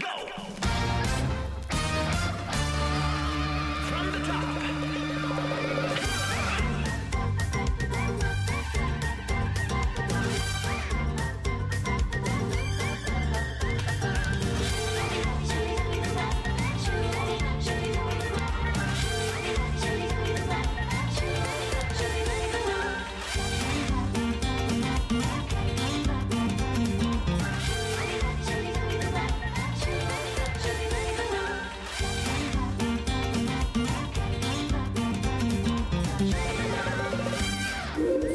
go! 0.00 0.29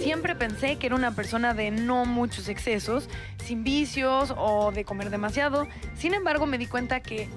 Siempre 0.06 0.36
pensé 0.36 0.75
que 0.75 0.86
era 0.86 0.95
una 0.95 1.16
persona 1.16 1.56
de 1.56 1.72
no 1.72 2.06
muchos 2.06 2.48
excesos, 2.48 3.09
sin 3.44 3.64
vicios 3.64 4.36
o 4.38 4.72
de 4.72 4.86
comer 4.86 5.09
demasiado. 5.09 5.67
Sin 5.97 6.14
embargo, 6.14 6.45
me 6.45 6.59
di 6.59 6.67
cuenta 6.67 7.00
que 7.00 7.28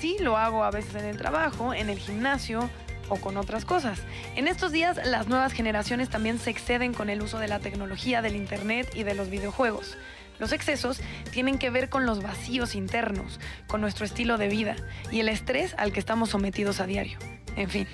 sí 0.00 0.16
lo 0.20 0.38
hago 0.38 0.64
a 0.64 0.70
veces 0.70 0.94
en 0.94 1.04
el 1.04 1.18
trabajo, 1.18 1.74
en 1.74 1.90
el 1.90 1.98
gimnasio 1.98 2.70
o 3.10 3.16
con 3.16 3.36
otras 3.36 3.66
cosas. 3.66 4.00
En 4.36 4.48
estos 4.48 4.72
días, 4.72 4.98
las 5.04 5.28
nuevas 5.28 5.52
generaciones 5.52 6.08
también 6.08 6.38
se 6.38 6.48
exceden 6.48 6.94
con 6.94 7.10
el 7.10 7.20
uso 7.20 7.38
de 7.38 7.48
la 7.48 7.58
tecnología, 7.58 8.22
del 8.22 8.36
internet 8.36 8.90
y 8.94 9.02
de 9.02 9.14
los 9.14 9.28
videojuegos. 9.28 9.98
Los 10.38 10.52
excesos 10.52 11.02
tienen 11.30 11.58
que 11.58 11.68
ver 11.68 11.90
con 11.90 12.06
los 12.06 12.22
vacíos 12.22 12.74
internos, 12.74 13.38
con 13.66 13.82
nuestro 13.82 14.06
estilo 14.06 14.38
de 14.38 14.48
vida 14.48 14.76
y 15.12 15.20
el 15.20 15.28
estrés 15.28 15.74
al 15.76 15.92
que 15.92 16.00
estamos 16.00 16.30
sometidos 16.30 16.80
a 16.80 16.86
diario. 16.86 17.18
En 17.56 17.70
fin, 17.70 17.86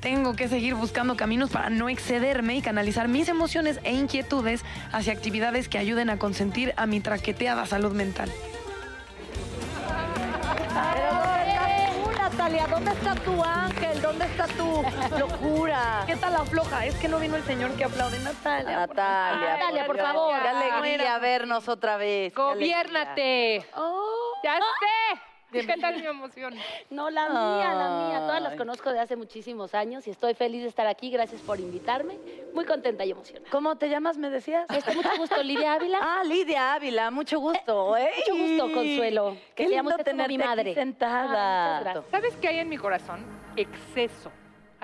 tengo 0.00 0.34
que 0.34 0.48
seguir 0.48 0.74
buscando 0.74 1.16
caminos 1.16 1.50
para 1.50 1.70
no 1.70 1.88
excederme 1.88 2.56
y 2.56 2.62
canalizar 2.62 3.06
mis 3.06 3.28
emociones 3.28 3.78
e 3.84 3.92
inquietudes 3.92 4.64
hacia 4.92 5.12
actividades 5.12 5.68
que 5.68 5.78
ayuden 5.78 6.10
a 6.10 6.18
consentir 6.18 6.74
a 6.76 6.86
mi 6.86 7.00
traqueteada 7.00 7.64
salud 7.66 7.92
mental. 7.92 8.30
Pero 10.94 11.12
¿dónde 11.14 11.52
está 11.52 11.92
tú, 11.92 12.10
Natalia? 12.18 12.66
¿Dónde 12.66 12.90
está 12.90 13.14
tu 13.14 13.44
ángel? 13.44 14.02
¿Dónde 14.02 14.24
está 14.24 14.46
tu 14.48 14.82
locura? 15.18 16.04
¿Qué 16.06 16.16
tal 16.16 16.32
la 16.32 16.44
floja? 16.44 16.84
Es 16.86 16.96
que 16.96 17.08
no 17.08 17.20
vino 17.20 17.36
el 17.36 17.44
señor 17.44 17.70
que 17.76 17.84
aplaude. 17.84 18.18
Natalia. 18.18 18.78
Natalia, 18.78 19.56
Natalia, 19.56 19.86
por 19.86 19.98
favor. 19.98 20.34
Qué 20.42 20.48
alegría 20.48 21.18
vernos 21.18 21.68
otra 21.68 21.96
vez. 21.96 22.34
Gobiérnate. 22.34 23.64
Ya 24.42 24.58
sé. 24.58 25.33
¿Qué 25.62 25.76
tal 25.80 26.00
mi 26.00 26.06
emoción? 26.06 26.54
No, 26.90 27.10
la 27.10 27.28
mía, 27.28 27.74
la 27.74 28.06
mía. 28.08 28.18
Todas 28.20 28.42
las 28.42 28.54
conozco 28.56 28.92
de 28.92 29.00
hace 29.00 29.16
muchísimos 29.16 29.74
años 29.74 30.06
y 30.06 30.10
estoy 30.10 30.34
feliz 30.34 30.62
de 30.62 30.68
estar 30.68 30.86
aquí. 30.86 31.10
Gracias 31.10 31.40
por 31.42 31.58
invitarme. 31.60 32.18
Muy 32.52 32.64
contenta 32.64 33.04
y 33.04 33.10
emocionada. 33.10 33.48
¿Cómo 33.50 33.76
te 33.76 33.88
llamas, 33.88 34.16
me 34.18 34.30
decías? 34.30 34.68
Este, 34.70 34.94
mucho 34.94 35.10
gusto, 35.16 35.42
Lidia 35.42 35.74
Ávila. 35.74 35.98
Ah, 36.00 36.22
Lidia 36.24 36.74
Ávila, 36.74 37.10
mucho 37.10 37.38
gusto. 37.40 37.96
¿eh? 37.96 38.10
mucho 38.28 38.42
gusto, 38.42 38.72
Consuelo. 38.74 39.36
Qué 39.54 39.64
Que 39.66 39.70
llama 39.70 39.90
lindo 39.90 39.98
mi 39.98 40.04
tenerte 40.04 40.34
aquí 40.34 40.38
madre. 40.38 40.74
sentada. 40.74 41.78
Ah. 41.78 42.02
¿Sabes 42.10 42.36
qué 42.36 42.48
hay 42.48 42.58
en 42.58 42.68
mi 42.68 42.76
corazón? 42.76 43.24
Exceso. 43.56 44.30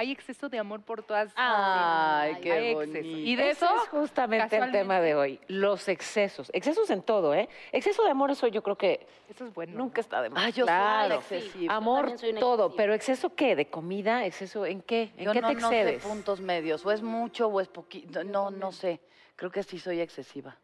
Hay 0.00 0.12
exceso 0.12 0.48
de 0.48 0.58
amor 0.58 0.80
por 0.80 1.02
todas 1.02 1.30
Ay, 1.36 2.36
qué 2.40 2.52
Hay 2.52 2.72
bonito. 2.74 2.96
exceso. 3.00 3.18
Y 3.18 3.36
de 3.36 3.50
Eso 3.50 3.66
eso, 3.66 3.82
es 3.82 3.88
justamente 3.90 4.56
el 4.56 4.72
tema 4.72 4.98
de 4.98 5.14
hoy, 5.14 5.38
los 5.46 5.88
excesos. 5.88 6.50
Excesos 6.54 6.88
en 6.88 7.02
todo, 7.02 7.34
¿eh? 7.34 7.50
Exceso 7.70 8.02
de 8.04 8.10
amor, 8.10 8.30
eso 8.30 8.46
yo 8.46 8.62
creo 8.62 8.78
que 8.78 9.06
Eso 9.28 9.44
es 9.44 9.52
bueno. 9.52 9.76
nunca 9.76 10.00
está 10.00 10.22
de 10.22 10.30
más. 10.30 10.42
Ay, 10.42 10.52
yo 10.52 10.64
soy 10.64 10.68
claro. 10.74 11.14
excesiva. 11.16 11.74
Amor, 11.74 12.18
soy 12.18 12.32
todo. 12.32 12.74
Pero 12.76 12.94
exceso 12.94 13.34
qué? 13.34 13.54
¿De 13.54 13.68
comida? 13.68 14.24
¿Exceso 14.24 14.64
en 14.64 14.80
qué? 14.80 15.12
¿En 15.18 15.26
Yo 15.26 15.32
qué 15.32 15.42
no, 15.42 15.48
te 15.48 15.54
no 15.56 15.68
sé 15.68 15.80
excedes? 15.82 16.02
puntos 16.02 16.40
medios. 16.40 16.86
O 16.86 16.92
es 16.92 17.02
mucho 17.02 17.48
o 17.48 17.60
es 17.60 17.68
poquito. 17.68 18.24
No, 18.24 18.50
no 18.50 18.72
sé. 18.72 19.00
Creo 19.36 19.50
que 19.50 19.62
sí 19.62 19.78
soy 19.78 20.00
excesiva. 20.00 20.56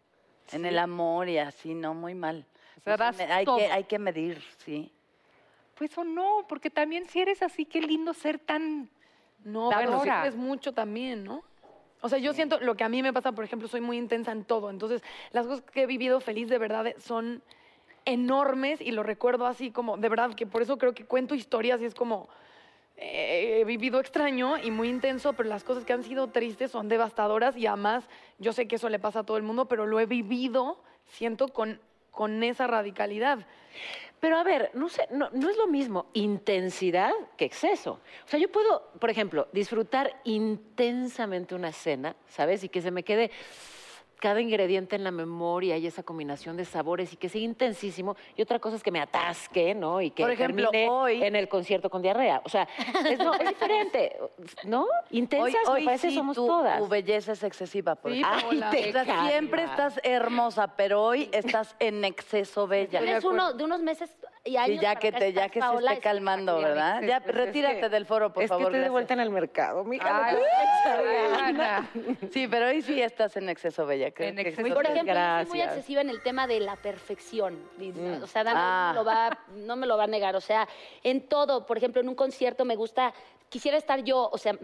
En 0.53 0.65
el 0.65 0.79
amor 0.79 1.29
y 1.29 1.37
así, 1.37 1.75
no, 1.75 1.93
muy 1.93 2.15
mal. 2.15 2.47
O 2.87 2.97
sea, 2.97 3.13
hay, 3.37 3.45
todo. 3.45 3.59
que, 3.59 3.67
hay 3.67 3.85
que 3.85 3.99
medir, 3.99 4.43
sí. 4.65 4.91
Pues 5.75 5.99
o 5.99 6.05
no, 6.05 6.47
porque 6.49 6.71
también 6.71 7.07
si 7.07 7.21
eres 7.21 7.43
así, 7.43 7.67
qué 7.67 7.83
lindo 7.83 8.15
ser 8.15 8.39
tan... 8.39 8.89
No, 9.47 9.71
bueno, 9.71 10.01
si 10.03 10.09
Dadora. 10.09 10.27
es 10.27 10.35
mucho 10.35 10.73
también, 10.73 11.23
¿no? 11.23 11.45
O 12.01 12.09
sea, 12.09 12.19
yo 12.19 12.33
siento 12.33 12.59
lo 12.59 12.75
que 12.75 12.83
a 12.83 12.89
mí 12.89 13.01
me 13.01 13.13
pasa, 13.13 13.31
por 13.31 13.45
ejemplo, 13.45 13.69
soy 13.69 13.81
muy 13.81 13.97
intensa 13.97 14.33
en 14.33 14.45
todo. 14.45 14.71
Entonces, 14.71 15.03
las 15.31 15.47
cosas 15.47 15.63
que 15.63 15.83
he 15.83 15.87
vivido 15.87 16.19
feliz 16.19 16.49
de 16.49 16.59
verdad 16.59 16.87
son 16.99 17.43
enormes 18.05 18.81
y 18.81 18.91
lo 18.91 19.05
recuerdo 19.05 19.47
así 19.47 19.71
como, 19.71 19.99
de 19.99 20.09
verdad, 20.09 20.35
que 20.35 20.47
por 20.47 20.63
eso 20.63 20.79
creo 20.79 20.95
que 20.95 21.05
cuento 21.05 21.37
historias 21.37 21.81
y 21.81 21.85
es 21.85 21.95
como, 21.95 22.29
eh, 22.97 23.59
he 23.61 23.65
vivido 23.65 24.01
extraño 24.01 24.59
y 24.59 24.73
muy 24.73 24.89
intenso, 24.89 25.35
pero 25.35 25.49
las 25.49 25.63
cosas 25.63 25.85
que 25.85 25.93
han 25.93 26.03
sido 26.03 26.27
tristes 26.27 26.73
son 26.73 26.89
devastadoras 26.89 27.57
y 27.57 27.69
además 27.69 28.05
yo 28.41 28.53
sé 28.53 28.67
que 28.67 28.77
eso 28.77 28.89
le 28.89 28.99
pasa 28.99 29.21
a 29.21 29.23
todo 29.23 29.37
el 29.37 29.45
mundo, 29.45 29.67
pero 29.67 29.87
lo 29.87 30.01
he 30.01 30.07
vivido, 30.07 30.83
siento, 31.07 31.49
con, 31.49 31.81
con 32.11 32.43
esa 32.43 32.67
radicalidad. 32.67 33.47
Pero 34.21 34.39
a 34.39 34.45
ver, 34.45 34.71
no 34.75 34.89
sé, 34.89 35.07
no, 35.11 35.29
no 35.31 35.51
es 35.51 35.57
lo 35.57 35.67
mismo 35.67 36.07
intensidad 36.15 37.13
que 37.37 37.45
exceso. 37.45 38.01
O 38.25 38.29
sea, 38.29 38.41
yo 38.41 38.51
puedo, 38.51 38.91
por 38.99 39.11
ejemplo, 39.11 39.49
disfrutar 39.53 40.21
intensamente 40.25 41.55
una 41.55 41.73
cena, 41.73 42.17
¿sabes? 42.29 42.65
Y 42.65 42.69
que 42.69 42.81
se 42.81 42.91
me 42.91 43.03
quede 43.03 43.31
cada 44.21 44.41
ingrediente 44.41 44.97
en 44.97 45.05
la 45.05 45.11
memoria 45.11 45.77
y 45.77 45.87
esa 45.87 46.03
combinación 46.03 46.57
de 46.57 46.65
sabores 46.65 47.13
y 47.13 47.17
que 47.17 47.29
sea 47.29 47.41
intensísimo. 47.41 48.17
Y 48.37 48.43
otra 48.43 48.59
cosa 48.59 48.77
es 48.77 48.83
que 48.83 48.91
me 48.91 49.01
atasque, 49.01 49.75
¿no? 49.75 50.01
Y 50.01 50.11
que 50.11 50.23
Por 50.23 50.33
ejemplo, 50.33 50.71
termine 50.71 50.91
hoy- 50.91 51.23
en 51.23 51.37
el 51.37 51.49
concierto 51.49 51.91
con 51.91 52.03
diarrea. 52.03 52.41
O 52.45 52.49
sea, 52.49 52.67
es, 53.09 53.19
no, 53.19 53.35
es 53.35 53.49
diferente, 53.49 54.17
¿no? 54.65 54.87
Intensas, 55.11 55.55
Hoy, 55.67 55.73
hoy 55.75 55.81
me 55.81 55.85
parece, 55.87 56.11
sí 56.11 56.17
somos 56.17 56.35
tu, 56.35 56.47
todas. 56.47 56.79
tu 56.79 56.89
belleza 56.89 57.33
es 57.33 57.43
excesiva. 57.43 57.95
Por 57.95 58.13
Sí, 58.13 58.23
te 58.71 58.89
O 58.91 59.05
sea, 59.05 59.29
siempre 59.29 59.65
estás 59.65 60.01
hermosa, 60.03 60.77
pero 60.77 61.03
hoy 61.03 61.29
estás 61.33 61.77
en 61.79 62.05
exceso 62.05 62.67
bella. 62.67 63.01
Tienes 63.01 63.25
uno 63.25 63.53
de 63.53 63.65
unos 63.65 63.81
meses 63.81 64.11
y 64.47 64.79
ya 64.79 64.95
que 64.97 65.13
te, 65.13 65.33
ya 65.33 65.49
que 65.49 65.61
se 65.61 65.75
esté 65.77 65.99
calmando. 66.01 66.59
¿verdad? 66.59 67.03
Ya 67.03 67.21
Pues 67.21 67.35
es 67.37 67.41
retírate 67.45 67.81
que- 67.81 67.89
del 67.89 68.07
foro, 68.07 68.33
por 68.33 68.43
es 68.43 68.49
favor. 68.49 68.67
que 68.67 68.69
estoy 68.71 68.81
de 68.85 68.89
vuelta 68.91 69.15
en 69.15 69.21
el 69.21 69.31
mercado, 69.31 69.85
mija. 69.85 70.27
Ay, 70.27 70.37
ay. 71.61 72.19
Sí, 72.33 72.47
pero 72.49 72.67
hoy 72.69 72.83
sí 72.83 73.01
estás 73.01 73.37
en 73.37 73.49
exceso 73.49 73.87
bella. 73.87 74.11
Creo 74.13 74.29
En 74.31 74.37
que 74.37 74.43
exceso. 74.43 74.67
sí. 74.67 74.73
Por 74.73 74.87
ejemplo, 74.87 75.15
yo 75.15 75.37
soy 75.43 75.47
muy 75.49 75.61
excesiva 75.63 76.01
en 76.01 76.11
el 76.11 76.23
tema 76.23 76.47
de 76.47 76.61
la 76.61 76.77
perfección. 76.77 77.59
Mm. 77.79 78.23
O 78.23 78.27
sea, 78.27 78.45
Dani 78.45 78.59
Ah. 78.61 78.93
no, 78.95 78.95
me 78.95 78.95
lo 78.95 79.05
va, 79.05 79.39
no 79.57 79.77
me 79.77 79.87
lo 79.87 79.97
va 79.97 80.05
a 80.05 80.09
negar. 80.09 80.37
O 80.37 80.41
sea, 80.41 80.69
en 81.03 81.23
todo, 81.29 81.67
por 81.67 81.77
ejemplo, 81.77 82.01
en 82.01 82.09
un 82.09 82.15
concierto 82.15 82.65
me 82.65 82.77
gusta, 82.77 83.13
quisiera 83.49 83.77
estar 83.77 84.03
yo, 84.03 84.29
o 84.33 84.39
sea, 84.39 84.57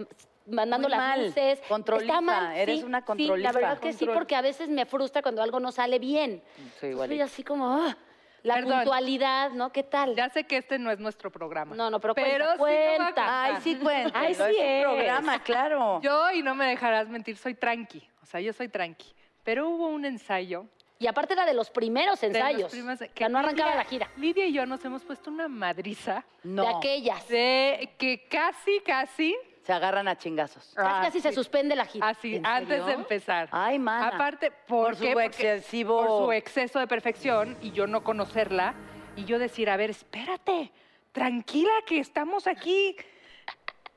mandando 0.46 0.88
Muy 0.88 0.96
las 0.96 0.98
mal. 1.08 1.26
luces. 1.26 1.60
Controliza, 1.68 2.14
Está 2.14 2.20
mal, 2.20 2.56
eres 2.56 2.80
sí, 2.80 2.84
una 2.84 3.00
Sí, 3.00 3.04
controliza. 3.06 3.52
la 3.52 3.52
verdad 3.52 3.78
que 3.78 3.92
sí, 3.92 4.06
porque 4.06 4.34
a 4.34 4.40
veces 4.42 4.68
me 4.68 4.86
frustra 4.86 5.22
cuando 5.22 5.42
algo 5.42 5.60
no 5.60 5.70
sale 5.72 5.98
bien. 5.98 6.42
Soy 6.56 6.70
Soy 6.80 6.90
igualita. 6.90 7.24
así 7.24 7.44
como, 7.44 7.66
ah, 7.72 7.96
la 8.42 8.54
Perdón. 8.54 8.72
puntualidad, 8.78 9.50
¿no? 9.52 9.70
¿Qué 9.72 9.82
tal? 9.82 10.14
Ya 10.16 10.28
sé 10.28 10.44
que 10.44 10.56
este 10.56 10.78
no 10.78 10.90
es 10.90 10.98
nuestro 10.98 11.30
programa. 11.30 11.74
No, 11.76 11.90
no, 11.90 12.00
pero 12.00 12.14
cuenta, 12.14 12.32
sí 12.32 12.38
lo 12.38 12.44
voy 12.58 12.72
a 12.72 12.74
cuenta. 12.96 13.04
contar. 13.06 13.28
Ay, 13.28 13.54
sí, 13.62 13.76
cuéntalo. 13.76 14.14
Ay, 14.26 14.32
es 14.32 14.36
sí 14.38 14.42
un 14.42 14.56
es. 14.58 14.82
programa, 14.84 15.42
claro. 15.42 16.00
Yo, 16.02 16.30
y 16.32 16.42
no 16.42 16.54
me 16.54 16.66
dejarás 16.66 17.08
mentir, 17.08 17.36
soy 17.36 17.54
tranqui. 17.54 18.02
O 18.22 18.26
sea, 18.26 18.40
yo 18.40 18.52
soy 18.52 18.68
tranqui. 18.68 19.12
Pero 19.44 19.68
hubo 19.68 19.88
un 19.88 20.04
ensayo 20.04 20.66
Y 20.98 21.06
aparte 21.08 21.32
era 21.34 21.44
de 21.44 21.54
los 21.54 21.68
primeros 21.70 22.20
de 22.20 22.28
los 22.28 22.36
ensayos. 22.36 22.70
primeros- 22.72 23.00
o 23.02 23.12
que 23.12 23.18
sea, 23.18 23.28
no 23.28 23.38
arrancaba 23.40 23.70
Lidia- 23.72 23.76
la 23.76 23.84
gira. 23.84 24.10
Lidia 24.16 24.46
y 24.46 24.52
yo 24.52 24.66
nos 24.66 24.84
hemos 24.84 25.02
puesto 25.02 25.30
una 25.30 25.48
madriza 25.48 26.24
No. 26.44 26.62
De 26.62 26.68
aquellas. 26.76 27.26
de 27.28 27.94
que 27.98 28.26
casi, 28.28 28.80
casi, 28.86 29.36
Se 29.62 29.72
agarran 29.72 30.08
a 30.08 30.16
chingazos. 30.18 30.72
Casi, 30.74 31.06
casi 31.06 31.20
se 31.20 31.32
suspende 31.32 31.76
la 31.76 31.84
gira. 31.86 32.08
Así, 32.08 32.36
¿En 32.36 32.44
antes 32.46 32.84
de 32.84 32.92
empezar. 32.92 33.48
Ay, 33.52 33.78
mana. 33.78 34.08
Aparte, 34.08 34.50
Por 34.50 34.86
¿por, 34.86 34.96
su 34.96 35.02
qué? 35.02 35.12
Excesivo- 35.12 36.04
Por 36.06 36.26
su 36.26 36.32
exceso 36.32 36.80
de 36.80 36.86
perfección 36.88 37.56
y 37.60 37.70
yo 37.70 37.86
no 37.86 38.02
conocerla 38.02 38.74
y 39.14 39.24
yo 39.24 39.38
decir, 39.38 39.70
a 39.70 39.76
ver, 39.76 39.90
espérate, 39.90 40.72
tranquila 41.12 41.70
que 41.86 42.00
estamos 42.00 42.46
aquí. 42.48 42.96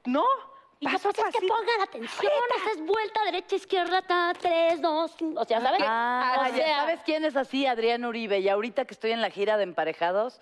No, 0.06 0.24
Y 0.80 0.86
paso 0.86 1.10
a 1.10 1.14
pues 1.14 1.26
es 1.34 1.40
que 1.40 1.48
pongan 1.48 1.82
atención, 1.82 2.32
haces 2.62 2.86
vuelta, 2.86 3.24
derecha, 3.26 3.56
izquierda, 3.56 4.02
ta, 4.04 4.34
tres, 4.40 4.80
dos, 4.82 5.16
cinco. 5.18 5.42
O 5.42 5.46
sea, 5.46 5.62
¿sabes? 5.62 5.82
Ah, 5.84 6.36
o 6.42 6.46
ya 6.50 6.56
sea, 6.56 6.80
¿sabes 6.82 7.00
quién 7.06 7.26
es 7.26 7.36
así? 7.36 7.66
Adrián 7.66 8.06
Uribe. 8.06 8.38
Y 8.40 8.50
ahorita 8.50 8.86
que 8.86 8.94
estoy 8.94 9.14
en 9.14 9.22
la 9.22 9.32
gira 9.32 9.58
de 9.58 9.64
emparejados, 9.64 10.40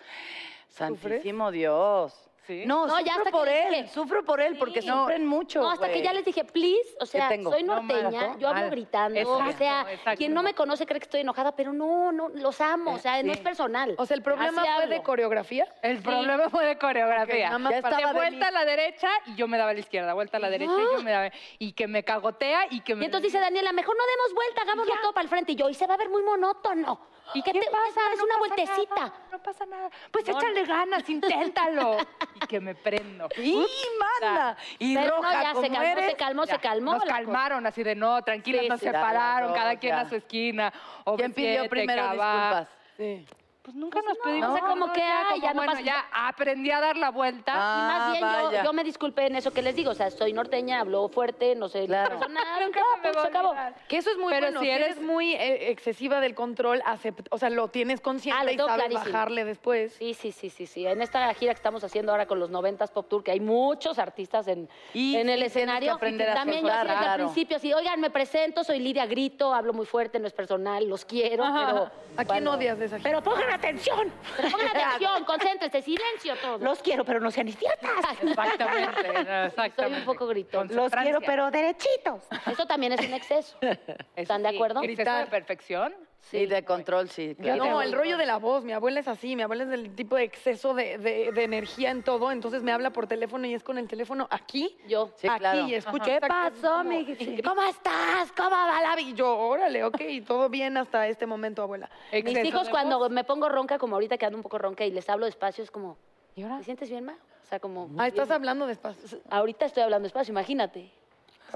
santísimo 0.68 1.52
Dios. 1.52 2.23
¿Sí? 2.45 2.63
No, 2.66 2.86
No, 2.88 3.00
ya 3.00 3.13
sufro 3.13 3.19
hasta 3.25 3.31
por 3.31 3.48
él, 3.48 3.69
dije- 3.69 3.88
sufro 3.88 4.25
por 4.25 4.42
él, 4.42 4.57
porque 4.57 4.81
Sí. 4.81 4.88
sufren 4.90 5.25
mucho. 5.25 5.62
No, 5.62 5.69
hasta 5.72 5.90
que 5.90 6.01
ya 6.01 6.12
les 6.12 6.25
dije, 6.25 6.44
please, 6.44 6.94
o 7.00 7.06
sea, 7.06 7.30
soy 7.30 7.63
No, 7.63 7.75
norteña, 7.80 8.28
mal, 8.30 8.38
yo 8.40 8.50
hablo 8.50 8.62
mal. 8.63 8.69
gritando, 8.72 9.18
Exacto, 9.18 9.50
o 9.50 9.57
sea, 9.57 9.86
exacto. 9.90 10.18
quien 10.18 10.34
no 10.34 10.44
me 10.44 10.54
conoce 10.54 10.86
cree 10.86 11.00
que 11.00 11.06
estoy 11.06 11.22
enojada, 11.22 11.56
pero 11.56 11.72
no, 11.72 12.12
no, 12.12 12.28
los 12.30 12.60
amo, 12.60 12.95
o 12.95 13.00
sea, 13.00 13.24
no 13.24 13.31
es 13.31 13.40
personal. 13.40 13.95
O 13.98 14.06
sea, 14.06 14.16
el 14.18 14.24
problema 14.24 14.62
Así 14.62 14.72
fue 14.75 14.88
de 14.88 15.01
coreografía. 15.01 15.68
El 15.81 16.00
problema 16.01 16.50
fue 16.50 16.66
de 16.66 16.78
coreografía. 16.78 17.36
Ok, 17.36 17.44
nada 17.45 17.57
más 17.60 17.72
Ya 17.72 17.78
estaba 17.78 17.98
de 17.98 18.06
de 18.07 18.13
vuelta 18.13 18.48
a 18.48 18.51
la 18.51 18.66
derecha 18.66 19.10
y 19.28 19.36
yo 19.36 19.48
me 19.48 19.57
daba 19.57 19.72
a 19.72 19.74
la 19.74 19.80
izquierda, 19.80 20.13
vuelta 20.13 20.36
a 20.38 20.39
la 20.42 20.50
derecha 20.50 20.74
y 20.74 20.96
yo 20.98 21.01
me 21.01 21.12
daba. 21.12 21.31
Y 21.60 21.72
que 21.72 21.88
me 21.88 22.04
cagotea 22.04 22.68
y 22.69 22.81
que 22.81 22.94
me. 22.96 23.04
Y 23.04 23.06
entonces 23.06 23.31
dice 23.31 23.39
Daniela, 23.42 23.72
mejor 23.72 23.96
no 23.96 24.04
demos 24.06 24.34
vuelta, 24.36 24.62
hagámoslo 24.63 24.94
todo 25.01 25.13
para 25.13 25.24
el 25.24 25.30
frente. 25.30 25.54
Y 25.54 25.56
yo, 25.56 25.69
y 25.69 25.74
se 25.74 25.88
va 25.88 25.94
a 25.94 25.98
ver 25.98 26.10
muy 26.10 26.24
monótono. 26.24 27.13
¿Y 27.34 27.42
qué 27.42 27.52
qué, 27.52 27.60
te- 27.62 27.66
pasa? 27.72 28.02
Es 28.14 28.18
No 28.20 28.24
una 28.25 28.34
pasa 28.34 28.40
vueltecita. 28.40 28.96
nada, 28.96 29.14
no 29.31 29.40
pasa 29.44 29.66
nada. 29.66 29.90
Pues 30.12 30.28
échale 30.28 30.66
ganas, 30.66 31.10
inténtalo. 31.10 31.98
y 32.36 32.40
que 32.48 32.60
me 32.60 32.75
prendo. 32.75 33.28
¡Y, 33.38 33.66
manda! 34.00 34.58
Y 34.80 34.96
Pero 34.96 35.10
no, 35.10 35.22
roja 35.22 35.42
ya 35.44 35.54
se 35.62 35.70
calmó, 35.70 35.81
eres. 35.81 36.06
se 36.12 36.16
calmó, 36.18 36.46
Ya, 36.46 36.54
se 36.56 36.60
calmó. 36.60 36.94
Nos 36.94 37.04
calmaron 37.06 37.66
así 37.66 37.81
de 37.84 37.96
no, 37.96 38.22
tranquila, 38.24 38.62
Sí, 38.62 38.70
nos 38.70 38.80
sí. 38.80 38.86
Ya, 38.86 38.92
separaron, 38.92 39.54
cada 39.54 39.75
quien 39.78 39.96
ya. 39.96 40.02
a 40.02 40.10
su 40.10 40.16
esquina. 40.16 40.74
¿Quién 41.18 41.34
pidió 41.34 41.64
OV7, 41.66 41.70
primero 41.70 42.02
Cabá. 42.04 42.14
disculpas? 42.34 42.68
Sí. 42.98 43.25
Pues 43.63 43.77
nunca 43.77 44.01
nos 44.01 44.18
pedimos. 44.18 44.50
o 44.50 44.54
sea, 44.57 44.65
como 44.68 44.92
que, 44.92 45.01
ay, 45.01 45.24
como, 45.39 45.42
ya 45.42 45.50
no 45.54 45.56
bueno, 45.56 45.71
pasa- 45.71 45.83
ya 45.86 46.06
aprendí 46.12 46.69
a 46.69 46.81
dar 46.81 46.98
la 46.98 47.12
vuelta. 47.12 47.54
Y 47.54 47.56
más 47.56 48.01
Ah, 48.21 48.50
bien 48.50 48.63
yo, 48.65 48.74
me 48.74 48.83
disculpé 48.83 49.27
en 49.27 49.38
eso 49.38 49.51
que 49.54 49.62
les 49.62 49.74
digo. 49.74 49.92
O 49.92 49.94
sea, 49.95 50.12
soy 50.12 50.33
norteña, 50.33 50.81
hablo 50.81 51.07
fuerte, 51.07 51.56
no 51.56 51.69
sé, 51.69 51.86
Claro. 51.86 52.10
personal. 52.19 52.44
Nunca 52.62 52.81
ya, 52.81 53.01
se 53.01 53.07
me 53.07 53.13
pues, 53.13 53.21
se 53.24 53.27
acabó. 53.30 53.56
Que 53.88 53.98
eso 53.98 54.12
es 54.12 54.18
muy 54.18 54.33
Pero 54.33 54.48
bueno. 54.48 54.60
si 54.60 54.65
Si 54.65 54.69
eres, 54.71 55.01
muy 55.01 55.33
eh, 55.36 55.71
excesiva 55.71 56.19
del 56.19 56.36
control, 56.36 56.81
acept- 56.81 57.27
o 57.31 57.38
sea, 57.38 57.50
lo 57.50 57.69
tienes 57.69 58.01
consciente 58.01 58.38
Ah, 58.38 58.44
lo 58.44 58.51
y 58.51 58.57
sabes 58.57 58.74
clarísimo. 58.75 59.06
bajarle 59.06 59.45
después. 59.45 59.94
Sí, 59.94 60.13
sí, 60.13 60.33
sí, 60.33 60.50
sí, 60.50 60.65
sí. 60.65 60.86
En 60.86 61.01
esta 61.01 61.33
gira 61.33 61.54
que 61.54 61.57
estamos 61.60 61.86
haciendo 61.86 62.12
ahora 62.12 62.25
con 62.25 62.39
los 62.42 62.50
90s 62.50 62.92
Pop 62.92 63.07
Tour, 63.07 63.24
que 63.24 63.31
hay 63.31 63.39
muchos 63.39 63.98
artistas 63.98 64.50
en, 64.50 64.68
Y 64.94 65.15
en 65.15 65.30
el 65.30 65.42
escenario. 65.42 65.92
que 65.92 65.95
aprender 65.95 66.30
a 66.31 66.33
También 66.36 66.63
yo 66.63 66.68
claro. 66.68 67.24
principio, 67.24 67.56
así, 67.56 67.71
oigan, 67.71 68.01
me 68.01 68.10
presento, 68.10 68.65
soy 68.65 68.80
Lidia 68.80 69.06
Grito, 69.06 69.54
hablo 69.54 69.71
muy 69.71 69.86
fuerte, 69.86 70.19
no 70.19 70.27
es 70.27 70.33
personal, 70.33 70.86
los 70.89 71.06
quiero, 71.06 71.44
pero... 71.45 71.89
¿A 72.18 72.25
quién 72.25 72.45
odias 72.48 72.77
de 72.77 72.86
esa 72.86 72.98
gira? 73.00 73.10
Pero 73.10 73.24
pongan 73.53 73.59
atención, 73.59 74.11
pongan 74.51 74.67
atención, 74.75 75.25
concéntrense, 75.25 75.81
silencio 75.81 76.35
todos. 76.38 76.61
Los 76.61 76.79
quiero, 76.79 77.05
pero 77.05 77.19
no 77.19 77.31
sean 77.31 77.47
idiotas. 77.47 77.91
Exactamente, 78.21 79.01
exactamente. 79.45 79.73
Soy 79.75 79.94
un 79.94 80.05
poco 80.05 80.27
gritón. 80.27 80.67
Los 80.71 80.91
quiero, 80.91 81.21
pero 81.21 81.51
derechitos. 81.51 82.23
Eso 82.51 82.65
también 82.65 82.94
es 82.94 83.07
un 83.07 83.13
exceso. 83.13 83.57
¿Están 84.15 84.44
de 84.44 84.50
acuerdo? 84.50 84.81
¿Exceso 84.83 85.11
de 85.11 85.27
perfección? 85.27 85.94
Sí, 86.31 86.46
de 86.48 86.64
control, 86.66 87.10
sí. 87.10 87.36
claro. 87.40 87.64
No, 87.66 87.81
el 87.81 87.92
rollo 87.94 88.18
de 88.18 88.25
la 88.25 88.38
voz. 88.38 88.64
Mi 88.64 88.72
abuela 88.72 89.00
es 89.02 89.08
así. 89.08 89.36
Mi 89.36 89.44
abuela 89.44 89.64
es 89.64 89.70
del 89.70 89.94
tipo 89.94 90.16
de 90.16 90.24
exceso 90.24 90.74
de, 90.74 90.98
de- 90.98 91.31
de 91.31 91.44
energía 91.44 91.92
en 91.92 92.02
todo. 92.02 92.31
Entonces 92.31 92.64
me 92.64 92.72
habla 92.72 92.90
por 92.92 93.06
teléfono 93.08 93.46
y 93.46 93.54
es 93.54 93.64
con 93.64 93.78
el 93.78 93.88
teléfono 93.88 94.28
aquí. 94.31 94.75
Yo. 94.88 95.12
Sí, 95.18 95.28
aquí 95.28 95.40
claro. 95.40 95.68
y 95.68 95.75
escucho. 95.75 96.06
¿Qué 96.06 96.20
pasó, 96.22 96.84
mi- 96.84 97.06
¿Cómo 97.46 97.62
estás? 97.64 98.31
¿Cómo 98.36 98.50
va 98.50 98.81
la 98.81 98.96
vida? 98.96 99.10
Y 99.10 99.14
yo, 99.14 99.38
órale, 99.38 99.84
ok. 99.84 100.02
todo 100.25 100.50
bien 100.50 100.78
hasta 100.78 101.08
este 101.08 101.25
momento, 101.28 101.62
abuela. 101.62 101.90
Mis 102.12 102.44
hijos 102.46 102.70
cuando 102.70 102.98
voz. 102.98 103.12
me 103.12 103.24
pongo 103.25 103.50
ronca, 103.50 103.78
como 103.78 103.96
ahorita 103.96 104.18
que 104.18 104.25
ando 104.25 104.38
un 104.38 104.44
poco 104.44 104.58
ronca 104.58 104.86
y 104.86 104.92
les 104.92 105.08
hablo 105.10 105.25
despacio, 105.25 105.64
es 105.64 105.70
como, 105.72 105.98
¿Y 106.36 106.42
ahora? 106.44 106.58
¿te 106.60 106.64
sientes 106.64 106.90
bien, 106.90 107.04
ma? 107.06 107.18
O 107.44 107.46
sea, 107.46 107.60
como... 107.60 107.90
Ah, 108.00 108.08
estás 108.08 108.31
hablando 108.31 108.66
despacio. 108.66 109.20
Ahorita 109.30 109.66
estoy 109.66 109.84
hablando 109.84 110.06
despacio, 110.06 110.31
imagínate. 110.31 110.90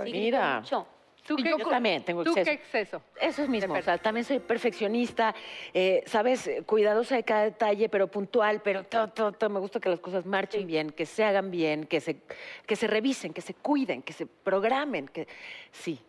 Sí, 0.04 0.12
Mira. 0.12 0.60
mucho. 0.60 0.86
¿Tú 1.28 1.36
qué- 1.36 1.50
yo 1.58 1.68
también 1.68 2.04
tengo 2.04 2.24
¿Tú 2.24 2.30
exceso. 2.32 2.46
qué 2.46 2.54
exceso? 2.54 3.02
Eso 3.20 3.44
es 3.44 3.50
mismo, 3.50 3.74
o 3.74 3.82
sea, 3.82 3.98
también 3.98 4.24
soy 4.24 4.40
perfeccionista, 4.40 5.36
eh, 5.74 6.04
sabes, 6.06 6.50
cuidadosa 6.66 7.16
de 7.16 7.24
cada 7.24 7.44
detalle, 7.44 7.90
pero 7.90 8.08
puntual, 8.08 8.62
pero 8.62 8.84
todo, 8.86 9.10
todo, 9.10 9.32
todo. 9.34 9.50
me 9.50 9.60
gusta 9.60 9.80
que 9.80 9.90
las 9.90 10.00
cosas 10.00 10.26
marchen 10.26 10.66
bien, 10.66 10.90
que 10.92 11.06
se 11.06 11.24
hagan 11.24 11.52
bien, 11.52 11.84
que 11.86 12.00
se, 12.00 12.18
que 12.66 12.76
se 12.78 12.88
revisen, 12.88 13.34
que 13.34 13.42
se 13.42 13.54
cuiden, 13.54 14.02
que 14.04 14.14
se 14.14 14.26
programen, 14.26 15.08
que 15.10 15.28
sí, 15.72 16.00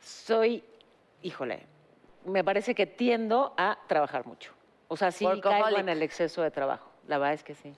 soy, 0.00 0.64
híjole, 1.22 1.60
me 2.24 2.42
parece 2.42 2.74
que 2.74 2.86
tiendo 2.86 3.54
a 3.56 3.78
trabajar 3.86 4.26
mucho. 4.26 4.52
O 4.88 4.96
sea, 4.96 5.12
sí 5.12 5.26
caigo 5.42 5.78
en 5.78 5.88
el 5.88 6.02
exceso 6.02 6.42
de 6.42 6.50
trabajo, 6.50 6.90
la 7.06 7.18
verdad 7.18 7.34
es 7.34 7.44
que 7.44 7.54
sí. 7.54 7.72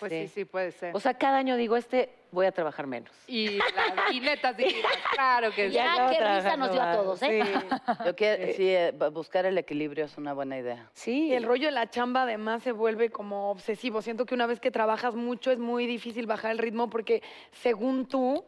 Pues 0.00 0.12
sí, 0.12 0.28
sí, 0.28 0.44
puede 0.44 0.72
ser. 0.72 0.96
O 0.96 1.00
sea, 1.00 1.14
cada 1.14 1.36
año 1.38 1.56
digo, 1.56 1.76
este 1.76 2.08
voy 2.32 2.46
a 2.46 2.52
trabajar 2.52 2.86
menos. 2.86 3.10
y, 3.26 3.58
las 3.58 4.12
y 4.12 4.20
netas 4.20 4.56
divinas, 4.56 4.92
claro 5.14 5.50
que 5.54 5.68
sí. 5.68 5.74
Ya, 5.74 6.08
qué 6.10 6.18
risa 6.18 6.56
nos 6.56 6.72
dio 6.72 6.82
a 6.82 6.92
todos, 6.92 7.22
¿eh? 7.22 7.42
Sí. 7.44 7.66
Yo 8.06 8.16
quiero, 8.16 8.52
sí, 8.54 8.68
eh, 8.68 8.92
bu- 8.96 9.12
buscar 9.12 9.46
el 9.46 9.58
equilibrio 9.58 10.06
es 10.06 10.16
una 10.16 10.32
buena 10.32 10.58
idea. 10.58 10.88
Sí. 10.94 11.26
Y 11.28 11.34
el 11.34 11.44
rollo 11.44 11.66
de 11.66 11.72
la 11.72 11.90
chamba 11.90 12.22
además 12.22 12.62
se 12.62 12.72
vuelve 12.72 13.10
como 13.10 13.50
obsesivo. 13.50 14.00
Siento 14.02 14.26
que 14.26 14.34
una 14.34 14.46
vez 14.46 14.58
que 14.60 14.70
trabajas 14.70 15.14
mucho 15.14 15.50
es 15.50 15.58
muy 15.58 15.86
difícil 15.86 16.26
bajar 16.26 16.50
el 16.52 16.58
ritmo 16.58 16.88
porque 16.88 17.22
según 17.52 18.06
tú 18.06 18.44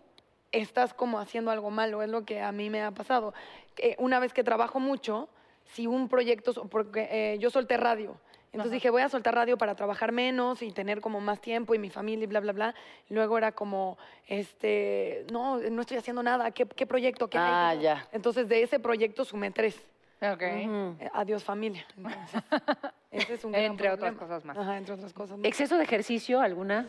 estás 0.53 0.95
como 0.95 1.19
haciendo 1.19 1.51
algo 1.51 1.71
malo. 1.71 2.03
Es 2.03 2.09
lo 2.09 2.25
que 2.25 2.41
a 2.41 2.53
mí 2.53 2.71
me 2.71 2.83
ha 2.83 2.91
pasado. 2.93 3.35
Que 3.75 3.97
una 3.99 4.19
vez 4.21 4.33
que 4.33 4.45
trabajo 4.45 4.81
mucho, 4.81 5.29
si 5.65 5.87
un 5.87 6.09
proyecto, 6.09 6.53
porque 6.69 7.09
eh, 7.11 7.39
yo 7.39 7.51
solté 7.51 7.77
radio. 7.77 8.17
Entonces 8.53 8.73
dije, 8.73 8.91
voy 8.91 9.01
a 9.01 9.09
soltar 9.09 9.35
radio 9.35 9.57
para 9.57 9.75
trabajar 9.75 10.13
menos 10.13 10.61
y 10.63 10.73
tener 10.73 11.01
como 11.01 11.21
más 11.21 11.41
tiempo 11.41 11.75
y 11.75 11.79
mi 11.79 11.89
familia 11.89 12.25
y 12.25 12.27
bla, 12.27 12.41
bla, 12.41 12.53
bla. 12.53 12.75
Luego 13.09 13.39
era 13.39 13.53
como, 13.53 13.97
este, 14.29 15.25
no, 15.33 15.59
no 15.59 15.81
estoy 15.81 15.97
haciendo 15.97 16.23
nada. 16.23 16.51
¿Qué, 16.51 16.67
qué 16.67 16.87
proyecto? 16.87 17.29
¿Qué 17.29 17.39
Ah, 17.39 17.71
hay? 17.71 17.81
ya. 17.81 18.07
Entonces 18.13 18.49
de 18.49 18.63
ese 18.63 18.79
proyecto 18.79 19.25
sumé 19.25 19.51
tres. 19.51 19.77
Ok. 20.21 20.43
Eh, 20.43 21.11
Adiós 21.15 21.43
familia. 21.43 21.85
Entonces, 21.97 22.43
ese 23.11 23.35
es 23.35 23.45
un 23.45 23.53
gran 23.53 23.65
Entre 23.65 23.89
otras 23.91 24.15
problema. 24.15 24.19
cosas 24.21 24.45
más. 24.45 24.57
Ajá, 24.59 24.77
entre 24.77 24.95
otras 24.95 25.13
cosas 25.15 25.39
más. 25.39 25.47
¿Exceso 25.47 25.79
de 25.79 25.85
ejercicio 25.85 26.41
alguna? 26.41 26.87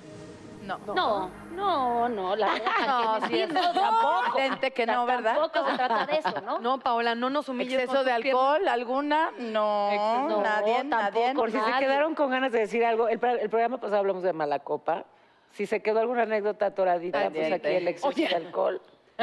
No. 0.65 0.77
No, 0.95 1.30
no, 1.51 2.10
no, 2.10 2.36
la 2.36 2.48
verdad, 2.53 2.72
No, 2.88 3.03
¿para 3.20 3.27
sí 3.27 3.34
mentir? 3.34 3.53
tampoco. 3.53 4.38
evidente 4.38 4.72
que 4.72 4.86
no, 4.86 5.05
¿verdad? 5.05 5.36
Tampoco 5.38 5.70
se 5.70 5.75
trata 5.77 6.05
de 6.05 6.17
eso, 6.17 6.41
¿no? 6.41 6.60
No, 6.60 6.79
Paola, 6.79 7.15
no 7.15 7.29
nos 7.29 7.50
humilles. 7.50 7.74
¿Exceso 7.74 8.03
de 8.03 8.15
piernas. 8.15 8.25
alcohol 8.41 8.67
alguna? 8.67 9.32
No, 9.39 10.27
No, 10.29 10.41
nadie, 10.41 10.84
nadie. 10.86 11.34
Por 11.36 11.51
si 11.51 11.60
se 11.60 11.72
quedaron 11.79 12.15
con 12.15 12.29
ganas 12.32 12.51
de 12.51 12.60
decir 12.60 12.86
algo, 12.86 13.08
el, 13.10 13.20
pro- 13.20 13.32
el 13.38 13.50
programa 13.50 13.77
pasado 13.77 13.98
hablamos 14.00 14.24
de 14.24 14.32
mala 14.34 14.60
copa. 14.60 15.03
Si 15.51 15.65
se 15.67 15.82
quedó 15.82 16.00
alguna 16.00 16.24
anécdota 16.24 16.67
atoradita, 16.67 17.20
pues 17.20 17.32
Pendiente. 17.34 17.67
aquí 17.67 17.75
el 17.77 17.88
exceso 17.88 18.12
de 18.12 18.27
alcohol. 18.36 18.82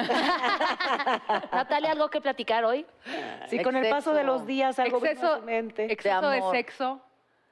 Natalia, 1.52 1.90
¿algo 1.92 2.08
que 2.08 2.20
platicar 2.20 2.64
hoy? 2.64 2.86
Si 3.48 3.62
con 3.62 3.74
el 3.76 3.88
paso 3.90 4.12
de 4.12 4.24
los 4.24 4.46
días 4.46 4.78
algo 4.78 4.98
Exceso, 4.98 5.38
su 5.38 5.42
mente. 5.42 5.92
exceso 5.92 6.28
de, 6.30 6.42
sexo. 6.52 7.00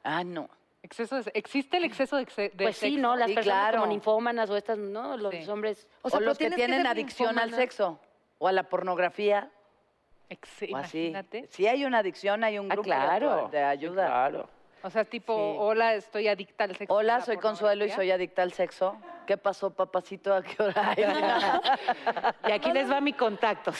Ah, 0.05 0.23
no. 0.25 0.49
Exceso 0.83 1.21
de- 1.23 1.31
¿Existe 1.35 1.77
el 1.77 1.85
exceso 1.85 2.17
de, 2.17 2.25
de 2.25 2.51
Pues 2.57 2.77
sí, 2.77 2.91
sexo? 2.91 3.01
¿no? 3.01 3.17
Las 3.17 3.29
Sí, 3.29 3.35
personas 3.35 3.59
claro. 3.63 3.81
como 3.81 3.93
ninfómanas 3.93 4.49
o 4.51 4.57
estas, 4.57 4.79
¿no? 4.79 5.17
Los 5.17 5.35
Sí. 5.35 5.49
hombres... 5.51 5.89
O 6.03 6.11
sea, 6.11 6.19
O 6.19 6.23
los 6.23 6.39
que 6.39 6.51
tienen 6.51 6.87
adicción 6.87 7.39
al 7.39 7.53
sexo 7.53 7.99
o 8.39 8.49
a 8.49 8.53
la 8.53 8.63
pornografía 8.65 9.51
Ex- 10.31 10.63
o 10.73 10.77
así. 10.77 10.99
Imagínate. 11.09 11.47
Si 11.51 11.67
hay 11.67 11.85
una 11.85 11.99
adicción, 11.99 12.45
hay 12.45 12.59
un 12.59 12.71
Ah, 12.71 12.75
grupo 12.75 12.89
de- 12.91 12.95
claro. 12.95 13.49
de, 13.51 13.63
ayuda. 13.63 14.07
Claro. 14.07 14.49
O 14.83 14.91
sea, 14.91 15.05
tipo, 15.05 15.35
Sí. 15.35 15.57
hola, 15.61 15.95
estoy 15.95 16.29
adicta 16.29 16.65
al 16.65 16.77
sexo. 16.77 16.95
Hola, 16.95 17.19
la 17.19 17.25
soy 17.25 17.37
Consuelo 17.39 17.85
y 17.85 17.91
soy 17.91 18.11
adicta 18.11 18.43
al 18.43 18.53
sexo. 18.53 18.97
¿Qué 19.27 19.37
pasó, 19.37 19.71
papacito? 19.71 20.33
¿A 20.35 20.43
qué 20.43 20.63
hora? 20.63 20.95
Y 22.49 22.53
aquí 22.53 22.73
les 22.73 22.91
va 22.91 23.01
mi 23.01 23.13
contacto. 23.13 23.73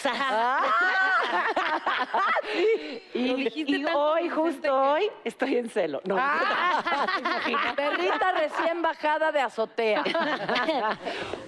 y 3.15 3.75
y 3.75 3.85
hoy, 3.95 4.29
justo 4.29 4.75
hoy, 4.75 5.11
estoy 5.25 5.57
en 5.57 5.69
celo. 5.71 6.01
No, 6.05 6.17
Perrita 7.77 8.33
recién 8.33 8.83
bajada 8.83 9.33
de 9.33 9.41
azotea. 9.41 10.03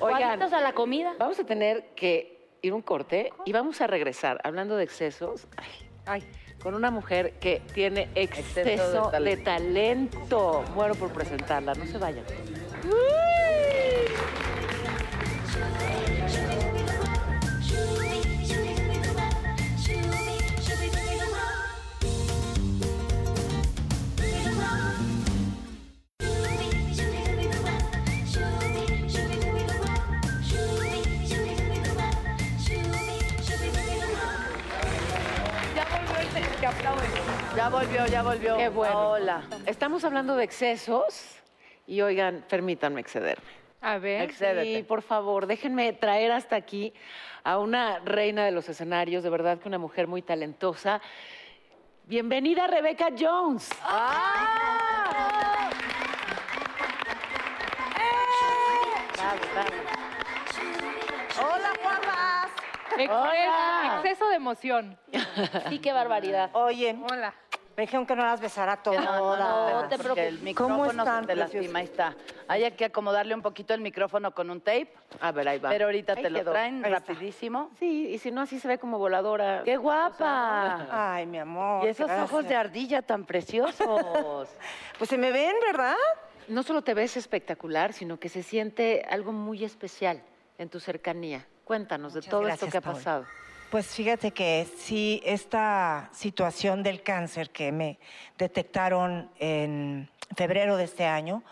Oigan, 0.00 0.20
¿Cuántos 0.38 0.52
a 0.52 0.60
la 0.60 0.72
comida? 0.72 1.14
vamos 1.18 1.38
a 1.38 1.44
tener 1.44 1.90
que 1.94 2.38
ir 2.62 2.72
un 2.72 2.82
corte 2.82 3.32
y 3.44 3.52
vamos 3.52 3.80
a 3.80 3.86
regresar, 3.86 4.40
hablando 4.44 4.76
de 4.76 4.84
excesos, 4.84 5.46
ay, 5.56 5.88
Ay, 6.06 6.28
con 6.62 6.74
una 6.74 6.90
mujer 6.90 7.32
que 7.40 7.62
tiene 7.72 8.08
Exceso 8.14 8.60
de 8.60 8.74
exceso 8.74 9.04
de 9.06 9.10
talento. 9.10 9.44
talento. 9.44 10.64
Muero 10.74 10.94
por 10.94 11.12
presentarla, 11.12 11.74
no 11.74 11.86
se 11.86 11.98
vayan. 11.98 12.24
Ya 37.60 37.68
volvió, 37.68 38.06
ya 38.06 38.22
volvió. 38.22 38.56
Qué 38.56 38.70
bueno. 38.70 39.10
Hola. 39.10 39.42
Estamos 39.66 40.02
hablando 40.04 40.34
de 40.34 40.44
excesos 40.44 41.36
y 41.86 42.00
oigan, 42.00 42.42
permítanme 42.48 43.02
excederme. 43.02 43.50
A 43.82 43.98
ver. 43.98 44.22
Excédete. 44.22 44.76
Sí, 44.76 44.82
por 44.82 45.02
favor, 45.02 45.46
déjenme 45.46 45.92
traer 45.92 46.32
hasta 46.32 46.56
aquí 46.56 46.94
a 47.44 47.58
una 47.58 47.98
reina 47.98 48.46
de 48.46 48.50
los 48.50 48.66
escenarios, 48.70 49.22
de 49.22 49.28
verdad 49.28 49.58
que 49.58 49.68
una 49.68 49.76
mujer 49.76 50.06
muy 50.06 50.22
talentosa. 50.22 51.02
Bienvenida 52.06 52.66
Rebecca 52.66 53.08
Jones. 53.18 53.68
Hola, 61.38 61.72
guapas. 61.82 62.50
Exceso, 62.96 63.96
exceso 63.96 64.28
de 64.30 64.36
emoción. 64.36 64.98
Sí, 65.68 65.78
qué 65.78 65.92
barbaridad. 65.92 66.48
Oye, 66.54 66.98
Hola. 67.10 67.34
Me 67.76 67.82
dijeron 67.84 68.04
que 68.04 68.14
no 68.14 68.24
las 68.24 68.40
besara 68.40 68.76
todas. 68.82 69.04
No, 69.04 69.36
no, 69.36 69.82
no 69.82 69.88
te 69.88 69.96
porque 69.98 70.28
el 70.28 70.40
micrófono 70.40 71.04
¿Cómo 71.04 71.26
te 71.26 71.34
lastima, 71.34 71.78
ahí 71.78 71.84
está. 71.86 72.14
Hay 72.48 72.70
que 72.72 72.84
acomodarle 72.84 73.34
un 73.34 73.42
poquito 73.42 73.72
el 73.74 73.80
micrófono 73.80 74.32
con 74.34 74.50
un 74.50 74.60
tape, 74.60 74.92
A 75.20 75.32
ver, 75.32 75.48
ahí 75.48 75.58
va. 75.58 75.70
pero 75.70 75.86
ahorita 75.86 76.12
Ahí 76.14 76.22
te 76.22 76.30
lo 76.30 76.44
traen 76.44 76.84
Ahí 76.84 76.92
está. 76.92 77.12
rapidísimo. 77.12 77.70
Sí, 77.78 78.08
y 78.08 78.18
si 78.18 78.30
no, 78.30 78.42
así 78.42 78.58
se 78.60 78.68
ve 78.68 78.78
como 78.78 78.98
voladora. 78.98 79.62
¡Qué 79.64 79.76
guapa! 79.76 80.86
Ay, 80.90 81.26
mi 81.26 81.38
amor. 81.38 81.84
Y 81.86 81.88
esos 81.88 82.06
gracias. 82.06 82.30
ojos 82.30 82.46
de 82.48 82.54
ardilla 82.56 83.02
tan 83.02 83.24
preciosos. 83.24 84.48
Pues 84.98 85.08
se 85.08 85.16
me 85.16 85.32
ven, 85.32 85.54
¿verdad? 85.66 85.94
No 86.48 86.62
solo 86.62 86.82
te 86.82 86.92
ves 86.92 87.16
espectacular, 87.16 87.94
sino 87.94 88.18
que 88.18 88.28
se 88.28 88.42
siente 88.42 89.02
algo 89.08 89.32
muy 89.32 89.64
especial 89.64 90.22
en 90.58 90.68
tu 90.68 90.78
cercanía. 90.80 91.46
Cuéntanos 91.64 92.12
de 92.12 92.20
todo 92.20 92.40
gracias, 92.40 92.64
esto 92.64 92.70
que 92.70 92.78
ha 92.78 92.92
pasado. 92.92 93.24
Pues 93.70 93.86
fíjate 93.86 94.32
que 94.32 94.66
sí, 94.78 95.22
esta 95.24 96.08
situación 96.12 96.82
del 96.82 97.02
cáncer 97.02 97.50
que 97.50 97.70
me 97.70 97.98
detectaron 98.36 99.30
en 99.38 100.08
febrero 100.36 100.76
de 100.76 100.84
este 100.84 101.06
año, 101.06 101.44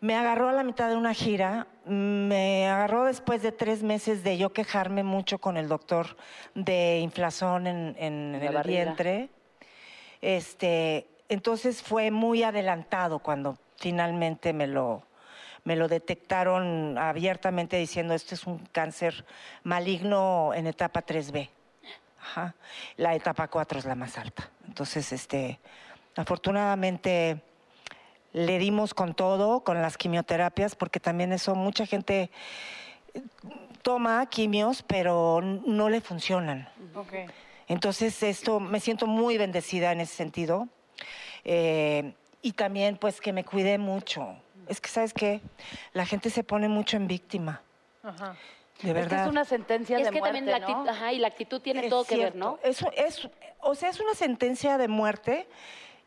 me 0.00 0.14
agarró 0.14 0.48
a 0.48 0.52
la 0.52 0.62
mitad 0.62 0.88
de 0.88 0.96
una 0.96 1.12
gira, 1.12 1.66
me 1.84 2.66
agarró 2.68 3.04
después 3.04 3.42
de 3.42 3.52
tres 3.52 3.82
meses 3.82 4.24
de 4.24 4.38
yo 4.38 4.52
quejarme 4.52 5.02
mucho 5.02 5.38
con 5.38 5.58
el 5.58 5.68
doctor 5.68 6.16
de 6.54 7.00
inflazón 7.00 7.66
en, 7.66 7.96
en 7.98 8.34
En 8.34 8.40
la 8.40 8.46
el 8.46 8.54
barriga. 8.54 8.84
vientre. 8.84 9.28
Este, 10.22 11.06
entonces 11.28 11.82
fue 11.82 12.10
muy 12.10 12.44
adelantado 12.44 13.18
cuando 13.18 13.58
finalmente 13.76 14.54
me 14.54 14.66
lo, 14.66 15.02
me 15.66 15.74
lo 15.74 15.88
detectaron 15.88 16.96
abiertamente 16.96 17.76
diciendo 17.76 18.14
esto 18.14 18.36
es 18.36 18.46
un 18.46 18.58
cáncer 18.70 19.26
maligno 19.64 20.52
en 20.54 20.68
etapa 20.68 21.04
3B. 21.04 21.48
Ajá. 22.20 22.54
La 22.96 23.16
etapa 23.16 23.48
4 23.48 23.80
es 23.80 23.84
la 23.84 23.96
más 23.96 24.16
alta. 24.16 24.48
Entonces, 24.68 25.10
este, 25.10 25.58
afortunadamente 26.14 27.42
le 28.32 28.60
dimos 28.60 28.94
con 28.94 29.14
todo, 29.14 29.64
con 29.64 29.82
las 29.82 29.98
quimioterapias, 29.98 30.76
porque 30.76 31.00
también 31.00 31.32
eso 31.32 31.56
mucha 31.56 31.84
gente 31.84 32.30
toma 33.82 34.24
quimios, 34.26 34.84
pero 34.84 35.40
no 35.42 35.88
le 35.88 36.00
funcionan. 36.00 36.68
Ok. 36.94 37.12
Entonces, 37.66 38.22
esto, 38.22 38.60
me 38.60 38.78
siento 38.78 39.08
muy 39.08 39.36
bendecida 39.36 39.90
en 39.90 40.00
ese 40.00 40.14
sentido. 40.14 40.68
Eh, 41.42 42.14
y 42.40 42.52
también, 42.52 42.98
pues, 42.98 43.20
que 43.20 43.32
me 43.32 43.42
cuidé 43.42 43.78
mucho. 43.78 44.36
Es 44.66 44.80
que, 44.80 44.88
¿sabes 44.88 45.12
qué? 45.12 45.40
La 45.92 46.06
gente 46.06 46.30
se 46.30 46.42
pone 46.44 46.68
mucho 46.68 46.96
en 46.96 47.06
víctima, 47.06 47.62
Ajá. 48.02 48.32
de 48.32 48.34
Es 48.34 48.80
que 48.80 48.92
verdad. 48.92 49.22
es 49.24 49.30
una 49.30 49.44
sentencia 49.44 49.98
Y 49.98 50.02
es 50.02 50.08
de 50.08 50.12
que 50.12 50.18
muerte, 50.18 50.38
también 50.38 50.52
la 50.52 50.58
¿no? 50.58 50.66
actitud, 50.66 50.88
ajá, 50.88 51.12
y 51.12 51.18
la 51.18 51.28
actitud 51.28 51.60
tiene 51.60 51.84
Es 51.84 51.90
todo 51.90 52.04
que 52.04 52.16
ver. 52.16 52.34
¿no? 52.36 52.58
Eso 52.62 52.90
es, 52.96 53.28
o 53.60 53.74
sea, 53.74 53.88
es 53.90 54.00
una 54.00 54.14
sentencia 54.14 54.78
de 54.78 54.88
muerte 54.88 55.46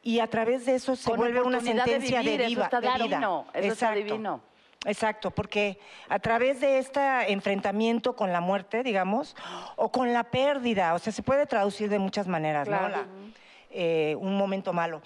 y 0.04 0.20
a 0.20 0.28
través 0.28 0.66
de 0.66 0.76
eso 0.76 0.96
se 0.96 1.10
Con 1.10 1.18
vuelve 1.20 1.42
una 1.42 1.60
de 1.60 1.66
sentencia 1.66 2.20
de, 2.20 2.24
vivir, 2.24 2.42
eso 2.42 2.50
viva- 2.50 2.64
está 2.66 2.82
de 2.82 2.88
vida. 2.88 3.04
divino, 3.04 3.46
eso 3.54 3.74
está 3.74 3.92
divino. 3.94 4.42
Exacto, 4.86 5.32
porque 5.32 5.78
a 6.08 6.20
través 6.20 6.62
de 6.62 6.80
este 6.80 7.02
enfrentamiento 7.34 8.16
con 8.16 8.32
la 8.32 8.40
muerte, 8.40 8.82
digamos, 8.82 9.36
o 9.76 9.92
con 9.92 10.14
la 10.14 10.24
pérdida, 10.24 10.94
o 10.94 11.00
sea, 11.00 11.12
se 11.12 11.22
puede 11.22 11.46
traducir 11.46 11.90
de 11.90 12.00
muchas 12.00 12.28
maneras, 12.28 12.66
¿no? 12.70 12.88
La- 12.88 13.06
eh, 13.72 14.16
un 14.20 14.38
momento 14.38 14.72
malo. 14.72 15.02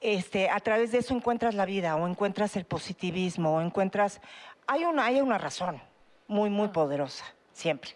Este, 0.00 0.48
a 0.48 0.60
través 0.60 0.92
de 0.92 0.98
eso 0.98 1.14
encuentras 1.14 1.54
la 1.54 1.64
vida, 1.64 1.96
o 1.96 2.06
encuentras 2.06 2.56
el 2.56 2.64
positivismo, 2.64 3.56
o 3.56 3.60
encuentras. 3.60 4.20
Hay 4.66 4.84
una, 4.84 5.06
hay 5.06 5.20
una 5.20 5.38
razón 5.38 5.80
muy, 6.28 6.50
muy 6.50 6.68
poderosa, 6.68 7.24
siempre. 7.52 7.90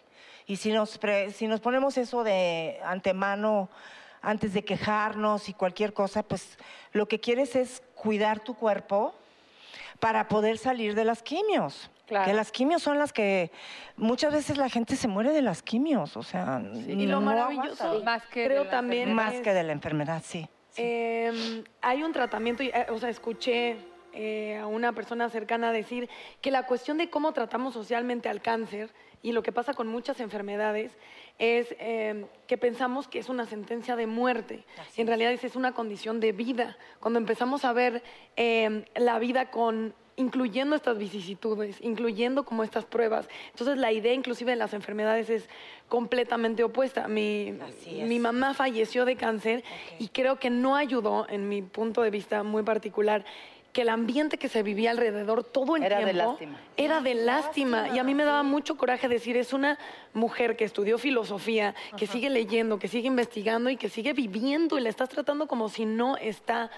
Y 0.45 0.57
si 0.57 0.71
nos, 0.73 0.97
pre- 0.97 1.31
si 1.31 1.47
nos 1.47 1.61
ponemos 1.61 1.97
eso 1.97 2.23
de 2.25 2.79
antemano, 2.83 3.69
antes 4.21 4.53
de 4.53 4.65
quejarnos 4.65 5.47
y 5.47 5.53
cualquier 5.53 5.93
cosa, 5.93 6.23
pues 6.23 6.57
lo 6.91 7.07
que 7.07 7.19
quieres 7.19 7.55
es 7.55 7.81
cuidar 7.95 8.39
tu 8.41 8.53
cuerpo 8.55 9.15
para 9.99 10.27
poder 10.27 10.57
salir 10.57 10.95
de 10.95 11.05
las 11.05 11.23
quimios. 11.23 11.89
Claro. 12.05 12.25
Que 12.25 12.33
las 12.33 12.51
quimios 12.51 12.83
son 12.83 12.99
las 12.99 13.13
que 13.13 13.49
muchas 13.95 14.33
veces 14.33 14.57
la 14.57 14.67
gente 14.69 14.97
se 14.97 15.07
muere 15.07 15.31
de 15.31 15.41
las 15.41 15.63
quimios, 15.63 16.17
o 16.17 16.23
sea, 16.23 16.61
Y 16.85 17.05
lo 17.05 17.21
no 17.21 17.21
maravilloso. 17.21 18.01
Más 18.03 18.25
que 18.25 18.45
creo 18.45 18.67
también, 18.67 19.13
más 19.13 19.35
es- 19.35 19.41
que 19.41 19.53
de 19.53 19.63
la 19.63 19.71
enfermedad, 19.71 20.21
sí. 20.25 20.49
Eh, 20.77 21.63
hay 21.81 22.03
un 22.03 22.13
tratamiento, 22.13 22.63
eh, 22.63 22.87
o 22.89 22.97
sea, 22.97 23.09
escuché 23.09 23.77
eh, 24.13 24.57
a 24.57 24.67
una 24.67 24.93
persona 24.93 25.29
cercana 25.29 25.71
decir 25.71 26.09
que 26.41 26.51
la 26.51 26.65
cuestión 26.65 26.97
de 26.97 27.09
cómo 27.09 27.33
tratamos 27.33 27.73
socialmente 27.73 28.29
al 28.29 28.41
cáncer 28.41 28.91
y 29.21 29.31
lo 29.31 29.43
que 29.43 29.51
pasa 29.51 29.73
con 29.73 29.87
muchas 29.87 30.19
enfermedades 30.19 30.97
es 31.39 31.75
eh, 31.79 32.25
que 32.47 32.57
pensamos 32.57 33.07
que 33.07 33.19
es 33.19 33.29
una 33.29 33.45
sentencia 33.45 33.95
de 33.95 34.07
muerte. 34.07 34.65
en 34.97 35.07
realidad 35.07 35.31
es, 35.31 35.43
es 35.43 35.55
una 35.55 35.73
condición 35.73 36.19
de 36.19 36.31
vida. 36.31 36.77
Cuando 36.99 37.19
empezamos 37.19 37.65
a 37.65 37.73
ver 37.73 38.03
eh, 38.35 38.85
la 38.95 39.19
vida 39.19 39.49
con 39.49 39.93
incluyendo 40.15 40.75
estas 40.75 40.97
vicisitudes, 40.97 41.77
incluyendo 41.81 42.45
como 42.45 42.63
estas 42.63 42.85
pruebas. 42.85 43.27
Entonces 43.51 43.77
la 43.77 43.91
idea 43.91 44.13
inclusive 44.13 44.51
de 44.51 44.57
las 44.57 44.73
enfermedades 44.73 45.29
es 45.29 45.49
completamente 45.87 46.63
opuesta. 46.63 47.07
Mi, 47.07 47.55
Así 47.61 48.03
mi 48.03 48.19
mamá 48.19 48.53
falleció 48.53 49.05
de 49.05 49.15
cáncer 49.15 49.63
y 49.99 50.09
creo 50.09 50.39
que 50.39 50.49
no 50.49 50.75
ayudó, 50.75 51.27
en 51.29 51.49
mi 51.49 51.61
punto 51.61 52.01
de 52.01 52.11
vista 52.11 52.43
muy 52.43 52.63
particular, 52.63 53.25
que 53.73 53.81
el 53.81 53.89
ambiente 53.89 54.37
que 54.37 54.47
se 54.49 54.61
vivía 54.63 54.91
alrededor 54.91 55.43
todo 55.43 55.75
el 55.75 55.83
Era 55.83 55.97
de 55.99 56.13
tiempo 56.13 56.29
lástima. 56.31 56.59
era 56.77 57.01
de 57.01 57.15
lástima. 57.15 57.89
Y 57.89 57.99
a 57.99 58.03
mí 58.03 58.13
me 58.13 58.23
daba 58.23 58.43
mucho 58.43 58.77
coraje 58.77 59.07
decir, 59.09 59.35
es 59.35 59.51
una 59.51 59.77
mujer 60.13 60.55
que 60.55 60.63
estudió 60.63 60.97
filosofía, 60.99 61.73
que 61.97 62.05
sigue 62.07 62.29
leyendo, 62.29 62.77
que 62.79 62.87
sigue 62.87 63.07
investigando 63.07 63.69
y 63.71 63.75
que 63.77 63.89
sigue 63.89 64.13
viviendo 64.13 64.77
y 64.77 64.81
la 64.81 64.89
estás 64.89 65.09
tratando 65.09 65.47
como 65.47 65.69
si 65.69 65.85
no 65.85 66.17
está 66.17 66.69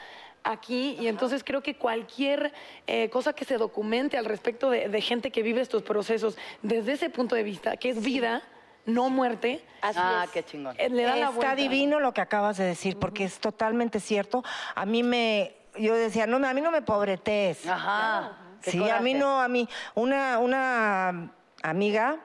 aquí. 0.43 0.95
Y 0.99 1.07
entonces 1.07 1.43
creo 1.43 1.61
que 1.61 1.75
cualquier 1.75 2.53
eh, 2.87 3.09
cosa 3.09 3.33
que 3.33 3.43
se 3.45 3.57
documente 3.57 4.17
al 4.17 4.25
respecto 4.25 4.69
de, 4.69 4.87
de 4.87 5.01
gente 5.01 5.31
que 5.31 5.43
vive 5.43 5.59
estos 5.61 5.83
procesos 5.83 6.37
desde 6.61 6.93
ese 6.93 7.09
punto 7.09 7.35
de 7.35 7.43
vista, 7.43 7.75
que 7.75 7.89
es 7.89 8.01
vida, 8.03 8.41
no 8.85 9.09
muerte, 9.09 9.61
Así 9.81 9.99
ah, 10.01 10.21
es. 10.25 10.31
qué 10.31 10.43
chingón. 10.43 10.75
eh, 10.79 10.89
le 10.89 11.03
da 11.03 11.11
la 11.15 11.25
Está 11.25 11.29
vuelta. 11.31 11.55
divino 11.55 11.99
lo 11.99 12.13
que 12.13 12.21
acabas 12.21 12.55
de 12.57 12.63
decir, 12.63 12.97
porque 12.97 13.23
es 13.25 13.39
totalmente 13.39 13.99
cierto. 13.99 14.43
A 14.75 14.85
mí 14.85 15.01
me, 15.03 15.55
yo 15.77 15.95
decía, 15.95 16.27
no, 16.27 16.45
a 16.45 16.53
mí 16.53 16.61
no 16.61 16.71
me 16.71 16.81
pobretes. 16.81 17.67
Ajá. 17.67 18.37
Sí, 18.61 18.89
a 18.89 18.99
mí 18.99 19.13
no, 19.13 19.41
a 19.41 19.47
mí. 19.47 19.67
Una, 19.93 20.39
una 20.39 21.31
amiga 21.61 22.17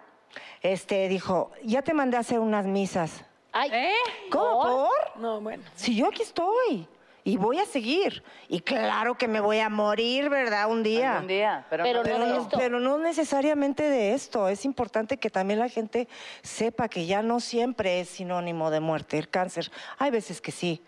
este, 0.62 1.08
dijo, 1.08 1.50
ya 1.62 1.82
te 1.82 1.94
mandé 1.94 2.16
a 2.16 2.20
hacer 2.20 2.38
unas 2.38 2.66
misas. 2.66 3.24
Ay, 3.52 3.70
¿Eh? 3.72 3.94
¿Cómo? 4.30 4.62
¿Por? 4.62 4.88
¿Por? 4.88 5.20
No, 5.20 5.40
bueno. 5.40 5.62
Si 5.74 5.94
yo 5.94 6.08
aquí 6.08 6.22
estoy 6.22 6.88
y 7.24 7.36
voy 7.36 7.58
a 7.58 7.66
seguir. 7.66 8.22
Y 8.48 8.60
claro 8.60 9.16
que 9.16 9.28
me 9.28 9.40
voy 9.40 9.58
a 9.58 9.68
morir, 9.68 10.28
¿verdad? 10.28 10.70
Un 10.70 10.82
día. 10.82 11.14
Algún 11.14 11.28
día, 11.28 11.66
pero, 11.68 11.84
Pero 11.84 12.02
no, 12.02 12.08
no 12.08 12.14
Pero 12.14 12.24
de 12.24 12.32
no, 12.32 12.42
esto. 12.42 12.58
pero 12.58 12.80
no 12.80 12.98
necesariamente 12.98 13.82
de 13.82 14.14
esto. 14.14 14.48
Es 14.48 14.64
importante 14.64 15.18
que 15.18 15.30
también 15.30 15.58
la 15.58 15.68
gente 15.68 16.08
sepa 16.42 16.88
que 16.88 17.06
ya 17.06 17.22
no 17.22 17.40
siempre 17.40 18.00
es 18.00 18.08
sinónimo 18.08 18.70
de 18.70 18.80
muerte 18.80 19.18
el 19.18 19.28
cáncer. 19.28 19.70
Hay 19.98 20.10
veces 20.10 20.40
que 20.40 20.52
sí, 20.52 20.82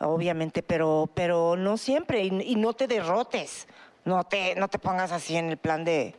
obviamente, 0.00 0.62
pero, 0.62 1.08
pero 1.14 1.56
no 1.56 1.76
siempre. 1.76 2.24
Y, 2.24 2.42
y 2.42 2.56
no 2.56 2.72
te 2.72 2.86
derrotes. 2.86 3.68
No 4.04 4.24
te, 4.24 4.54
no 4.54 4.68
te 4.68 4.78
pongas 4.78 5.12
así 5.12 5.36
en 5.36 5.50
el 5.50 5.56
plan 5.58 5.84
de 5.84 6.14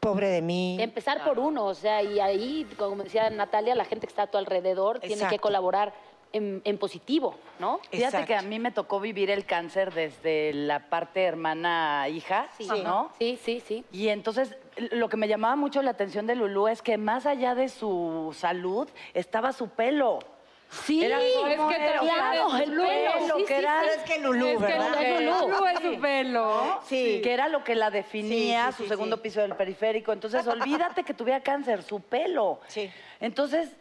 pobre 0.00 0.28
de 0.28 0.42
mí. 0.42 0.78
Empezar 0.80 1.24
por 1.24 1.38
uno, 1.38 1.66
o 1.66 1.74
sea, 1.74 2.02
y 2.02 2.20
ahí, 2.20 2.66
como 2.78 3.02
decía 3.02 3.28
Natalia, 3.30 3.74
la 3.74 3.84
gente 3.84 4.06
que 4.06 4.10
está 4.12 4.22
a 4.22 4.26
tu 4.28 4.38
alrededor 4.38 5.00
tiene 5.00 5.26
que 5.28 5.38
colaborar 5.38 5.92
en, 6.32 6.62
en 6.64 6.78
positivo, 6.78 7.34
¿no? 7.58 7.80
Fíjate 7.90 8.24
que 8.24 8.34
a 8.34 8.42
mí 8.42 8.58
me 8.58 8.70
tocó 8.70 9.00
vivir 9.00 9.30
el 9.30 9.44
cáncer 9.44 9.92
desde 9.92 10.52
la 10.54 10.88
parte 10.88 11.24
hermana-hija, 11.24 12.48
¿no? 12.84 13.10
Sí, 13.18 13.38
sí, 13.42 13.60
sí. 13.60 13.84
Y 13.92 14.08
entonces 14.08 14.56
lo 14.92 15.08
que 15.08 15.16
me 15.16 15.28
llamaba 15.28 15.56
mucho 15.56 15.82
la 15.82 15.90
atención 15.90 16.26
de 16.26 16.36
Lulú 16.36 16.68
es 16.68 16.80
que 16.80 16.96
más 16.96 17.26
allá 17.26 17.54
de 17.54 17.68
su 17.68 18.34
salud 18.38 18.88
estaba 19.12 19.52
su 19.52 19.68
pelo. 19.68 20.20
Sí, 20.84 21.04
Era 21.04 21.18
como 21.18 21.46
es 21.48 21.76
que 21.76 21.84
era, 21.84 22.00
te- 22.00 22.06
claro, 22.06 22.56
el 22.56 22.64
su 22.64 22.70
pelo, 22.70 23.36
que 23.36 23.46
sí, 23.46 23.52
era, 23.52 23.82
sí, 23.82 23.88
es 23.94 24.02
que 24.10 24.18
Lulú, 24.20 24.46
Es 24.46 24.56
que 24.56 24.62
¿verdad? 24.64 25.02
es 25.02 25.20
Lulú. 25.20 25.48
Lulú 25.48 25.66
es 25.66 25.80
su 25.80 26.00
pelo. 26.00 26.80
Sí. 26.86 27.20
que 27.22 27.32
era 27.32 27.48
lo 27.48 27.62
que 27.62 27.74
la 27.74 27.90
definía, 27.90 28.66
Sí, 28.68 28.72
sí, 28.72 28.76
su 28.78 28.82
sí, 28.84 28.88
segundo 28.88 29.16
sí. 29.16 29.22
piso 29.22 29.42
del 29.42 29.54
periférico. 29.54 30.12
Entonces, 30.12 30.46
olvídate 30.46 31.04
que 31.04 31.12
tuviera 31.12 31.40
cáncer, 31.40 31.82
su 31.82 32.00
pelo. 32.00 32.60
Sí. 32.68 32.90
Entonces, 33.20 33.76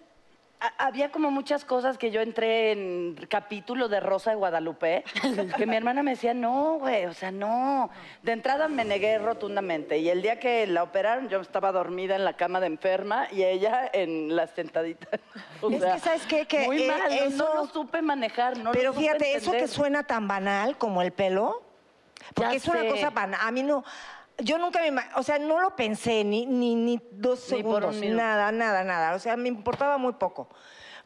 había 0.77 1.11
como 1.11 1.31
muchas 1.31 1.65
cosas 1.65 1.97
que 1.97 2.11
yo 2.11 2.21
entré 2.21 2.71
en 2.71 3.15
capítulo 3.29 3.87
de 3.89 3.99
Rosa 3.99 4.29
de 4.31 4.35
Guadalupe, 4.35 5.03
que 5.57 5.65
mi 5.65 5.75
hermana 5.75 6.03
me 6.03 6.11
decía, 6.11 6.33
no, 6.33 6.77
güey, 6.79 7.05
o 7.05 7.13
sea, 7.13 7.31
no. 7.31 7.89
De 8.21 8.31
entrada 8.31 8.67
me 8.67 8.85
negué 8.85 9.17
rotundamente. 9.17 9.97
Y 9.97 10.09
el 10.09 10.21
día 10.21 10.39
que 10.39 10.67
la 10.67 10.83
operaron, 10.83 11.29
yo 11.29 11.39
estaba 11.41 11.71
dormida 11.71 12.15
en 12.15 12.25
la 12.25 12.33
cama 12.37 12.59
de 12.59 12.67
enferma 12.67 13.27
y 13.31 13.43
ella 13.43 13.89
en 13.91 14.35
las 14.35 14.51
sentaditas. 14.51 15.19
O 15.61 15.69
Es 15.71 15.83
que, 15.83 15.99
¿sabes 15.99 16.25
qué? 16.27 16.45
Que, 16.45 16.65
muy 16.65 16.83
eh, 16.83 16.87
mal, 16.87 17.01
no- 17.09 17.15
eso- 17.15 17.49
no, 17.49 17.53
lo 17.55 17.67
supe 17.67 18.01
manejar, 18.01 18.57
no 18.57 18.65
lo 18.65 18.71
Pero 18.71 18.93
supe 18.93 19.05
fíjate, 19.05 19.35
eso 19.35 19.51
que 19.51 19.67
suena 19.67 20.03
tan 20.03 20.27
banal 20.27 20.77
como 20.77 21.01
el 21.01 21.11
pelo, 21.11 21.63
porque 22.35 22.51
Ya 22.51 22.55
es 22.57 22.67
una 22.67 22.85
cosa 22.87 23.09
banal. 23.09 23.39
A 23.43 23.51
mí 23.51 23.63
no, 23.63 23.83
yo 24.41 24.57
nunca 24.57 24.79
me, 24.91 25.01
o 25.15 25.23
sea, 25.23 25.39
no 25.39 25.59
lo 25.59 25.75
pensé 25.75 26.23
ni, 26.23 26.45
ni, 26.45 26.75
ni 26.75 26.99
dos 27.11 27.39
Ni 27.51 27.57
segundos, 27.57 27.95
nada, 27.95 28.51
nada, 28.51 28.83
nada. 28.83 29.15
O 29.15 29.19
sea, 29.19 29.35
me 29.37 29.47
importaba 29.49 29.97
muy 29.97 30.13
poco. 30.13 30.49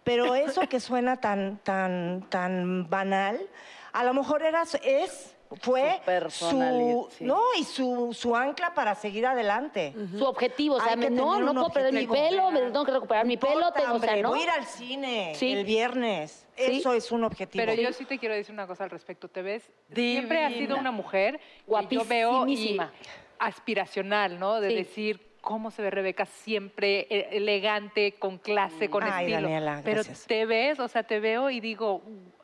Pero 0.03 0.35
eso 0.35 0.61
que 0.69 0.79
suena 0.79 1.17
tan, 1.17 1.57
tan, 1.63 2.25
tan 2.29 2.87
banal, 2.89 3.39
a 3.91 4.03
lo 4.03 4.13
mejor 4.13 4.43
era, 4.43 4.63
su- 4.65 4.77
es, 4.83 5.35
fue 5.61 5.95
Su 5.99 6.05
personalidad, 6.05 6.91
su, 6.93 7.09
sí. 7.17 7.23
no, 7.23 7.41
y 7.57 7.63
su, 7.63 8.13
su 8.13 8.35
ancla 8.35 8.73
para 8.75 8.93
seguir 8.93 9.25
adelante. 9.25 9.95
Su 10.15 10.25
objetivo, 10.25 10.75
o 10.75 10.79
sea, 10.79 10.95
me- 10.95 11.09
no, 11.09 11.39
no 11.39 11.53
puedo 11.53 11.69
perder 11.69 11.93
mi 11.93 12.05
pelo, 12.05 12.51
me 12.51 12.61
tengo 12.61 12.85
que 12.85 12.91
recuperar 12.91 13.25
mi 13.25 13.37
pelo, 13.37 13.71
tengo, 13.71 13.95
o 13.95 13.99
sea, 13.99 14.11
hombre, 14.11 14.21
¿no? 14.21 14.29
Voy 14.29 14.41
a 14.41 14.43
ir 14.43 14.49
al 14.51 14.65
cine 14.65 15.33
Sí. 15.35 15.53
el 15.53 15.65
viernes. 15.65 16.45
Sí. 16.55 16.77
Eso 16.79 16.93
es 16.93 17.11
un 17.11 17.23
objetivo. 17.23 17.65
Pero 17.65 17.73
yo 17.81 17.91
sí 17.91 18.05
te 18.05 18.19
quiero 18.19 18.35
decir 18.35 18.53
una 18.53 18.67
cosa 18.67 18.83
al 18.83 18.89
respecto. 18.91 19.27
Te 19.27 19.41
ves, 19.41 19.71
siempre 19.93 20.43
has 20.45 20.49
sido 20.53 20.59
Divina. 20.75 20.79
una 20.81 20.91
mujer 20.91 21.39
que 21.89 21.95
yo 21.95 22.05
veo 22.05 22.47
y. 22.47 22.79
aspiracional, 23.39 24.39
¿no? 24.39 24.59
De 24.61 24.69
Sí. 24.69 24.75
decir 24.75 25.21
cómo 25.41 25.69
se 25.71 25.81
ve 25.81 25.91
Rebeca 25.91 26.25
siempre 26.25 27.07
eh, 27.09 27.29
elegante, 27.31 28.13
con 28.13 28.37
clase, 28.39 28.89
con 28.89 29.03
Ay, 29.03 29.25
estilo. 29.25 29.41
Daniela, 29.47 29.81
Pero 29.83 30.01
te 30.27 30.45
ves, 30.45 30.79
o 30.79 30.87
sea, 30.87 31.03
te 31.03 31.19
veo 31.19 31.49
y 31.49 31.59
digo, 31.59 32.01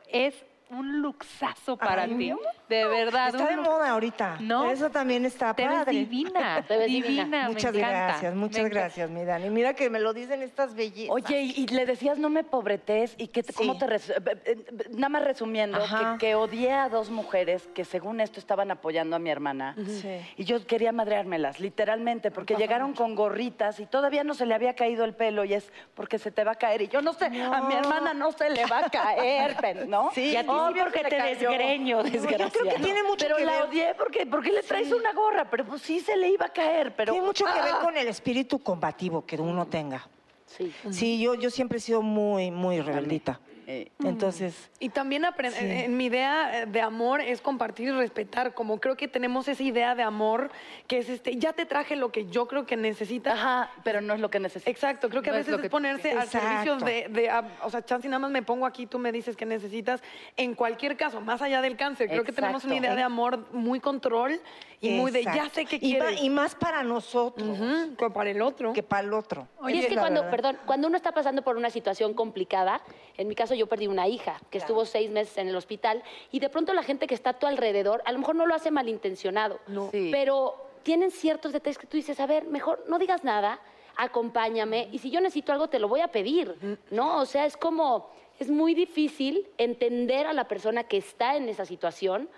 es 0.08 0.46
un 0.72 1.02
luxazo 1.02 1.78
para 1.78 2.04
Ay, 2.04 2.16
ti. 2.18 2.34
De 2.70 2.86
verdad. 2.86 3.28
Está 3.28 3.48
de 3.48 3.58
moda 3.58 3.90
ahorita. 3.90 4.38
¿No? 4.40 4.72
Eso 4.72 4.90
también 4.90 5.26
está 5.26 5.54
Te 5.54 5.68
ves 5.68 5.86
divina. 5.86 6.64
Te 6.68 6.78
ves 6.78 6.88
divina. 6.88 7.08
divina. 7.24 7.42
me 7.44 7.50
Muchas 7.50 7.76
encanta, 7.76 7.90
gracias, 8.06 8.34
me 8.34 8.40
muchas 8.40 8.60
encanta. 8.60 8.80
gracias, 8.80 9.10
mi 9.10 9.26
Dani. 9.26 9.50
Mira 9.50 9.74
que 9.74 9.90
me 9.90 10.00
lo 10.00 10.14
dicen 10.14 10.42
estas 10.42 10.74
bellezas. 10.74 11.14
Oye, 11.14 11.42
y, 11.42 11.52
y 11.64 11.68
le 11.68 11.86
decías 11.86 12.18
no 12.18 12.30
me 12.30 12.44
pobretes 12.44 13.16
y 13.18 13.28
que 13.28 13.44
te- 13.44 13.54
cómo 13.54 13.78
te 13.78 13.88
res- 13.88 14.10
eh, 14.10 14.16
eh, 14.46 14.66
nada 14.92 15.10
más 15.10 15.24
resumiendo 15.24 15.80
que, 15.80 16.18
que 16.28 16.36
odié 16.36 16.72
a 16.72 16.88
dos 16.90 17.10
mujeres 17.10 17.68
que 17.76 17.84
según 17.84 18.22
esto 18.22 18.40
estaban 18.40 18.72
apoyando 18.72 19.16
a 19.16 19.20
mi 19.20 19.30
hermana 19.30 19.76
Sí. 19.86 20.22
y 20.38 20.46
yo 20.46 20.66
quería 20.66 20.92
madreármelas 20.94 21.60
literalmente 21.60 22.32
porque 22.32 22.56
llegaron 22.56 22.94
con 22.94 23.16
gorritas 23.16 23.80
y 23.80 23.86
todavía 23.86 24.24
no 24.24 24.34
se 24.34 24.46
le 24.46 24.54
había 24.56 24.74
caído 24.76 25.04
el 25.04 25.14
pelo 25.14 25.44
y 25.44 25.54
es 25.54 25.72
porque 25.94 26.18
se 26.18 26.32
te 26.32 26.44
va 26.46 26.54
a 26.54 26.56
caer 26.56 26.82
y 26.84 26.88
yo 26.88 27.02
no 27.02 27.14
sé 27.14 27.26
a 27.26 27.30
mi 27.62 27.74
hermana 27.74 28.14
no 28.14 28.32
se 28.32 28.50
le 28.50 28.66
va 28.66 28.86
a 28.86 28.90
caer 28.90 29.56
pero- 29.62 29.86
no 29.86 30.12
Sí. 30.14 30.32
Y 30.32 30.36
a 30.38 30.42
ti 30.44 30.48
Sí 30.68 30.80
porque 30.84 31.04
te 31.04 31.22
desgreño, 31.22 32.06
yo 32.06 32.22
creo 32.26 32.50
que 32.52 32.80
tiene 32.84 33.04
mucho 33.04 33.26
pero 33.26 33.38
que 33.38 33.46
la 33.46 33.52
ver. 33.54 33.64
odié 33.64 33.96
porque 33.96 34.26
porque 34.26 34.52
le 34.52 34.64
traes 34.64 34.92
una 34.92 35.14
gorra 35.14 35.50
pero 35.50 35.66
pues 35.66 35.82
sí 35.82 36.00
se 36.00 36.16
le 36.18 36.30
iba 36.30 36.46
a 36.46 36.50
caer 36.50 36.96
pero 36.96 37.14
Tiene 37.14 37.28
mucho 37.28 37.46
que 37.46 37.62
ver 37.62 37.72
¡ah! 37.74 37.80
con 37.82 37.98
el 37.98 38.08
espíritu 38.08 38.60
combativo 38.60 39.26
que 39.26 39.36
uno 39.38 39.68
tenga. 39.68 40.08
Sí. 40.46 40.74
Sí, 40.92 41.22
yo, 41.22 41.34
yo 41.36 41.50
siempre 41.50 41.78
he 41.78 41.82
sido 41.82 42.02
muy, 42.02 42.52
muy 42.52 42.82
rebeldita. 42.82 43.40
Eh, 43.72 43.90
Entonces, 44.04 44.70
Y 44.80 44.90
también 44.90 45.24
aprend- 45.24 45.56
en 45.58 45.96
mi 45.96 46.06
idea 46.08 46.64
eh, 46.64 46.66
de 46.66 46.82
amor 46.82 47.22
es 47.22 47.40
compartir 47.42 47.88
y 47.88 47.92
respetar, 47.92 48.54
como 48.54 48.82
creo 48.82 48.98
que 48.98 49.08
tenemos 49.08 49.48
esa 49.48 49.64
idea 49.64 49.96
de 49.96 50.04
amor 50.04 50.52
que 50.88 50.98
es 50.98 51.08
este, 51.08 51.38
ya 51.38 51.54
te 51.54 51.66
traje 51.66 51.96
lo 51.96 52.12
que 52.12 52.26
yo 52.26 52.48
creo 52.50 52.66
que 52.66 52.76
necesitas. 52.76 53.36
ajá 53.40 53.72
pero 53.84 54.02
no 54.02 54.14
es 54.14 54.20
lo 54.20 54.30
que 54.30 54.40
necesitas 54.40 54.68
Exacto, 54.70 55.08
creo 55.10 55.22
que 55.22 55.30
No 55.30 55.38
a 55.38 55.40
es 55.40 55.46
veces 55.46 55.52
lo 55.52 55.58
es, 55.58 55.62
que- 55.64 55.70
ponerse 55.70 56.12
al 56.12 56.24
Exacto. 56.24 56.48
servicio 56.50 56.76
de, 56.86 57.08
de, 57.10 57.30
ah, 57.30 57.48
o 57.64 57.70
sea, 57.70 57.82
chance 57.86 58.08
y 58.08 58.10
nada 58.10 58.20
más 58.20 58.32
me 58.32 58.42
pongo 58.44 58.66
aquí, 58.66 58.88
tú 58.88 59.00
me 59.00 59.12
dices 59.14 59.38
que 59.38 59.46
necesitas, 59.46 60.02
en 60.36 60.54
cualquier 60.54 60.98
caso, 60.98 61.22
más 61.22 61.42
allá 61.42 61.62
del 61.62 61.78
cáncer, 61.78 62.10
creo 62.10 62.26
que 62.26 62.34
tenemos 62.34 62.66
una 62.66 62.74
Exacto. 62.76 62.88
idea 62.94 62.96
de 62.98 63.04
amor 63.04 63.48
muy 63.54 63.80
control 63.80 64.42
y 64.82 64.90
muy 64.92 65.12
de 65.12 65.24
ya 65.24 65.32
exacto. 65.36 65.54
sé 65.56 65.66
qué 65.66 65.78
Y 65.80 65.94
ma- 65.94 66.00
quieres. 66.08 66.22
Y, 66.24 66.30
más 66.30 66.56
para 66.56 66.84
nosotros 66.84 67.48
Ujú, 67.60 67.96
que 67.96 68.10
para 68.10 68.32
el 68.32 68.42
otro. 68.42 68.74
que 68.74 68.84
para 68.84 69.06
el 69.08 69.14
otro. 69.14 69.48
y 69.70 69.78
es 69.78 69.86
que 69.86 69.96
La 69.96 70.02
cuando, 70.02 70.22
verdad. 70.24 70.36
perdón, 70.36 70.58
cuando 70.66 70.88
uno 70.88 70.98
está 70.98 71.12
pasando 71.14 71.44
por 71.44 71.56
una 71.56 71.70
situación 71.70 72.14
complicada, 72.16 72.82
en 73.18 73.28
mi 73.28 73.36
caso 73.36 73.54
yo 73.54 73.61
perdí 73.68 73.88
una 73.88 74.08
hija 74.08 74.40
que 74.50 74.58
estuvo 74.58 74.86
seis 74.86 75.10
meses 75.10 75.38
en 75.38 75.48
el 75.48 75.56
hospital 75.56 76.04
y 76.32 76.40
de 76.40 76.50
pronto 76.50 76.74
la 76.74 76.84
gente 76.84 77.08
que 77.08 77.16
está 77.16 77.32
a 77.32 77.40
tu 77.40 77.48
alrededor, 77.48 78.02
a 78.06 78.12
lo 78.12 78.20
mejor 78.20 78.36
no 78.36 78.46
lo 78.46 78.54
hace 78.56 78.72
malintencionado, 78.72 79.60
Sí. 79.92 80.10
pero 80.12 80.56
tienen 80.84 81.12
ciertos 81.12 81.54
detalles 81.54 81.78
que 81.78 81.88
tú 81.88 81.98
dices, 81.98 82.20
a 82.20 82.26
ver, 82.26 82.46
mejor 82.46 82.84
no 82.88 82.98
digas 83.00 83.24
nada, 83.24 83.60
acompáñame 83.98 84.90
y 84.92 85.00
si 85.00 85.12
yo 85.12 85.22
necesito 85.22 85.52
algo 85.54 85.68
te 85.70 85.80
lo 85.80 85.88
voy 85.88 86.02
a 86.02 86.08
pedir, 86.10 86.56
¿no? 86.90 87.18
O 87.20 87.26
sea, 87.26 87.46
es 87.46 87.56
como, 87.58 88.10
es 88.40 88.50
muy 88.50 88.74
difícil 88.74 89.48
entender 89.58 90.26
a 90.28 90.34
la 90.34 90.48
persona 90.48 90.84
que 90.86 90.98
está 90.98 91.36
en 91.36 91.50
esa 91.50 91.66
situación. 91.66 92.30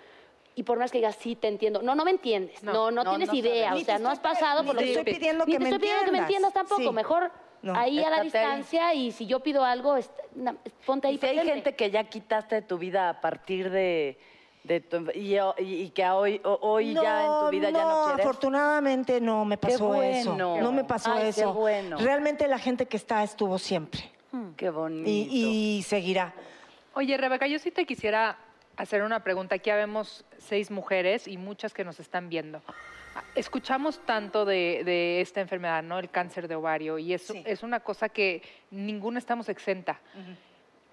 Y 0.56 0.62
por 0.62 0.78
más 0.78 0.92
que 0.92 0.98
digas, 0.98 1.16
sí, 1.18 1.34
te 1.34 1.48
entiendo. 1.48 1.82
No, 1.82 1.96
no 1.96 2.04
me 2.04 2.12
entiendes. 2.12 2.62
No, 2.62 2.92
no, 2.92 3.02
no, 3.02 3.10
tienes 3.10 3.28
no 3.28 3.34
idea. 3.34 3.70
sabes. 3.70 3.72
O 3.72 3.78
Ni 3.80 3.84
sea, 3.84 3.96
te 3.96 4.02
no 4.04 4.08
has 4.10 4.20
pasado 4.20 4.60
ni 4.62 4.66
por 4.68 4.74
lo 4.76 4.80
te 4.82 4.84
que 4.86 4.92
estoy 5.00 5.14
pidiendo 5.14 5.46
Ni 5.46 5.52
que 5.52 5.58
te 5.58 5.64
me 5.64 5.70
estoy 5.70 5.78
pidiendo 5.80 6.04
que 6.04 6.10
me 6.12 6.18
entiendas. 6.18 6.50
entiendas 6.50 6.52
tampoco. 6.52 6.82
Sí. 6.90 6.94
Mejor 6.94 7.32
No, 7.64 7.74
ahí 7.74 8.02
a 8.04 8.10
la 8.10 8.16
ahí. 8.18 8.22
distancia 8.24 8.92
y 8.94 9.10
si 9.10 9.26
yo 9.26 9.40
pido 9.40 9.64
algo, 9.64 9.96
est- 9.96 10.10
na- 10.36 10.54
ponte 10.84 11.08
ahí 11.08 11.14
Y 11.14 11.18
si 11.18 11.26
hay 11.26 11.38
gente 11.46 11.74
que 11.74 11.90
ya 11.90 12.04
quitaste 12.04 12.56
de 12.56 12.62
tu 12.62 12.76
vida 12.76 13.08
a 13.08 13.20
partir 13.22 13.70
de, 13.70 14.18
de 14.64 14.80
tu- 14.80 15.10
y, 15.14 15.36
y- 15.36 15.82
y 15.82 15.88
que 15.90 16.06
hoy, 16.08 16.40
hoy 16.44 16.92
ya 16.92 17.24
en 17.24 17.32
tu 17.40 17.48
vida 17.50 17.70
ya 17.70 17.84
no 17.84 18.04
quieres. 18.06 18.26
afortunadamente 18.26 19.18
no 19.20 19.44
me 19.46 19.56
Qué 19.56 19.68
pasó 19.68 19.94
eso. 20.02 20.34
bueno. 20.34 20.60
No 20.60 20.72
me 20.72 20.84
pasó 20.84 21.12
Ay, 21.14 21.22
qué 21.22 21.28
eso. 21.30 21.54
bueno. 21.54 21.96
Realmente 21.96 22.46
la 22.48 22.58
gente 22.58 22.84
que 22.86 22.98
está 22.98 23.22
estuvo 23.24 23.58
siempre 23.58 24.10
Qué 24.56 24.68
bonito. 24.68 25.08
y, 25.08 25.78
y 25.78 25.82
seguirá. 25.84 26.34
Oye, 26.94 27.16
Rebeca, 27.16 27.46
yo 27.46 27.58
sí 27.58 27.70
te 27.70 27.86
quisiera 27.86 28.36
hacer 28.76 29.02
una 29.02 29.20
pregunta. 29.24 29.54
Aquí 29.54 29.68
ya 29.68 29.76
vemos 29.76 30.24
seis 30.38 30.70
mujeres 30.70 31.26
y 31.28 31.38
muchas 31.38 31.72
que 31.72 31.82
nos 31.84 31.98
están 31.98 32.28
viendo. 32.28 32.60
Escuchamos 33.34 33.98
tanto 34.06 34.44
de, 34.44 34.82
de 34.84 35.20
esta 35.20 35.40
enfermedad, 35.40 35.82
¿no? 35.82 35.98
El 35.98 36.10
cáncer 36.10 36.48
de 36.48 36.54
ovario, 36.54 36.98
y 36.98 37.12
es, 37.14 37.22
Sí. 37.22 37.42
es 37.46 37.62
una 37.62 37.80
cosa 37.80 38.08
que 38.08 38.42
ninguna 38.70 39.18
estamos 39.18 39.48
exenta. 39.48 40.00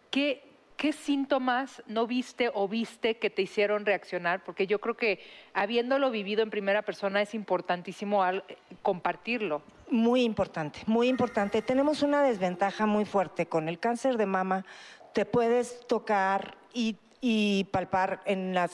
¿Qué, 0.09 0.43
¿Qué 0.77 0.93
síntomas 0.93 1.83
no 1.87 2.07
viste 2.07 2.49
o 2.53 2.67
viste 2.67 3.17
que 3.17 3.29
te 3.29 3.43
hicieron 3.43 3.85
reaccionar? 3.85 4.43
Porque 4.43 4.65
yo 4.67 4.79
creo 4.81 4.95
que 4.97 5.19
habiéndolo 5.53 6.09
vivido 6.11 6.41
en 6.43 6.49
primera 6.49 6.81
persona 6.81 7.21
es 7.21 7.33
importantísimo 7.33 8.23
al- 8.23 8.43
compartirlo. 8.81 9.61
Muy 9.89 10.23
importante, 10.23 10.79
muy 10.87 11.07
importante. 11.07 11.61
Tenemos 11.61 12.01
una 12.01 12.23
desventaja 12.23 12.85
muy 12.85 13.05
fuerte 13.05 13.45
con 13.45 13.69
el 13.69 13.77
cáncer 13.79 14.17
de 14.17 14.25
mama. 14.25 14.65
Te 15.13 15.25
puedes 15.25 15.85
tocar 15.87 16.55
y, 16.73 16.95
y 17.19 17.65
palpar 17.65 18.21
en 18.25 18.53
la 18.53 18.69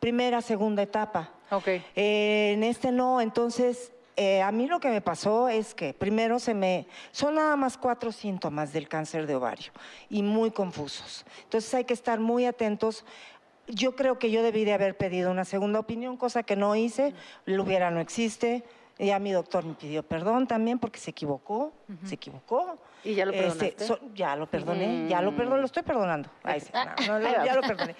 primera, 0.00 0.42
segunda 0.42 0.82
etapa. 0.82 1.30
Ok. 1.50 1.68
Eh, 1.68 2.52
en 2.54 2.62
este 2.62 2.92
no, 2.92 3.20
entonces 3.20 3.92
eh, 4.20 4.42
a 4.42 4.50
mí 4.50 4.66
lo 4.66 4.80
que 4.80 4.88
me 4.88 5.00
pasó 5.00 5.48
es 5.48 5.74
que 5.74 5.94
primero 5.94 6.40
se 6.40 6.52
me... 6.52 6.88
Son 7.12 7.36
nada 7.36 7.54
más 7.54 7.78
cuatro 7.78 8.10
síntomas 8.10 8.72
del 8.72 8.88
cáncer 8.88 9.28
de 9.28 9.36
ovario 9.36 9.70
y 10.10 10.24
muy 10.24 10.50
confusos. 10.50 11.24
Entonces 11.44 11.72
hay 11.72 11.84
que 11.84 11.94
estar 11.94 12.18
muy 12.18 12.44
atentos. 12.44 13.04
Yo 13.68 13.94
creo 13.94 14.18
que 14.18 14.32
yo 14.32 14.42
debí 14.42 14.64
de 14.64 14.72
haber 14.72 14.96
pedido 14.96 15.30
una 15.30 15.44
segunda 15.44 15.78
opinión, 15.78 16.16
cosa 16.16 16.42
que 16.42 16.56
no 16.56 16.74
hice. 16.74 17.14
Lo 17.44 17.62
hubiera 17.62 17.92
no 17.92 18.00
existe. 18.00 18.64
Ya 18.98 19.18
mi 19.20 19.30
doctor 19.30 19.64
me 19.64 19.74
pidió 19.74 20.02
perdón 20.02 20.48
también 20.48 20.78
porque 20.80 20.98
se 20.98 21.10
equivocó, 21.10 21.72
se 22.04 22.16
equivocó. 22.16 22.78
¿Y 23.04 23.14
ya 23.14 23.26
lo 23.26 23.32
Este, 23.32 23.68
perdonaste? 23.70 23.84
so- 23.86 24.00
ya 24.12 24.34
lo 24.34 24.46
perdoné, 24.50 25.06
ya 25.08 25.22
lo 25.22 25.36
perdoné, 25.36 25.60
lo 25.60 25.66
estoy 25.66 25.84
perdonando. 25.84 26.28
Ay, 26.42 26.60
sí, 26.60 26.70
no, 26.74 26.84
no, 27.06 27.18
no, 27.20 27.44
ya 27.44 27.54
lo 27.54 27.62
perdoné. 27.62 27.94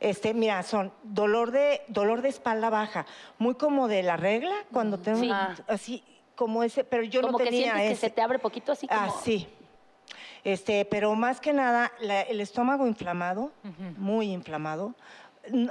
Este, 0.00 0.34
mira, 0.34 0.60
son 0.64 0.92
dolor 1.04 1.52
de, 1.52 1.82
dolor 1.86 2.20
de 2.20 2.30
espalda 2.30 2.68
baja, 2.68 3.06
muy 3.38 3.54
como 3.54 3.86
de 3.86 4.02
la 4.02 4.16
regla, 4.16 4.54
cuando 4.72 4.98
tengo 4.98 5.20
Sí. 5.20 5.30
así 5.68 6.02
como 6.34 6.64
ese, 6.64 6.82
pero 6.82 7.04
yo 7.04 7.20
como 7.20 7.32
no 7.32 7.38
que 7.38 7.44
tenía 7.44 7.60
sientes 7.74 7.82
que 7.86 7.92
ese. 7.92 8.00
se 8.08 8.10
te 8.10 8.20
abre 8.22 8.40
poquito 8.40 8.72
así 8.72 8.88
como... 8.88 9.00
Ah, 9.00 9.10
sí. 9.22 9.46
Este, 10.42 10.84
pero 10.86 11.14
más 11.14 11.40
que 11.40 11.52
nada, 11.52 11.92
la- 12.00 12.22
el 12.22 12.40
estómago 12.40 12.86
inflamado, 12.88 13.52
muy 13.98 14.32
inflamado, 14.32 14.94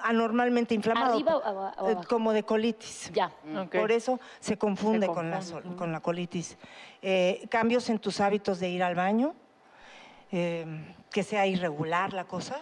anormalmente 0.03 0.73
inflamado. 0.73 1.13
¿Arriba 1.15 1.37
o 1.37 1.43
aba- 1.43 1.75
o 1.77 1.87
eh, 1.89 1.91
abajo? 1.91 2.07
Como 2.09 2.33
de 2.33 2.43
colitis. 2.43 3.11
Ya. 3.13 3.31
Ok. 3.61 3.75
Por 3.75 3.91
eso 3.91 4.19
se 4.39 4.57
confunde, 4.57 5.07
Se 5.07 5.13
Con, 5.13 5.29
la, 5.29 5.41
con 5.77 5.91
la 5.91 5.99
colitis. 5.99 6.57
Eh, 7.01 7.45
cambios 7.49 7.89
en 7.89 7.99
tus 7.99 8.19
hábitos 8.19 8.59
de 8.59 8.69
ir 8.69 8.83
al 8.83 8.95
baño, 8.95 9.33
eh, 10.31 10.65
que 11.11 11.23
sea 11.23 11.47
irregular 11.47 12.13
la 12.13 12.25
cosa. 12.25 12.61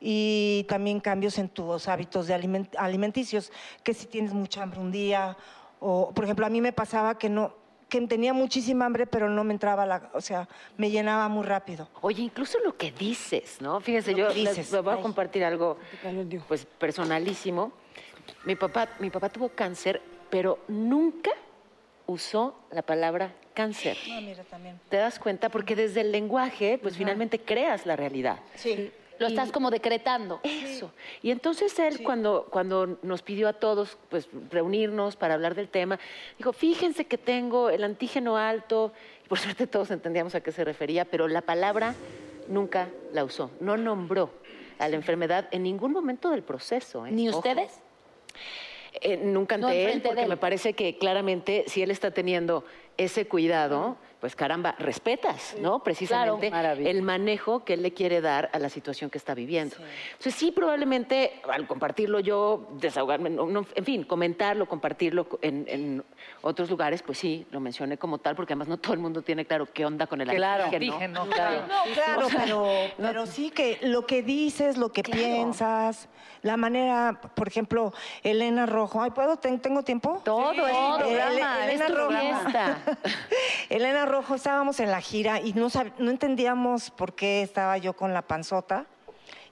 Y 0.00 0.64
también 0.68 1.00
cambios 1.00 1.38
en 1.38 1.48
tus 1.48 1.88
hábitos 1.88 2.26
de 2.28 2.34
aliment- 2.34 2.74
alimenticios, 2.78 3.50
que 3.82 3.94
si 3.94 4.06
tienes 4.06 4.32
mucha 4.32 4.62
hambre 4.62 4.78
un 4.80 4.92
día, 4.92 5.36
o 5.80 6.12
por 6.12 6.24
ejemplo, 6.24 6.46
a 6.46 6.48
mí 6.50 6.60
me 6.60 6.72
pasaba 6.72 7.18
que 7.18 7.28
no 7.28 7.52
que 7.88 8.00
tenía 8.02 8.32
muchísima 8.32 8.86
hambre, 8.86 9.06
pero 9.06 9.28
no 9.30 9.44
me 9.44 9.52
entraba 9.54 9.86
la, 9.86 10.10
o 10.12 10.20
sea, 10.20 10.48
me 10.76 10.90
llenaba 10.90 11.28
muy 11.28 11.44
rápido. 11.44 11.88
Oye, 12.02 12.22
incluso 12.22 12.58
lo 12.60 12.76
que 12.76 12.92
dices, 12.92 13.60
¿no? 13.60 13.80
Fíjense, 13.80 14.12
Lo 14.12 14.18
yo 14.18 14.26
les 14.28 14.36
dices. 14.56 14.70
les 14.72 14.82
voy 14.82 14.92
a 14.92 14.96
Ay. 14.96 15.02
compartir 15.02 15.44
algo 15.44 15.78
pues 16.46 16.66
personalísimo. 16.66 17.72
Mi 18.44 18.56
papá, 18.56 18.88
mi 18.98 19.10
papá 19.10 19.30
tuvo 19.30 19.48
cáncer, 19.48 20.02
pero 20.28 20.58
nunca 20.68 21.30
usó 22.06 22.58
la 22.70 22.82
palabra 22.82 23.34
cáncer. 23.54 23.96
No, 24.06 24.20
mira, 24.20 24.44
también. 24.44 24.78
¿Te 24.90 24.98
das 24.98 25.18
cuenta? 25.18 25.48
Porque 25.48 25.74
desde 25.74 26.02
el 26.02 26.12
lenguaje, 26.12 26.78
pues 26.80 26.96
finalmente 26.96 27.40
creas 27.40 27.86
la 27.86 27.96
realidad. 27.96 28.38
Sí. 28.54 28.92
Lo 29.18 29.26
estás 29.26 29.50
como 29.50 29.70
decretando. 29.70 30.40
Eso. 30.42 30.92
Y 31.22 31.30
entonces 31.30 31.78
él, 31.78 32.02
cuando, 32.02 32.46
cuando 32.50 32.98
nos 33.02 33.22
pidió 33.22 33.48
a 33.48 33.52
todos 33.52 33.98
pues, 34.08 34.28
reunirnos 34.50 35.16
para 35.16 35.34
hablar 35.34 35.54
del 35.54 35.68
tema, 35.68 35.98
dijo, 36.36 36.52
fíjense 36.52 37.06
que 37.06 37.18
tengo 37.18 37.70
el 37.70 37.84
antígeno 37.84 38.36
alto. 38.36 38.92
Y 39.24 39.28
por 39.28 39.38
suerte 39.38 39.66
todos 39.66 39.90
entendíamos 39.90 40.34
a 40.34 40.40
qué 40.40 40.52
se 40.52 40.64
refería, 40.64 41.04
pero 41.04 41.28
la 41.28 41.42
palabra 41.42 41.94
nunca 42.48 42.88
la 43.12 43.24
usó. 43.24 43.50
No 43.60 43.76
nombró 43.76 44.30
a 44.78 44.88
la 44.88 44.96
enfermedad 44.96 45.48
en 45.50 45.62
ningún 45.64 45.92
momento 45.92 46.30
del 46.30 46.42
proceso. 46.42 47.06
¿eh? 47.06 47.10
¿Ni 47.10 47.28
Ojo. 47.28 47.38
ustedes? 47.38 47.80
Eh, 49.00 49.16
nunca 49.16 49.56
ante 49.56 49.66
No, 49.66 49.72
él, 49.72 50.02
porque 50.02 50.26
me 50.26 50.36
parece 50.36 50.72
que 50.72 50.96
claramente 50.98 51.64
si 51.66 51.82
él 51.82 51.90
está 51.90 52.10
teniendo 52.10 52.64
ese 52.96 53.26
cuidado, 53.28 53.96
pues 54.20 54.34
caramba, 54.34 54.74
respetas, 54.80 55.54
¿no? 55.60 55.78
Precisamente 55.84 56.50
el 56.90 57.02
manejo 57.02 57.64
que 57.64 57.74
él 57.74 57.82
le 57.82 57.92
quiere 57.94 58.20
dar 58.20 58.50
a 58.52 58.58
la 58.58 58.68
situación 58.68 59.10
que 59.10 59.18
está 59.18 59.32
viviendo. 59.34 59.76
Entonces 60.12 60.34
sí, 60.34 60.50
probablemente 60.50 61.40
al 61.48 61.66
compartirlo 61.68 62.18
yo, 62.18 62.66
desahogarme, 62.80 63.30
no- 63.30 63.46
no, 63.46 63.64
en 63.74 63.84
fin, 63.84 64.02
comentarlo, 64.02 64.66
compartirlo 64.66 65.28
en, 65.40 65.64
en 65.68 66.04
otros 66.42 66.68
lugares, 66.68 67.02
pues 67.02 67.18
sí, 67.18 67.46
lo 67.52 67.60
mencioné 67.60 67.96
como 67.96 68.18
tal, 68.18 68.34
porque 68.34 68.54
además 68.54 68.66
no 68.68 68.76
todo 68.78 68.92
el 68.94 68.98
mundo 68.98 69.22
tiene 69.22 69.44
claro 69.44 69.66
qué 69.72 69.84
onda 69.86 70.06
con 70.08 70.20
el 70.20 70.28
Claro. 70.28 70.64
antígeno. 70.64 71.26
Claro. 71.26 71.66
No, 71.68 71.94
claro, 71.94 72.26
pero, 72.36 72.68
pero 72.96 73.26
sí 73.26 73.50
que 73.50 73.78
lo 73.82 74.04
que 74.04 74.22
dices, 74.22 74.76
lo 74.78 74.90
que 74.90 75.02
piensas, 75.04 76.08
la 76.42 76.56
manera, 76.56 77.20
por 77.34 77.46
ejemplo, 77.46 77.92
Elena 78.24 78.66
Rojo, 78.66 79.00
ay, 79.02 79.10
¿puedo? 79.10 79.36
¿Ten- 79.36 79.60
¿Tengo 79.60 79.82
tiempo? 79.84 80.20
Todo 80.24 80.50
es 80.50 80.56
tu 80.56 80.64
Eh, 80.66 80.94
programa, 80.98 81.64
Ele- 81.64 81.74
es 81.74 81.86
tu 81.86 81.94
Rojo. 81.94 82.08
Elena 83.68 84.06
Rojo, 84.08 84.34
estábamos 84.34 84.80
en 84.80 84.90
la 84.90 85.00
gira 85.00 85.40
y 85.40 85.52
no, 85.52 85.68
no 85.98 86.10
entendíamos 86.10 86.90
por 86.90 87.14
qué 87.14 87.42
estaba 87.42 87.78
yo 87.78 87.94
con 87.94 88.12
la 88.14 88.22
panzota. 88.22 88.86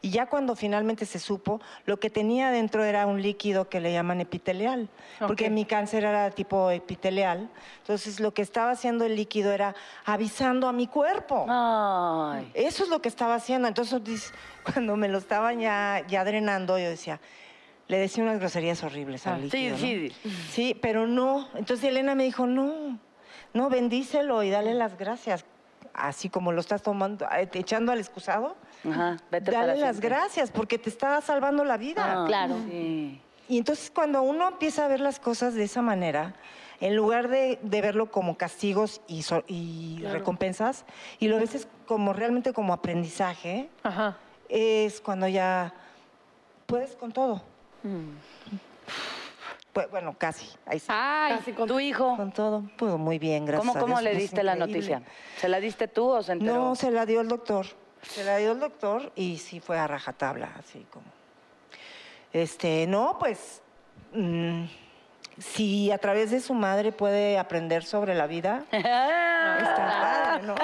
Y 0.02 0.10
ya 0.10 0.26
cuando 0.26 0.54
finalmente 0.54 1.04
se 1.06 1.18
supo, 1.18 1.60
lo 1.84 1.98
que 1.98 2.10
tenía 2.10 2.50
dentro 2.50 2.84
era 2.84 3.06
un 3.06 3.20
líquido 3.22 3.68
que 3.68 3.80
le 3.80 3.92
llaman 3.92 4.20
epitelial, 4.20 4.88
porque 5.18 5.50
mi 5.50 5.64
cáncer 5.64 6.04
era 6.04 6.30
tipo 6.30 6.70
epitelial. 6.70 7.48
Entonces 7.78 8.20
lo 8.20 8.32
que 8.32 8.42
estaba 8.42 8.70
haciendo 8.70 9.04
el 9.04 9.16
líquido 9.16 9.52
era 9.52 9.74
avisando 10.04 10.68
a 10.68 10.72
mi 10.72 10.86
cuerpo. 10.86 11.46
Ay. 11.48 12.50
Eso 12.54 12.84
es 12.84 12.88
lo 12.90 13.00
que 13.02 13.08
estaba 13.08 13.34
haciendo. 13.34 13.66
Entonces, 13.68 14.32
cuando 14.72 14.96
me 14.96 15.08
lo 15.08 15.18
estaban 15.18 15.58
ya, 15.60 16.04
ya 16.06 16.24
drenando, 16.24 16.78
yo 16.78 16.88
decía, 16.88 17.18
le 17.88 17.98
decía 17.98 18.22
unas 18.22 18.38
groserías 18.38 18.82
horribles 18.84 19.26
al 19.26 19.50
Sí, 19.50 19.70
líquido. 19.70 19.72
¿no? 19.72 19.78
sí. 19.78 20.12
Sí, 20.52 20.78
pero 20.80 21.06
no. 21.06 21.48
Entonces 21.54 21.84
Elena 21.88 22.14
me 22.14 22.24
dijo, 22.24 22.46
no, 22.46 22.98
no, 23.54 23.68
bendícelo 23.70 24.42
y 24.42 24.50
dale 24.50 24.74
las 24.74 24.96
gracias. 24.98 25.44
Así 25.94 26.28
como 26.28 26.52
lo 26.52 26.60
estás 26.60 26.82
tomando, 26.82 27.26
eh, 27.34 27.48
echando 27.54 27.90
al 27.92 27.98
excusado, 27.98 28.56
Ajá, 28.88 29.16
vete 29.30 29.50
para 29.52 29.68
dale 29.68 29.80
las 29.80 29.98
gracias 30.00 30.50
porque 30.50 30.78
te 30.78 30.90
está 30.90 31.20
salvando 31.22 31.64
la 31.64 31.78
vida. 31.78 32.22
Ah, 32.22 32.26
Claro. 32.26 32.56
sí. 32.68 33.20
Y 33.48 33.58
entonces 33.58 33.90
cuando 33.94 34.20
uno 34.22 34.48
empieza 34.48 34.84
a 34.84 34.88
ver 34.88 35.00
las 35.00 35.18
cosas 35.20 35.54
de 35.54 35.64
esa 35.64 35.80
manera, 35.80 36.34
en 36.80 36.94
lugar 36.96 37.28
de, 37.28 37.58
de 37.62 37.80
verlo 37.80 38.10
como 38.10 38.36
castigos 38.36 39.00
y, 39.08 39.22
so- 39.22 39.44
y 39.46 40.02
recompensas, 40.10 40.84
y 41.18 41.28
lo 41.28 41.38
ves 41.38 41.54
es 41.54 41.68
como 41.86 42.12
realmente 42.12 42.52
como 42.52 42.74
aprendizaje, 42.74 43.70
Ajá. 43.82 44.18
es 44.50 45.00
cuando 45.00 45.28
ya 45.28 45.72
puedes 46.66 46.94
con 46.96 47.12
todo. 47.12 47.40
Pues, 49.76 49.90
bueno, 49.90 50.14
casi. 50.16 50.48
Ahí 50.64 50.78
sí. 50.78 50.86
Ay, 50.88 51.36
Casi 51.36 51.52
con 51.52 51.68
tu 51.68 51.78
hijo. 51.78 52.16
Con 52.16 52.32
todo. 52.32 52.62
Pudo 52.78 52.96
muy 52.96 53.18
bien, 53.18 53.44
gracias. 53.44 53.60
¿Cómo, 53.68 53.78
a 53.78 53.80
cómo 53.80 53.94
Dios, 53.96 54.04
le 54.04 54.10
pues, 54.12 54.22
diste 54.22 54.42
la 54.42 54.54
noticia? 54.56 55.02
¿Se 55.36 55.48
la 55.50 55.60
diste 55.60 55.86
tú 55.86 56.08
o 56.08 56.22
se 56.22 56.32
enteró? 56.32 56.54
No, 56.54 56.74
se 56.76 56.90
la 56.90 57.04
dio 57.04 57.20
el 57.20 57.28
doctor. 57.28 57.66
Se 58.00 58.24
la 58.24 58.38
dio 58.38 58.52
el 58.52 58.60
doctor 58.60 59.12
y 59.16 59.36
sí 59.36 59.60
fue 59.60 59.78
a 59.78 59.86
rajatabla, 59.86 60.48
así 60.58 60.86
como. 60.90 61.04
Este, 62.32 62.86
no, 62.86 63.18
pues. 63.18 63.60
mm, 64.14 64.64
si 65.38 65.90
a 65.90 65.98
través 65.98 66.30
de 66.30 66.40
su 66.40 66.54
madre 66.54 66.92
puede 66.92 67.36
aprender 67.38 67.84
sobre 67.84 68.14
la 68.14 68.26
vida, 68.26 68.64
está 68.72 70.40
padre, 70.40 70.46
¿no? 70.46 70.54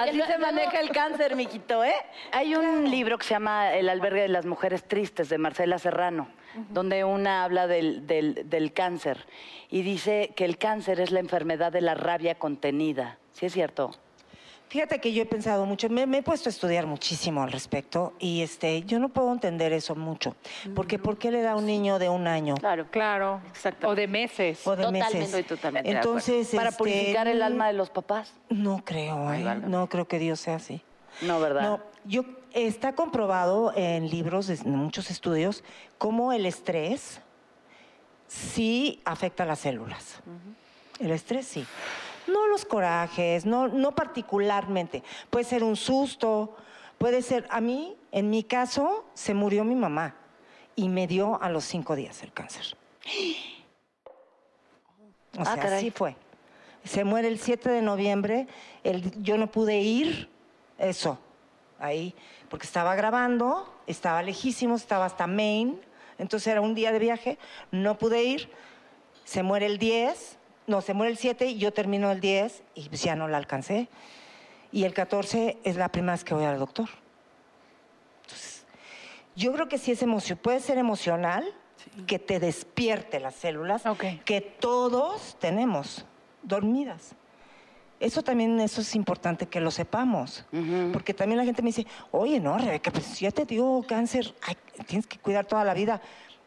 Así 0.00 0.16
no- 0.18 0.26
se 0.26 0.38
no- 0.38 0.46
maneja 0.46 0.78
el 0.78 0.90
cáncer, 0.90 1.34
mijito, 1.34 1.82
¿eh? 1.82 1.94
Hay 2.30 2.54
un 2.54 2.88
libro 2.88 3.18
que 3.18 3.24
se 3.24 3.30
llama 3.34 3.74
El 3.74 3.88
albergue 3.88 4.22
de 4.22 4.28
las 4.28 4.46
mujeres 4.46 4.86
tristes, 4.86 5.28
de 5.28 5.38
Marcela 5.38 5.80
Serrano, 5.80 6.28
donde 6.70 7.04
una 7.04 7.44
habla 7.44 7.66
del, 7.66 8.06
del- 8.06 8.48
del 8.48 8.72
cáncer 8.72 9.24
y 9.70 9.82
dice 9.82 10.32
que 10.36 10.44
el 10.44 10.58
cáncer 10.58 11.00
es 11.00 11.10
la 11.10 11.20
enfermedad 11.20 11.72
de 11.72 11.80
la 11.80 11.94
rabia 11.94 12.36
contenida. 12.36 13.18
¿Sí 13.32 13.46
es 13.46 13.52
cierto? 13.52 13.90
Fíjate 14.68 15.00
que 15.00 15.12
yo 15.12 15.22
he 15.22 15.26
pensado 15.26 15.64
mucho, 15.64 15.88
me, 15.88 16.06
me 16.06 16.18
he 16.18 16.22
puesto 16.24 16.48
a 16.48 16.50
estudiar 16.50 16.86
muchísimo 16.86 17.40
al 17.44 17.52
respecto 17.52 18.14
y 18.18 18.42
este, 18.42 18.82
yo 18.82 18.98
no 18.98 19.10
puedo 19.10 19.32
entender 19.32 19.72
eso 19.72 19.94
mucho. 19.94 20.34
Porque 20.74 20.98
¿por 20.98 21.18
qué 21.18 21.30
le 21.30 21.40
da 21.40 21.52
a 21.52 21.56
un 21.56 21.66
niño 21.66 22.00
de 22.00 22.08
un 22.08 22.26
año 22.26 22.56
Claro, 22.56 22.86
claro. 22.90 23.40
Exactamente. 23.48 23.86
O 23.86 23.94
de 23.94 24.08
meses. 24.08 24.66
o 24.66 24.72
de 24.72 24.76
Totalmente. 24.82 25.14
meses? 25.18 25.24
Estoy 25.34 25.42
totalmente. 25.44 25.90
Entonces, 25.90 26.48
Para 26.52 26.70
este, 26.70 26.78
purificar 26.78 27.28
el 27.28 27.42
alma 27.42 27.68
de 27.68 27.74
los 27.74 27.90
papás. 27.90 28.32
No 28.48 28.82
creo, 28.84 29.28
Ay, 29.28 29.46
¿eh? 29.46 29.54
no 29.68 29.88
creo 29.88 30.08
que 30.08 30.18
Dios 30.18 30.40
sea 30.40 30.56
así. 30.56 30.80
No, 31.22 31.38
¿verdad? 31.38 31.62
No, 31.62 31.80
yo 32.04 32.24
está 32.64 32.94
comprobado 32.94 33.72
en 33.76 34.08
libros, 34.08 34.48
en 34.48 34.70
muchos 34.76 35.10
estudios, 35.10 35.62
cómo 35.98 36.32
el 36.32 36.46
estrés 36.46 37.20
sí 38.26 39.00
afecta 39.04 39.42
a 39.42 39.46
las 39.46 39.58
células. 39.60 40.20
El 40.98 41.10
estrés 41.10 41.46
sí. 41.46 41.66
No 42.26 42.46
los 42.48 42.64
corajes, 42.64 43.44
no, 43.44 43.68
no 43.68 43.92
particularmente. 43.94 45.02
Puede 45.30 45.44
ser 45.44 45.62
un 45.62 45.76
susto, 45.76 46.56
puede 46.98 47.20
ser. 47.22 47.46
A 47.50 47.60
mí, 47.60 47.94
en 48.10 48.30
mi 48.30 48.42
caso, 48.42 49.04
se 49.14 49.34
murió 49.34 49.62
mi 49.62 49.74
mamá 49.76 50.16
y 50.74 50.88
me 50.88 51.06
dio 51.06 51.40
a 51.42 51.50
los 51.50 51.64
cinco 51.64 51.94
días 51.94 52.22
el 52.22 52.32
cáncer. 52.32 52.76
O 55.38 55.42
Ah, 55.42 55.44
sea, 55.44 55.56
caray. 55.56 55.78
así 55.78 55.90
fue. 55.90 56.16
Se 56.84 57.04
muere 57.04 57.28
el 57.28 57.38
7 57.38 57.68
de 57.68 57.82
noviembre, 57.82 58.46
el- 58.82 59.22
yo 59.22 59.36
no 59.36 59.48
pude 59.50 59.78
ir, 59.80 60.28
eso, 60.78 61.18
ahí, 61.78 62.14
porque 62.48 62.66
estaba 62.66 62.94
grabando, 62.94 63.72
estaba 63.86 64.22
lejísimo, 64.22 64.76
estaba 64.76 65.04
hasta 65.04 65.26
Maine, 65.26 65.76
entonces 66.18 66.48
era 66.48 66.60
un 66.60 66.74
día 66.74 66.92
de 66.92 66.98
viaje, 66.98 67.38
no 67.70 67.98
pude 67.98 68.22
ir, 68.24 68.50
se 69.24 69.42
muere 69.42 69.66
el 69.66 69.78
10, 69.78 70.38
no, 70.66 70.80
se 70.80 70.94
muere 70.94 71.12
el 71.12 71.18
7 71.18 71.46
y 71.46 71.58
yo 71.58 71.72
termino 71.72 72.10
el 72.10 72.20
10 72.20 72.62
y 72.74 72.88
pues 72.88 73.02
ya 73.02 73.16
no 73.16 73.28
la 73.28 73.36
alcancé. 73.36 73.88
Y 74.72 74.84
el 74.84 74.94
14 74.94 75.58
es 75.64 75.76
la 75.76 75.88
primera 75.90 76.12
vez 76.14 76.24
que 76.24 76.34
voy 76.34 76.44
al 76.44 76.58
doctor. 76.58 76.88
Entonces, 78.22 78.64
yo 79.34 79.52
creo 79.52 79.68
que 79.68 79.78
sí 79.78 79.92
es 79.92 80.02
emoción, 80.02 80.38
puede 80.38 80.60
ser 80.60 80.78
emocional, 80.78 81.44
que 82.06 82.18
te 82.18 82.40
despierte 82.40 83.20
las 83.20 83.36
células, 83.36 83.86
Ok. 83.86 84.04
que 84.24 84.40
todos 84.40 85.36
tenemos 85.38 86.04
dormidas. 86.42 87.14
Eso 87.98 88.22
también 88.22 88.60
eso 88.60 88.82
es 88.82 88.94
importante 88.94 89.46
que 89.46 89.60
lo 89.60 89.70
sepamos, 89.70 90.44
porque 90.92 91.14
también 91.14 91.38
la 91.38 91.44
gente 91.44 91.62
me 91.62 91.68
dice, 91.68 91.86
oye, 92.10 92.40
no, 92.40 92.58
Rebeca, 92.58 92.90
pues 92.90 93.06
si 93.06 93.24
ya 93.24 93.30
te 93.30 93.46
dio 93.46 93.82
cáncer, 93.88 94.34
ay, 94.42 94.56
tienes 94.86 95.06
que 95.06 95.18
cuidar 95.18 95.46
toda 95.46 95.64
la 95.64 95.72
vida. 95.72 96.00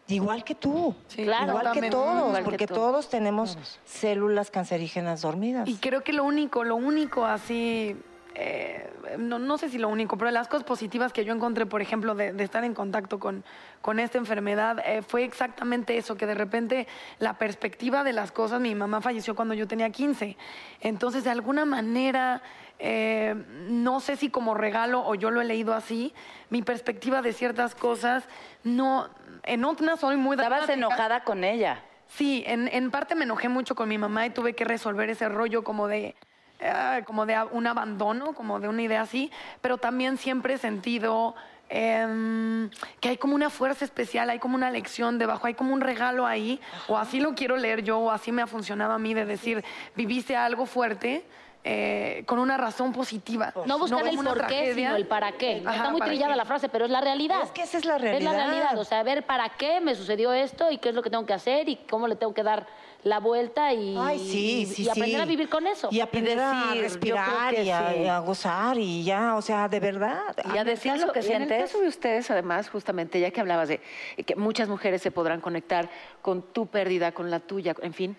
Igual 0.08 0.44
que 0.44 0.56
tú, 0.56 0.96
claro, 1.16 1.52
igual 1.52 1.72
que 1.72 1.90
todos, 1.90 2.30
Igual 2.30 2.44
porque 2.44 2.66
todos 2.66 3.10
tenemos 3.10 3.58
células 3.86 4.50
cancerígenas 4.50 5.22
dormidas. 5.22 5.70
Y 5.70 5.76
creo 5.76 6.04
que 6.04 6.14
lo 6.14 6.24
único, 6.24 6.64
lo 6.64 6.76
único 6.76 7.26
así, 7.26 7.96
eh, 8.42 8.90
no, 9.18 9.38
no 9.38 9.58
sé 9.58 9.70
si 9.70 9.78
lo 9.78 9.90
único, 9.90 10.18
pero 10.18 10.32
las 10.32 10.48
cosas 10.48 10.64
positivas 10.64 11.12
que 11.12 11.26
yo 11.26 11.34
encontré, 11.34 11.66
por 11.66 11.82
ejemplo, 11.82 12.16
de, 12.16 12.32
de 12.32 12.44
estar 12.44 12.64
en 12.64 12.74
contacto 12.74 13.20
con, 13.20 13.44
con 13.82 14.00
esta 14.00 14.18
enfermedad, 14.18 14.80
eh, 14.86 15.02
fue 15.02 15.24
exactamente 15.24 15.98
eso, 15.98 16.16
que 16.16 16.26
de 16.26 16.36
repente 16.36 16.88
la 17.20 17.38
perspectiva 17.38 18.04
de 18.04 18.14
las 18.14 18.32
cosas, 18.32 18.62
mi 18.62 18.76
mamá 18.76 19.02
falleció 19.02 19.36
cuando 19.36 19.54
yo 19.54 19.68
tenía 19.68 19.90
15, 19.90 20.38
entonces 20.82 21.24
de 21.24 21.32
alguna 21.32 21.66
manera... 21.66 22.42
eh, 22.82 23.36
no 23.68 24.00
sé 24.00 24.16
si 24.16 24.30
como 24.30 24.54
regalo 24.54 25.06
o 25.06 25.14
yo 25.16 25.32
lo 25.32 25.42
he 25.42 25.44
leído 25.46 25.74
así, 25.74 26.14
mi 26.50 26.62
perspectiva 26.62 27.22
de 27.22 27.34
ciertas 27.34 27.76
cosas, 27.76 28.24
no, 28.64 29.10
en 29.44 29.66
otras 29.66 30.00
soy 30.00 30.16
muy 30.16 30.36
Estabas 30.36 30.60
dramática. 30.68 30.74
enojada 30.78 31.24
con 31.26 31.44
ella. 31.44 31.84
Sí, 32.08 32.42
en, 32.48 32.70
en 32.70 32.90
parte 32.90 33.16
me 33.16 33.26
enojé 33.26 33.50
mucho 33.50 33.76
con 33.76 33.90
mi 33.90 33.98
mamá 33.98 34.26
y 34.26 34.30
tuve 34.30 34.54
que 34.54 34.64
resolver 34.64 35.10
ese 35.10 35.28
rollo 35.28 35.64
como 35.66 35.90
de, 35.90 36.16
ah, 36.64 37.02
como 37.06 37.26
de 37.26 37.38
un 37.52 37.68
abandono, 37.68 38.34
como 38.34 38.60
de 38.60 38.68
una 38.68 38.82
idea 38.82 39.02
así, 39.02 39.32
pero 39.62 39.78
también 39.78 40.18
siempre 40.18 40.56
he 40.56 40.58
sentido 40.58 41.36
em, 41.70 42.70
que 43.00 43.10
hay 43.10 43.18
como 43.18 43.36
una 43.36 43.50
fuerza 43.50 43.86
especial, 43.86 44.30
hay 44.30 44.40
como 44.40 44.56
una 44.56 44.72
lección 44.72 45.18
debajo, 45.20 45.48
hay 45.48 45.54
como 45.54 45.74
un 45.74 45.82
regalo 45.82 46.26
ahí, 46.26 46.60
o 46.88 46.98
así 46.98 47.20
lo 47.20 47.36
quiero 47.36 47.58
leer 47.58 47.84
yo, 47.84 48.00
o 48.00 48.12
así 48.12 48.32
me 48.32 48.42
ha 48.42 48.48
funcionado 48.48 48.94
a 48.94 49.00
mí 49.00 49.14
de 49.14 49.26
decir, 49.26 49.64
viviste 49.96 50.36
algo 50.36 50.66
fuerte. 50.66 51.26
eh, 51.66 52.24
con 52.26 52.40
una 52.40 52.56
razón 52.56 52.94
positiva. 52.94 53.52
No 53.66 53.78
buscar 53.78 54.00
el 54.04 54.10
como 54.16 54.22
una 54.22 54.34
por 54.34 54.48
qué, 54.48 54.74
sino 54.74 54.96
el 54.96 55.06
para 55.06 55.34
qué. 55.34 55.62
Ajá, 55.66 55.76
Está 55.76 55.90
muy 55.92 56.00
¿para 56.00 56.10
trillada 56.12 56.32
qué? 56.34 56.38
la 56.38 56.46
frase, 56.46 56.70
pero 56.70 56.86
es 56.86 56.92
la 56.92 57.02
realidad. 57.02 57.42
Es 57.44 57.52
que 57.52 57.64
esa 57.64 57.78
es 57.78 57.84
la 57.84 57.98
Es 57.98 58.02
la 58.02 58.10
realidad. 58.32 58.46
realidad. 58.48 58.78
O 58.80 58.86
sea, 58.86 59.04
ver 59.04 59.26
para 59.26 59.50
qué 59.50 59.82
me 59.82 59.94
sucedió 59.94 60.32
esto 60.32 60.72
y 60.72 60.78
qué 60.78 60.88
es 60.90 60.96
lo 60.96 61.04
que 61.04 61.10
tengo 61.10 61.26
que 61.26 61.34
hacer 61.34 61.68
y 61.68 61.76
cómo 61.90 62.08
le 62.08 62.16
tengo 62.16 62.34
que 62.34 62.44
dar 62.44 62.66
la 63.04 63.20
vuelta 63.20 63.74
y, 63.74 63.96
Ay, 63.98 64.20
sí, 64.20 64.62
y- 64.62 64.66
sí, 64.66 64.84
y 64.84 64.90
aprender 64.90 65.16
sí. 65.18 65.22
a 65.22 65.26
vivir 65.26 65.48
con 65.50 65.66
eso. 65.68 65.88
Y 65.92 66.02
aprender 66.02 66.38
a 66.40 66.66
decir, 66.68 66.82
respirar 66.82 67.54
y 67.54 67.70
a, 67.70 67.94
sí. 67.94 68.00
y 68.02 68.08
a 68.08 68.20
gozar 68.20 68.78
y 68.78 69.04
ya, 69.06 69.36
o 69.36 69.42
sea, 69.42 69.70
de 69.70 69.80
verdad. 69.80 70.36
Y 70.54 70.58
a 70.58 70.62
el 70.62 70.68
decir 70.68 70.92
caso- 70.94 71.06
lo 71.08 71.14
que 71.14 71.22
y 71.22 71.26
En 71.28 71.44
el 71.44 71.48
sientes. 71.48 71.72
caso 71.72 71.82
de 71.82 71.88
ustedes, 71.88 72.30
además, 72.30 72.70
justamente, 72.70 73.20
ya 73.20 73.32
que 73.32 73.40
hablabas 73.40 73.70
de 73.70 73.80
que 74.26 74.36
muchas 74.36 74.68
mujeres 74.68 75.02
se 75.02 75.12
podrán 75.12 75.40
conectar 75.40 75.90
con 76.22 76.42
tu 76.42 76.68
pérdida, 76.68 77.14
con 77.14 77.32
la 77.32 77.40
tuya, 77.40 77.74
en 77.82 77.94
fin, 77.94 78.18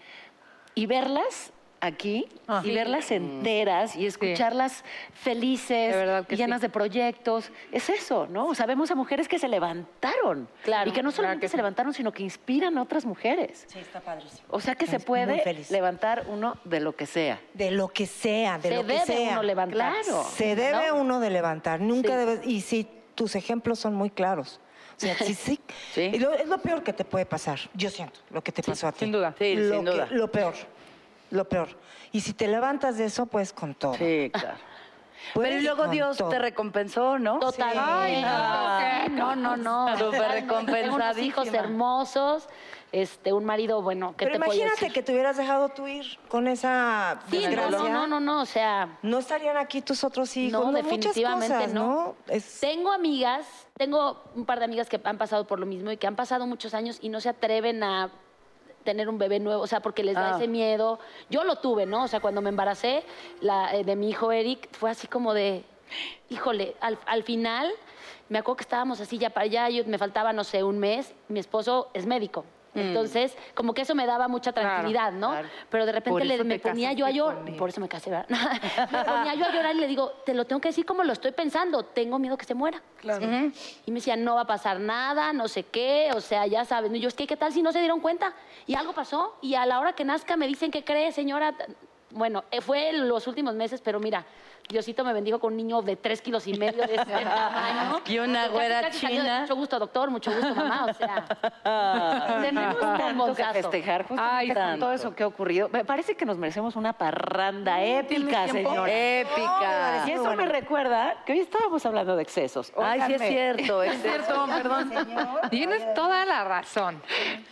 y 0.75 0.87
verlas 0.87 1.53
aquí 1.81 2.27
Ah. 2.47 2.63
y 2.65 2.75
verlas 2.75 3.11
enteras 3.11 3.97
y 3.97 4.07
escucharlas 4.07 4.85
felices 5.15 5.95
De 6.29 6.37
llenas 6.37 6.61
sí. 6.61 6.67
de 6.67 6.69
proyectos, 6.71 7.51
es 7.73 7.89
eso, 7.91 8.27
¿no? 8.29 8.49
O 8.49 8.55
sea, 8.55 8.67
vemos 8.67 8.91
a 8.91 8.95
mujeres 8.95 9.29
que 9.29 9.39
se 9.39 9.49
levantaron. 9.49 10.49
Claro. 10.65 10.91
Y 10.91 10.93
que 10.93 11.03
no 11.03 11.11
solamente 11.11 11.43
que 11.43 11.49
se 11.49 11.53
sí. 11.53 11.57
levantaron, 11.57 11.95
sino 11.95 12.13
que 12.13 12.23
inspiran 12.23 12.77
a 12.79 12.83
otras 12.83 13.05
mujeres. 13.07 13.65
Sí, 13.69 13.79
está 13.79 14.01
padrísimo. 14.01 14.43
O 14.51 14.61
sea 14.61 14.75
que 14.75 14.87
se 14.87 14.97
Es 14.97 15.05
puede 15.05 15.43
levantar 15.71 16.25
uno 16.29 16.57
de 16.65 16.81
lo 16.81 16.95
que 16.97 17.07
sea. 17.07 17.41
De 17.55 17.71
lo 17.71 17.89
que 17.89 18.07
sea, 18.07 18.59
de 18.59 18.69
Se 18.69 18.75
lo 18.77 18.83
que 18.87 18.93
debe 18.93 19.05
sea. 19.07 19.33
uno 19.33 19.43
levantar. 19.43 19.93
Claro. 20.03 20.25
Se 20.25 20.57
debe 20.57 20.89
¿no? 20.89 20.97
uno 20.97 21.21
de 21.21 21.31
levantar, 21.31 21.81
nunca 21.81 22.11
Sí. 22.11 22.15
debes, 22.17 22.41
y 22.47 22.61
sí, 22.61 22.89
tus 23.15 23.35
ejemplos 23.37 23.79
son 23.79 23.95
muy 23.95 24.11
claros. 24.11 24.61
O 24.97 25.01
sea, 25.01 25.17
sí, 25.17 25.35
sí. 25.35 25.59
Sí. 25.95 26.11
Y 26.15 26.19
lo- 26.19 26.35
es 26.35 26.47
lo 26.47 26.59
peor 26.59 26.83
que 26.83 26.93
te 26.93 27.05
puede 27.05 27.25
pasar, 27.27 27.59
yo 27.75 27.89
siento, 27.91 28.21
lo 28.31 28.43
que 28.43 28.53
te 28.53 28.63
pasó 28.63 28.87
a 28.89 28.93
ti. 28.93 28.99
sin 29.01 29.13
duda. 29.13 29.35
Sí, 29.39 29.55
lo 29.55 29.75
sin 29.77 29.85
que- 29.85 29.91
duda. 29.93 30.09
lo 30.11 30.31
peor, 30.31 30.55
lo 31.31 31.49
peor. 31.49 31.69
Y 32.13 32.21
si 32.21 32.33
te 32.33 32.49
levantas 32.49 32.97
de 32.99 33.05
eso, 33.07 33.27
pues 33.27 33.53
con 33.53 33.75
todo. 33.75 33.95
Sí, 33.95 34.31
claro. 34.33 34.57
Pero 35.35 35.59
y 35.59 35.63
luego 35.63 35.87
Dios 35.89 36.17
todo. 36.17 36.31
te 36.31 36.39
recompensó, 36.39 37.19
¿no? 37.19 37.39
Ay, 37.63 38.23
Ah, 38.27 39.07
no, 39.11 39.37
no, 39.37 39.57
no. 39.57 39.87
Unos 40.95 41.19
hijos 41.19 41.47
hermosos, 41.53 42.49
este, 42.91 43.33
un 43.33 43.45
marido, 43.45 43.83
bueno, 43.83 44.15
¿qué 44.17 44.25
Pero 44.25 44.33
te 44.33 44.39
puedo 44.39 44.53
imagínate 44.55 44.81
decir? 44.87 44.93
que 44.95 45.03
te 45.03 45.13
hubieras 45.13 45.37
dejado 45.37 45.69
tú 45.69 45.87
ir 45.87 46.19
con 46.29 46.49
esa 46.49 47.21
Sí, 47.31 47.37
no, 47.37 47.47
desgracia. 47.47 47.79
no, 47.79 47.89
no, 47.89 48.07
no, 48.07 48.21
no, 48.21 48.41
o 48.43 48.47
sea, 48.47 48.99
No 49.03 49.19
estarían 49.19 49.57
aquí 49.59 49.83
tus 49.83 50.03
otros 50.05 50.35
hijos. 50.37 50.65
No, 50.65 50.73
definitivamente 50.73 51.55
cosas, 51.55 51.73
no. 51.75 52.17
Es- 52.27 52.59
tengo 52.59 52.91
amigas, 52.91 53.47
tengo 53.77 54.25
un 54.35 54.47
par 54.47 54.59
de 54.59 54.65
amigas 54.65 54.89
que 54.89 54.99
han 55.05 55.19
pasado 55.19 55.47
por 55.47 55.61
lo 55.61 55.67
mismo 55.67 55.93
y 55.93 55.97
que 55.99 56.07
han 56.07 56.17
pasado 56.17 56.47
muchos 56.47 56.73
años 56.75 56.99
y 57.01 57.11
no 57.11 57.21
se 57.21 57.29
atreven 57.29 57.85
a 57.85 58.11
tener 58.85 59.09
un 59.09 59.19
bebé 59.19 59.41
nuevo, 59.41 59.63
o 59.63 59.67
sea, 59.67 59.81
porque 59.81 60.03
les 60.03 60.15
da 60.15 60.35
Ah. 60.35 60.37
ese 60.37 60.49
miedo. 60.49 60.99
Yo 61.29 61.45
lo 61.45 61.57
tuve, 61.57 61.87
¿no? 61.87 62.05
O 62.05 62.09
sea, 62.09 62.21
cuando 62.21 62.41
me 62.41 62.49
embaracé 62.49 63.03
la, 63.41 63.75
eh, 63.75 63.85
de 63.85 63.97
mi 63.97 64.09
hijo 64.11 64.33
Eric, 64.33 64.69
fue 64.73 64.91
así 64.91 65.07
como 65.07 65.35
de, 65.35 65.65
híjole, 66.29 66.77
al, 66.81 66.99
al 67.07 67.23
final 67.23 67.71
me 68.29 68.39
acuerdo 68.39 68.57
que 68.59 68.63
estábamos 68.63 69.01
así 69.01 69.19
ya 69.19 69.31
para 69.31 69.45
allá, 69.45 69.69
yo, 69.71 69.85
me 69.87 69.99
faltaba, 69.99 70.33
no 70.33 70.45
sé, 70.45 70.63
un 70.63 70.79
mes, 70.79 71.13
mi 71.29 71.41
esposo 71.41 71.89
es 71.95 72.07
médico. 72.07 72.45
Entonces, 72.75 73.37
como 73.55 73.75
que 73.75 73.83
eso 73.83 73.95
me 73.95 74.07
daba 74.07 74.29
mucha 74.29 74.53
tranquilidad, 74.53 75.13
¿no? 75.13 75.31
claro. 75.31 75.49
Pero 75.71 75.87
de 75.87 75.93
repente 75.93 76.25
le- 76.25 76.45
me 76.45 76.59
ponía 76.59 76.93
yo 76.93 77.05
a 77.07 77.11
llorar. 77.11 77.45
Por 77.57 77.69
eso 77.71 77.81
me 77.81 77.89
casé, 77.89 78.11
¿verdad? 78.11 78.27
me 78.93 79.05
ponía 79.05 79.35
yo 79.35 79.45
a 79.47 79.53
llorar 79.53 79.75
y 79.75 79.81
le 79.81 79.87
digo, 79.89 80.13
te 80.25 80.35
lo 80.35 80.45
tengo 80.47 80.61
que 80.61 80.69
decir 80.69 80.87
como 80.87 81.03
lo 81.03 81.13
estoy 81.13 81.33
pensando, 81.33 81.85
tengo 81.85 82.19
miedo 82.19 82.37
que 82.39 82.45
se 82.45 82.55
muera. 82.55 82.81
Claro. 82.99 83.25
Y 83.87 83.91
me 83.91 83.97
decía, 83.97 84.17
no 84.17 84.37
va 84.37 84.43
a 84.43 84.47
pasar 84.47 84.79
nada, 84.81 85.33
no 85.33 85.49
sé 85.49 85.65
qué, 85.65 86.11
o 86.15 86.21
sea, 86.21 86.47
ya 86.47 86.65
sabes. 86.65 86.93
Y 86.95 87.01
yo, 87.01 87.09
es 87.09 87.15
que, 87.15 87.27
¿qué 87.27 87.37
tal 87.37 87.53
si 87.53 87.63
no 87.63 87.73
se 87.73 87.81
dieron 87.81 88.01
cuenta? 88.01 88.33
Y 88.67 88.75
algo 88.75 88.93
pasó, 88.93 89.37
y 89.43 89.55
a 89.55 89.67
la 89.67 89.81
hora 89.81 89.95
que 89.95 90.05
nazca 90.05 90.37
me 90.37 90.47
dicen, 90.47 90.71
¿qué 90.71 90.85
cree, 90.85 91.11
señora? 91.13 91.55
Bueno, 92.11 92.45
eh, 92.51 92.61
fue 92.61 92.93
los 92.93 93.27
últimos 93.27 93.55
meses, 93.55 93.81
pero 93.81 94.01
mira, 94.01 94.25
Diosito 94.69 95.05
me 95.05 95.13
bendijo 95.13 95.39
con 95.41 95.53
un 95.53 95.57
niño 95.57 95.83
de 95.83 95.97
tres 95.97 96.23
kilos 96.23 96.47
y 96.47 96.55
medio 96.55 96.87
de 96.87 96.95
ese 96.95 97.05
tamaño. 97.05 98.01
Y 98.07 98.19
una 98.19 98.49
güera 98.49 98.83
casi 98.83 99.07
de, 99.07 99.13
china. 99.13 99.41
Mucho 99.41 99.57
gusto, 99.57 99.79
doctor, 99.79 100.11
mucho 100.11 100.31
gusto, 100.33 100.55
mamá, 100.55 100.87
o 100.89 100.95
sea. 100.95 102.41
Tenemos 102.41 102.79
tanto 102.79 103.35
que 103.35 103.45
festejar 103.45 104.07
Ay, 104.17 104.49
con 104.49 104.55
tanto. 104.55 104.87
todo 104.87 104.95
eso 104.95 105.15
que 105.15 105.23
ha 105.23 105.27
ocurrido. 105.27 105.69
Me 105.71 105.85
parece 105.85 106.17
que 106.17 106.25
nos 106.25 106.39
merecemos 106.39 106.77
una 106.77 106.93
parranda 106.93 107.83
épica, 107.83 108.49
señora. 108.49 108.91
Épica. 108.93 110.05
Y 110.07 110.13
eso 110.13 110.35
me 110.37 110.47
recuerda 110.47 111.17
que 111.27 111.33
hoy 111.33 111.41
estábamos 111.41 111.85
hablando 111.85 112.17
de 112.17 112.23
excesos. 112.23 112.73
Ay, 112.77 113.03
sí 113.07 113.15
es 113.15 113.23
cierto. 113.23 113.83
Es 113.83 114.01
Cierto, 114.11 114.47
perdón. 114.47 114.93
Tienes 115.51 115.95
toda 115.95 116.25
la 116.25 116.45
razón. 116.45 117.03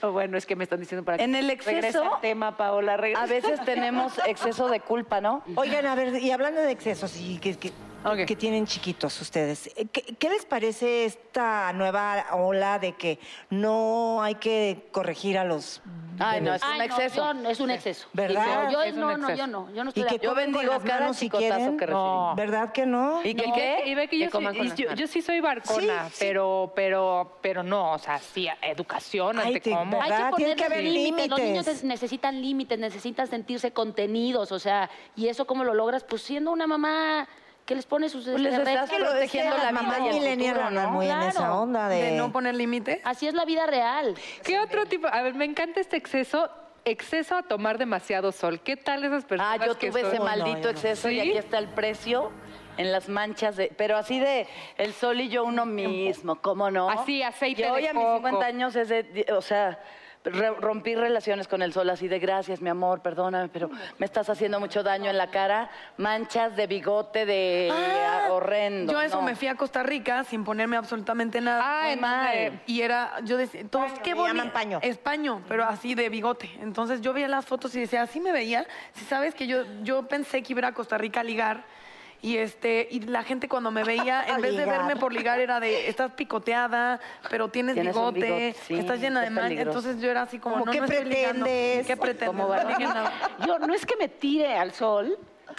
Oh, 0.03 0.13
bueno, 0.13 0.39
es 0.39 0.47
que 0.47 0.57
me 0.57 0.65
están 0.65 0.81
diciendo 0.81 1.05
para 1.05 1.19
que 1.19 1.25
En 1.25 1.35
el 1.35 1.51
exceso, 1.51 2.15
al 2.15 2.21
tema, 2.21 2.57
Paola. 2.57 2.97
regresa. 2.97 3.23
A 3.23 3.27
veces 3.27 3.63
tenemos 3.65 4.19
exceso 4.49 4.69
de 4.69 4.81
culpa, 4.81 5.21
¿no? 5.21 5.43
Oigan, 5.57 5.87
a 5.87 5.95
ver, 5.95 6.23
y 6.23 6.31
hablando 6.31 6.61
de 6.61 6.73
excesos 6.73 7.17
y 7.17 7.39
que, 7.39 7.57
que, 7.57 7.73
Ok. 8.05 8.27
que 8.27 8.37
tienen 8.37 8.65
chiquitos 8.67 9.21
ustedes, 9.21 9.67
eh, 9.77 9.87
¿qué, 9.93 10.03
qué 10.03 10.31
les 10.31 10.45
parece 10.47 11.05
esta 11.05 11.73
nueva 11.73 12.27
ola 12.33 12.79
de 12.79 12.93
que 12.93 13.19
no 13.51 14.23
hay 14.23 14.37
que 14.37 14.87
corregir 14.93 15.37
a 15.37 15.45
los 15.45 15.83
Ay, 16.21 16.41
no, 16.41 16.53
es 16.55 16.63
un 16.63 16.69
Ay, 16.69 16.79
no, 16.79 16.85
exceso. 16.85 17.33
yo- 17.33 17.49
es 17.49 17.61
un 17.61 17.71
exceso. 17.71 18.09
¿Verdad? 18.13 18.71
Yo, 18.73 18.83
Es 18.83 18.95
un 18.95 19.01
no, 19.01 19.17
no, 19.19 19.35
yo 19.37 19.47
no, 19.47 19.73
yo 19.73 19.85
no 19.85 19.91
estoy 19.91 20.01
y 20.01 20.05
de 20.05 20.11
que 20.11 20.27
acuerdo. 20.27 20.51
Yo 20.51 20.53
bendigo 20.61 20.81
cada 20.85 21.13
si 21.15 21.27
chicotazo 21.27 21.49
quieren? 21.55 21.77
que 21.77 21.87
recibí. 21.87 22.01
No. 22.03 22.35
¿Verdad 22.35 22.73
que 22.73 22.87
no? 22.87 23.25
¿Y 23.25 23.35
que 23.35 23.53
qué? 23.53 23.83
Y 23.87 23.95
ve 23.95 24.09
que 24.09 24.19
yo, 24.19 24.29
sí, 24.31 24.73
yo, 24.83 24.95
yo 24.95 25.07
sí 25.07 25.23
soy 25.23 25.41
barcona, 25.41 26.09
Sí, 26.09 26.15
sí. 26.15 26.17
pero, 26.27 26.73
pero, 26.75 27.39
pero 27.41 27.63
no, 27.63 27.93
o 27.93 27.99
sea, 28.01 28.19
sí, 28.19 28.49
educación 28.63 29.39
Ay, 29.39 29.47
ante 29.49 29.61
te- 29.61 29.71
cómo. 29.71 30.01
Hay 30.03 30.55
que 30.57 30.65
haber 30.65 30.83
límites. 30.85 31.29
Los 31.29 31.39
niños 31.41 31.85
necesitan 31.85 32.41
límites, 32.43 32.79
necesitan 32.81 33.29
sentirse 33.29 33.73
contenidos, 33.73 34.51
o 34.51 34.59
sea, 34.59 34.91
y 35.15 35.29
eso 35.29 35.47
cómo 35.47 35.63
lo 35.63 35.73
logras, 35.75 36.03
pues 36.03 36.23
siendo 36.23 36.51
una 36.51 36.67
mamá 36.67 37.29
que 37.69 37.75
les 37.75 37.85
pone 37.85 38.09
sus 38.09 38.25
Pues 38.25 38.41
les 38.41 38.55
este, 38.55 38.73
estás 38.73 38.89
protegiendo 38.91 39.55
la 39.59 39.73
millennial 40.01 40.55
futuro, 40.55 40.67
andan 40.69 40.85
¿no? 40.85 40.91
muy 40.93 41.05
en 41.07 41.13
Claro. 41.13 41.29
esa 41.29 41.55
onda 41.55 41.89
de... 41.91 42.03
De 42.03 42.11
no 42.13 42.33
poner 42.33 42.55
límite. 42.55 43.03
Así 43.05 43.29
es 43.29 43.35
la 43.35 43.45
vida 43.45 43.67
real. 43.67 44.15
¿Qué 44.43 44.59
otro 44.59 44.87
tipo? 44.87 45.07
A 45.07 45.21
ver, 45.21 45.35
me 45.35 45.45
encanta 45.45 45.79
este 45.79 45.99
exceso. 45.99 46.49
Exceso 46.87 47.37
a 47.37 47.43
tomar 47.43 47.77
demasiado 47.77 48.33
sol. 48.33 48.61
¿Qué 48.61 48.77
tal 48.79 49.05
esas 49.05 49.27
personas 49.27 49.59
Ah, 49.61 49.67
yo 49.67 49.77
que 49.77 49.91
tuve 49.91 50.01
ese 50.01 50.17
son- 50.17 50.25
maldito 50.25 50.61
no. 50.63 50.69
exceso 50.71 51.11
y 51.11 51.21
aquí 51.21 51.37
está 51.37 51.59
el 51.59 51.69
precio 51.69 52.33
en 52.79 52.91
las 52.91 53.11
manchas, 53.11 53.57
de, 53.57 53.71
pero 53.77 53.99
así 53.99 54.19
de 54.19 54.47
el 54.79 54.95
sol 54.95 55.21
y 55.21 55.29
yo 55.29 55.45
uno 55.45 55.67
mismo, 55.67 56.37
¿cómo 56.41 56.71
no? 56.71 56.89
Así, 56.89 57.23
aceite 57.23 57.61
Yo 57.61 57.67
de 57.67 57.73
hoy 57.73 57.87
a 57.87 57.93
mis 57.93 58.03
coco. 58.03 58.17
50 58.17 58.47
años 58.47 58.77
es 58.77 58.89
de, 58.89 59.27
o 59.37 59.43
sea, 59.43 59.79
re- 60.31 60.55
rompí 60.61 60.95
relaciones 60.95 61.49
con 61.49 61.63
el 61.63 61.73
sol 61.73 61.89
así 61.91 62.09
de 62.09 62.19
gracias, 62.19 62.61
mi 62.61 62.69
amor, 62.71 63.01
perdóname, 63.03 63.49
pero 63.49 63.71
me 63.99 64.07
estás 64.07 64.29
haciendo 64.31 64.61
mucho 64.61 64.83
daño 64.83 65.11
en 65.11 65.19
la 65.19 65.31
cara, 65.31 65.71
manchas 65.97 66.55
de 66.57 66.67
bigote 66.67 67.27
de 67.27 67.69
Ah, 67.73 68.29
horrendo. 68.31 68.93
Yo 68.93 69.01
eso 69.01 69.17
no. 69.17 69.23
me 69.23 69.35
fui 69.37 69.49
a 69.49 69.55
Costa 69.55 69.83
Rica 69.83 70.25
sin 70.25 70.45
ponerme 70.45 70.77
absolutamente 70.77 71.41
nada. 71.41 71.63
Ah, 71.65 71.97
mal. 71.97 72.61
Y 72.67 72.83
era, 72.83 73.15
yo 73.25 73.37
decía, 73.37 73.63
todos, 73.69 73.93
qué 74.05 74.15
bonito. 74.15 74.53
paño. 74.53 74.79
Es 74.83 74.99
paño, 74.99 75.43
pero 75.49 75.65
así 75.65 75.95
de 75.95 76.09
bigote. 76.09 76.51
Entonces 76.61 77.01
yo 77.01 77.13
veía 77.13 77.29
las 77.29 77.47
fotos 77.47 77.75
y 77.75 77.81
decía, 77.81 78.03
así 78.03 78.21
me 78.21 78.33
veía. 78.33 78.67
Si 78.93 79.05
sabes 79.05 79.35
que 79.35 79.47
yo, 79.47 79.63
yo 79.83 80.07
pensé 80.09 80.43
que 80.43 80.53
iba 80.53 80.69
a 80.69 80.73
Costa 80.73 80.99
Rica 80.99 81.21
a 81.21 81.25
ligar. 81.25 81.65
Y 82.21 82.37
este, 82.39 82.89
y 82.91 83.01
la 83.01 83.23
gente 83.23 83.49
cuando 83.49 83.71
me 83.71 83.85
veía, 83.85 84.25
en 84.29 84.41
vez 84.41 84.57
de 84.57 84.67
verme 84.67 84.97
por 84.97 85.13
ligar, 85.13 85.39
era 85.41 85.61
de 85.61 85.89
estás 85.89 86.11
picoteada, 86.13 86.99
pero 87.31 87.49
tienes, 87.49 87.77
bigote, 87.77 88.21
bigote, 88.21 88.57
sí, 88.67 88.75
estás 88.75 89.01
llena 89.01 89.21
de 89.21 89.31
peligroso. 89.31 89.79
Entonces 89.79 90.03
yo 90.03 90.11
era 90.11 90.23
así 90.23 90.39
como, 90.39 90.55
Como, 90.57 90.67
no, 90.67 90.73
¿qué 90.73 90.81
no 90.81 90.87
pretendes? 90.87 91.87
¿Qué 91.87 91.97
pretendes? 91.97 92.29
¿Cómo 92.29 92.55
No. 92.55 93.47
Yo 93.47 93.59
no 93.61 93.73
es 93.75 93.87
que 93.87 93.97
me 93.97 94.09
tire 94.09 94.57
al 94.57 94.73
sol, 94.73 95.17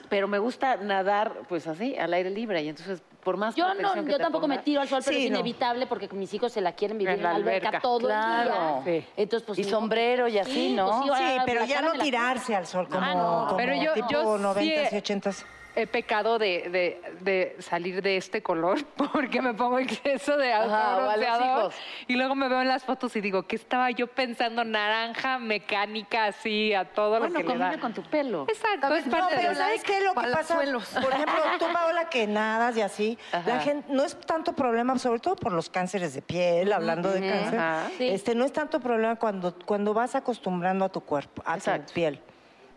pero 0.10 0.28
me 0.28 0.38
gusta 0.40 0.76
nadar, 0.78 1.34
pues 1.48 1.66
así, 1.68 1.96
al 1.98 2.14
aire 2.14 2.30
libre. 2.30 2.62
Y 2.62 2.70
entonces, 2.70 3.02
por 3.24 3.38
más 3.38 3.56
Yo 3.56 3.74
no, 3.76 3.94
que 3.94 4.04
yo 4.12 4.18
te 4.18 4.24
tampoco 4.24 4.48
me 4.48 4.58
tiro 4.60 4.82
al 4.82 4.88
sol, 4.90 5.02
pero 5.06 5.18
Sí, 5.18 5.26
es 5.26 5.32
no. 5.32 5.38
inevitable 5.40 5.88
porque 5.88 6.08
mis 6.10 6.34
hijos 6.34 6.52
se 6.52 6.62
la 6.62 6.74
quieren 6.74 6.98
vivir 6.98 7.16
En 7.16 7.24
la 7.24 7.32
alberca, 7.36 7.68
alberca. 7.70 7.80
todo 7.82 8.00
Claro. 8.08 8.80
el 8.80 8.84
día. 8.94 9.02
Sí. 9.02 9.08
Entonces, 9.18 9.46
pues 9.48 9.60
Y 9.60 9.64
sombrero 9.64 10.28
y 10.28 10.40
así, 10.40 10.52
sí, 10.52 10.74
¿no? 10.74 11.04
pues, 11.08 11.18
Sí, 11.20 11.38
pero 11.46 11.60
la 11.62 11.66
ya 11.66 11.82
no 11.82 11.94
tirarse 11.94 12.56
al 12.56 12.66
sol 12.68 12.88
como, 12.90 13.02
Ah, 13.02 13.14
no. 13.14 13.46
como 13.48 13.58
Pero 13.58 13.74
yo- 13.82 13.94
tipo 13.94 14.08
yo 14.10 14.38
sí 14.38 14.44
90s 14.44 14.92
y 14.92 14.96
he- 14.96 15.02
80s. 15.02 15.46
He 15.82 15.88
pecado 15.88 16.40
de, 16.40 16.70
de- 16.70 17.02
de 17.22 17.56
salir 17.60 18.02
de 18.02 18.18
este 18.18 18.42
color 18.42 18.84
porque 19.14 19.42
me 19.42 19.54
pongo 19.54 19.80
exceso 19.80 20.38
de 20.38 20.54
autobronceador 20.54 21.72
y 22.08 22.14
luego 22.16 22.36
me 22.36 22.48
veo 22.48 22.62
en 22.62 22.68
las 22.68 22.84
fotos 22.84 23.16
y 23.16 23.22
digo, 23.22 23.44
¿qué 23.44 23.56
estaba 23.56 23.92
yo 23.92 24.08
pensando? 24.08 24.64
Naranja, 24.64 25.38
mecánica, 25.40 26.26
así, 26.26 26.74
a 26.74 26.86
todo 26.86 27.20
Bueno, 27.20 27.28
lo 27.28 27.34
que 27.34 27.44
le 27.44 27.44
da. 27.44 27.66
combina 27.66 27.82
con 27.82 27.94
tu 27.94 28.04
pelo. 28.04 28.46
Exacto, 28.50 28.94
es 28.96 29.06
No, 29.06 29.12
parte 29.12 29.36
pero 29.38 29.50
de 29.50 29.56
¿sabes 29.56 29.84
qué 29.84 29.98
es 29.98 30.04
lo 30.04 30.14
que 30.14 30.28
pasa? 30.32 30.56
Por 30.56 30.64
ejemplo, 31.14 31.36
tú, 31.60 31.66
Paola, 31.74 32.10
que 32.10 32.28
nadas 32.28 32.76
y 32.78 32.82
así, 32.82 33.18
la 33.46 33.60
gente, 33.60 33.92
no 33.92 34.04
es 34.04 34.20
tanto 34.20 34.54
problema, 34.54 34.98
sobre 34.98 35.20
todo 35.20 35.36
por 35.36 35.52
los 35.54 35.70
cánceres 35.70 36.14
de 36.14 36.22
piel, 36.22 36.72
hablando 36.74 37.10
de 37.12 37.28
cáncer, 37.28 37.60
Ajá. 37.60 37.92
Este, 38.00 38.36
no 38.36 38.46
es 38.46 38.54
tanto 38.54 38.80
problema 38.80 39.16
cuando, 39.18 39.54
cuando 39.66 39.94
vas 39.94 40.16
acostumbrando 40.16 40.86
a 40.86 40.90
tu 40.90 41.02
cuerpo, 41.02 41.42
a 41.46 41.56
Exacto. 41.56 41.88
tu 41.88 41.94
piel. 41.94 42.22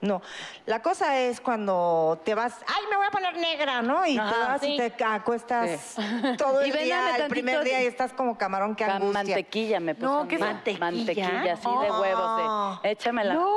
No, 0.03 0.21
la 0.67 0.83
cosa 0.83 1.17
es 1.21 1.41
cuando 1.41 2.21
te 2.25 2.35
vas, 2.35 2.57
ay, 2.67 2.83
me 2.91 2.97
voy 2.97 3.07
a 3.07 3.11
poner 3.13 3.37
negra, 3.37 3.83
¿no? 3.83 4.05
Y 4.05 4.15
te 4.15 4.21
vas 4.21 4.63
y 4.65 4.77
te 4.77 5.05
acuestas 5.05 5.95
todo 6.39 6.61
el 6.61 6.73
día, 6.73 7.17
el 7.17 7.29
primer 7.29 7.61
de- 7.61 7.65
día 7.65 7.83
y 7.85 7.87
estás 7.87 8.13
como 8.13 8.37
camarón 8.37 8.75
que 8.75 8.85
angustia. 8.85 9.23
Mantequilla 9.23 9.79
me 9.79 9.95
puso. 9.95 10.23
No. 10.23 10.29
¿qué? 10.29 10.39
Mantequilla. 10.39 10.91
¿Mantequilla? 10.91 11.53
así 11.53 11.69
de 11.69 11.91
huevos. 11.93 12.25
Oh. 12.25 12.81
sí. 12.83 12.89
Échamela. 12.89 13.35
No, 13.35 13.55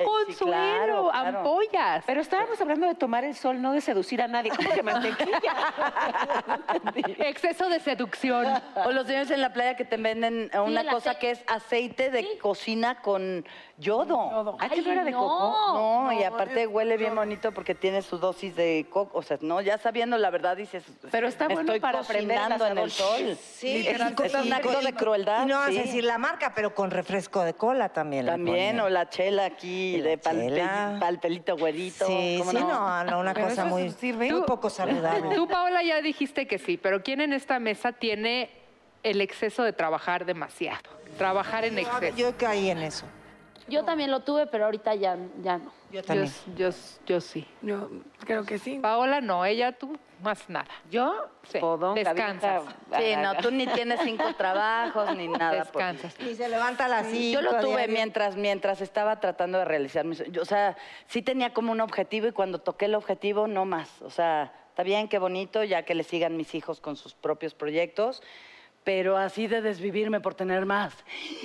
Eh, 0.00 0.04
sí, 0.28 0.34
Consuelo. 0.34 0.52
claro, 0.52 1.14
A 1.14 1.28
ampollas. 1.28 2.04
Pero 2.06 2.20
estábamos 2.20 2.60
hablando 2.60 2.86
de 2.86 2.94
tomar 2.94 3.24
el 3.24 3.34
sol, 3.34 3.60
no 3.60 3.72
de 3.72 3.80
seducir 3.80 4.22
a 4.22 4.28
nadie. 4.28 4.50
¿Cómo 4.54 4.70
que 4.70 4.82
mantequilla? 4.82 5.74
Exceso 7.18 7.68
de 7.68 7.80
seducción. 7.80 8.46
O 8.84 8.92
los 8.92 9.06
señores 9.06 9.30
en 9.30 9.40
la 9.40 9.52
playa 9.52 9.76
que 9.76 9.84
te 9.84 9.96
venden 9.96 10.50
eh, 10.52 10.58
una 10.60 10.84
cosa 10.90 11.16
que 11.16 11.32
es 11.32 11.44
aceite 11.46 12.10
de 12.10 12.38
cocina 12.38 13.00
con 13.02 13.44
yodo. 13.78 14.56
¿Ah, 14.58 14.68
que 14.68 14.82
no 14.82 14.92
era 14.92 15.04
de 15.04 15.12
coco? 15.12 15.74
No, 15.74 16.12
y 16.12 16.22
aparte 16.22 16.66
huele 16.66 16.96
bien 16.96 17.14
bonito 17.14 17.52
porque 17.52 17.74
tiene 17.74 18.02
su 18.02 18.18
dosis 18.18 18.54
de 18.56 18.86
coco. 18.90 19.18
O 19.18 19.22
sea, 19.22 19.38
no, 19.40 19.60
ya 19.60 19.78
sabiendo 19.78 20.16
la 20.18 20.30
verdad 20.30 20.56
dices. 20.56 20.84
Pero 21.10 21.28
está 21.28 21.46
bueno 21.46 21.60
estoy 21.60 21.80
para 21.80 21.98
cocinando 21.98 22.66
en 22.66 22.78
el 22.78 22.90
sol. 22.90 23.36
Sí, 23.36 23.86
es, 23.86 24.00
un 24.00 24.52
acto 24.52 24.80
de 24.80 24.92
crueldad. 24.94 25.44
Y 25.44 25.46
no 25.46 25.58
vas 25.58 25.70
sí. 25.70 25.78
a 25.78 25.82
decir 25.82 26.04
la 26.04 26.18
marca, 26.18 26.52
pero 26.54 26.74
con 26.74 26.90
refresco 26.90 27.42
de 27.42 27.54
cola 27.54 27.88
también. 27.88 28.26
También, 28.26 28.80
o 28.80 28.88
la 28.88 29.08
chela 29.08 29.44
aquí, 29.46 29.89
Y 29.96 30.00
la 30.02 30.10
de 30.10 30.18
pal, 30.98 31.18
pelito 31.20 31.56
güerito. 31.56 32.06
Sí, 32.06 32.36
¿cómo 32.38 32.50
sí, 32.50 32.58
no, 32.58 33.04
no, 33.04 33.20
una 33.20 33.34
Pero 33.34 33.48
cosa 33.48 33.64
muy, 33.64 33.90
sirve. 33.90 34.30
muy 34.32 34.42
poco 34.42 34.70
saludable. 34.70 35.34
Tú, 35.34 35.48
Paola, 35.48 35.82
ya 35.82 36.00
dijiste 36.00 36.46
que 36.46 36.58
sí, 36.58 36.76
pero 36.76 37.02
¿quién 37.02 37.20
en 37.20 37.32
esta 37.32 37.58
mesa 37.58 37.92
tiene 37.92 38.50
el 39.02 39.20
exceso 39.20 39.62
de 39.62 39.72
trabajar 39.72 40.24
demasiado? 40.24 40.82
Trabajar 41.18 41.64
en 41.64 41.78
exceso. 41.78 42.16
Yo 42.16 42.36
caí 42.36 42.70
en 42.70 42.78
eso. 42.78 43.04
Yo 43.70 43.84
también 43.84 44.10
lo 44.10 44.20
tuve, 44.20 44.46
pero 44.46 44.66
ahorita 44.66 44.94
ya, 44.94 45.16
ya 45.42 45.58
no. 45.58 45.72
Yo 45.90 46.00
Yo, 46.00 46.02
también. 46.04 46.32
yo, 46.56 46.68
yo 47.06 47.20
sí. 47.20 47.46
Yo 47.62 47.90
creo 48.24 48.44
que 48.44 48.58
sí. 48.58 48.78
Paola 48.78 49.20
no, 49.20 49.44
ella 49.44 49.72
tú 49.72 49.96
más 50.22 50.48
nada. 50.48 50.68
Yo, 50.90 51.26
Sí, 51.48 51.58
podón, 51.58 51.94
descansas. 51.94 52.62
Sí, 52.98 53.16
no, 53.16 53.36
tú 53.38 53.50
ni 53.50 53.66
tienes 53.66 54.00
cinco 54.04 54.24
trabajos 54.36 55.16
ni 55.16 55.26
nada. 55.28 55.64
por- 55.64 55.82
Descansas. 55.82 56.14
Y 56.20 56.34
se 56.34 56.48
levanta 56.48 56.84
a 56.84 56.88
las 56.88 57.06
cinco. 57.06 57.40
Yo 57.40 57.42
lo 57.42 57.58
tuve 57.60 57.76
diario. 57.78 57.94
mientras, 57.94 58.36
mientras 58.36 58.80
estaba 58.82 59.18
tratando 59.20 59.58
de 59.58 59.64
realizar 59.64 60.04
mis... 60.04 60.22
yo, 60.30 60.42
o 60.42 60.44
sea, 60.44 60.76
sí 61.06 61.22
tenía 61.22 61.52
como 61.54 61.72
un 61.72 61.80
objetivo 61.80 62.26
y 62.28 62.32
cuando 62.32 62.60
toqué 62.60 62.84
el 62.84 62.94
objetivo, 62.94 63.46
no 63.48 63.64
más. 63.64 64.00
O 64.02 64.10
sea, 64.10 64.52
está 64.68 64.82
bien, 64.82 65.08
qué 65.08 65.18
bonito, 65.18 65.64
ya 65.64 65.82
que 65.84 65.94
le 65.94 66.04
sigan 66.04 66.36
mis 66.36 66.54
hijos 66.54 66.80
con 66.80 66.96
sus 66.96 67.14
propios 67.14 67.54
proyectos, 67.54 68.22
pero 68.84 69.16
así 69.16 69.46
de 69.46 69.60
desvivirme 69.60 70.20
por 70.20 70.34
tener 70.34 70.64
más 70.66 70.94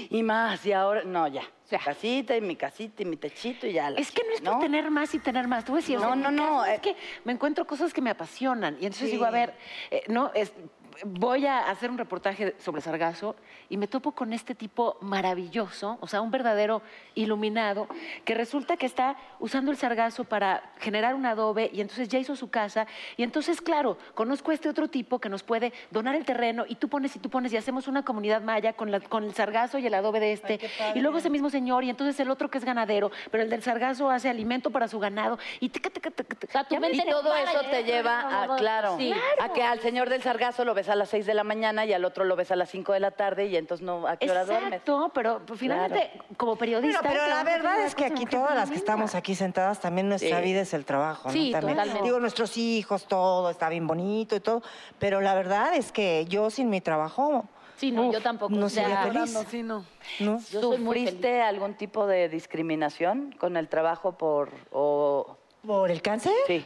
y 0.10 0.24
más 0.24 0.66
y 0.66 0.74
ahora, 0.74 1.04
no, 1.04 1.28
ya. 1.28 1.44
Ya. 1.70 1.80
Casita 1.80 2.38
y 2.38 2.42
mi 2.42 2.56
casita 2.56 3.02
y 3.02 3.06
mi 3.06 3.18
techito 3.18 3.66
y 3.66 3.74
ya. 3.74 3.90
la 3.90 4.00
Es 4.00 4.12
que 4.12 4.22
no 4.24 4.34
es 4.36 4.42
por 4.42 4.54
¿no? 4.54 4.60
tener 4.60 4.92
más 4.92 5.16
y 5.16 5.20
tener 5.20 5.48
más. 5.48 5.66
Tú 5.66 5.74
decías, 5.76 6.00
No, 6.00 6.16
no, 6.16 6.30
no, 6.30 6.60
caso 6.60 6.66
eh. 6.68 6.76
Es 6.76 6.82
que 6.82 6.96
me 7.24 7.34
encuentro 7.34 7.66
cosas 7.66 7.92
que 7.92 8.02
me 8.02 8.12
apasionan. 8.12 8.76
Y 8.80 8.86
entonces 8.86 9.08
Sí. 9.08 9.14
digo, 9.14 9.26
a 9.26 9.32
ver, 9.32 9.56
eh, 9.90 10.04
no, 10.08 10.32
es, 10.36 10.54
voy 11.04 11.46
a 11.46 11.70
hacer 11.70 11.90
un 11.92 11.98
reportaje 11.98 12.56
sobre 12.60 12.82
sargazo 12.82 13.36
y 13.70 13.78
me 13.78 13.88
topo 13.88 14.14
con 14.14 14.32
este 14.34 14.56
tipo 14.56 14.98
maravilloso, 15.02 15.98
o 16.02 16.08
sea, 16.08 16.22
un 16.22 16.32
verdadero 16.32 16.82
iluminado, 17.16 17.88
que 18.24 18.34
resulta 18.34 18.78
que 18.78 18.86
está 18.86 19.16
usando 19.40 19.72
el 19.72 19.78
sargazo 19.78 20.24
para 20.24 20.64
generar 20.80 21.16
un 21.16 21.26
adobe 21.26 21.70
y 21.74 21.82
entonces 21.82 22.08
ya 22.10 22.20
hizo 22.20 22.36
su 22.36 22.50
casa. 22.50 22.88
Y 23.18 23.24
entonces, 23.24 23.62
claro, 23.62 23.98
conozco 24.14 24.52
a 24.52 24.54
este 24.54 24.70
otro 24.70 24.88
tipo 24.88 25.20
que 25.20 25.30
nos 25.30 25.44
puede 25.44 25.74
donar 25.92 26.16
el 26.16 26.26
terreno 26.26 26.66
y 26.68 26.76
tú 26.76 26.88
pones 26.90 27.16
y 27.16 27.20
tú 27.20 27.30
pones 27.30 27.52
y 27.54 27.58
hacemos 27.58 27.88
una 27.88 28.04
comunidad 28.04 28.42
maya 28.42 28.74
con, 28.74 28.92
la- 28.92 29.00
con 29.00 29.24
el 29.24 29.34
sargazo 29.34 29.78
y 29.80 29.88
el 29.88 29.94
adobe 29.94 30.20
de 30.20 30.34
este. 30.34 30.60
y 30.94 31.00
luego 31.00 31.18
ese 31.18 31.30
mismo 31.30 31.50
señor 31.50 31.84
y 31.84 31.90
entonces 31.90 32.20
el 32.20 32.30
otro 32.30 32.50
que 32.50 32.58
es 32.58 32.66
ganadero, 32.66 33.12
pero 33.32 33.44
el 33.44 33.50
del 33.50 33.64
sargazo 33.64 34.10
hace 34.10 34.30
alimento 34.30 34.70
para 34.72 34.88
su 34.88 35.00
ganado. 35.00 35.40
Y, 35.60 35.70
tica, 35.70 35.90
tica, 35.90 36.12
tica, 36.12 36.36
tica. 36.36 36.62
O 36.62 36.68
sea, 36.70 36.80
mente 36.80 37.04
Y 37.06 37.10
todo 37.10 37.36
eso 37.36 37.62
te 37.72 37.84
lleva 37.84 38.44
a, 38.44 38.56
claro, 38.58 38.98
sí. 38.98 39.14
a 39.40 39.50
que 39.54 39.64
al 39.64 39.80
señor 39.80 40.10
del 40.10 40.22
sargazo 40.22 40.64
lo 40.66 40.74
ves 40.74 40.85
a 40.90 40.96
las 40.96 41.10
6 41.10 41.26
de 41.26 41.34
la 41.34 41.44
mañana 41.44 41.86
y 41.86 41.94
al 41.94 42.04
otro 42.06 42.24
lo 42.26 42.36
ves 42.36 42.52
a 42.52 42.56
las 42.56 42.70
5 42.70 42.94
de 42.94 43.00
la 43.00 43.12
tarde 43.12 43.46
y 43.46 43.56
entonces 43.58 43.86
no, 43.86 44.08
¿a 44.08 44.18
qué 44.18 44.30
hora 44.30 44.46
duermes? 44.46 44.68
Exacto, 44.74 45.12
pero 45.14 45.42
pues, 45.46 45.60
finalmente, 45.60 46.12
como 46.38 46.56
periodista. 46.56 47.00
Pero, 47.02 47.14
pero 47.14 47.28
la 47.28 47.44
verdad 47.44 47.82
es 47.86 47.96
que 47.96 48.06
aquí 48.06 48.26
todas 48.26 48.56
las 48.56 48.70
que 48.70 48.76
estamos 48.78 49.16
aquí 49.16 49.36
sentadas, 49.36 49.80
también 49.80 50.10
nuestra 50.10 50.38
Sí. 50.40 50.44
vida 50.44 50.62
es 50.62 50.74
el 50.74 50.86
trabajo, 50.86 51.28
¿no? 51.30 51.34
Sí, 51.34 51.52
También. 51.52 51.78
totalmente. 51.78 52.04
Digo, 52.04 52.20
nuestros 52.20 52.58
hijos, 52.58 53.06
todo 53.08 53.50
está 53.50 53.70
bien 53.70 53.88
bonito 53.88 54.36
y 54.36 54.40
todo, 54.40 54.62
pero 55.00 55.22
la 55.22 55.34
verdad 55.36 55.76
es 55.76 55.92
que 55.92 56.26
yo 56.28 56.50
sin 56.50 56.70
mi 56.70 56.82
trabajo, 56.82 57.46
Sí, 57.78 57.92
no, 57.92 58.10
yo 58.12 58.22
tampoco. 58.22 58.54
no 58.56 58.70
sería 58.70 59.04
feliz. 59.04 59.38
Sí, 59.50 59.62
no. 59.62 59.84
¿no? 60.22 60.40
Yo 60.50 60.62
¿Sufriste 60.62 61.42
algún 61.42 61.74
tipo 61.74 62.08
de 62.08 62.30
discriminación 62.30 63.36
con 63.38 63.58
el 63.58 63.68
trabajo 63.68 64.14
por 64.18 64.50
o 64.72 65.38
¿Por 65.66 65.92
el 65.92 66.02
cáncer? 66.02 66.32
sí? 66.48 66.66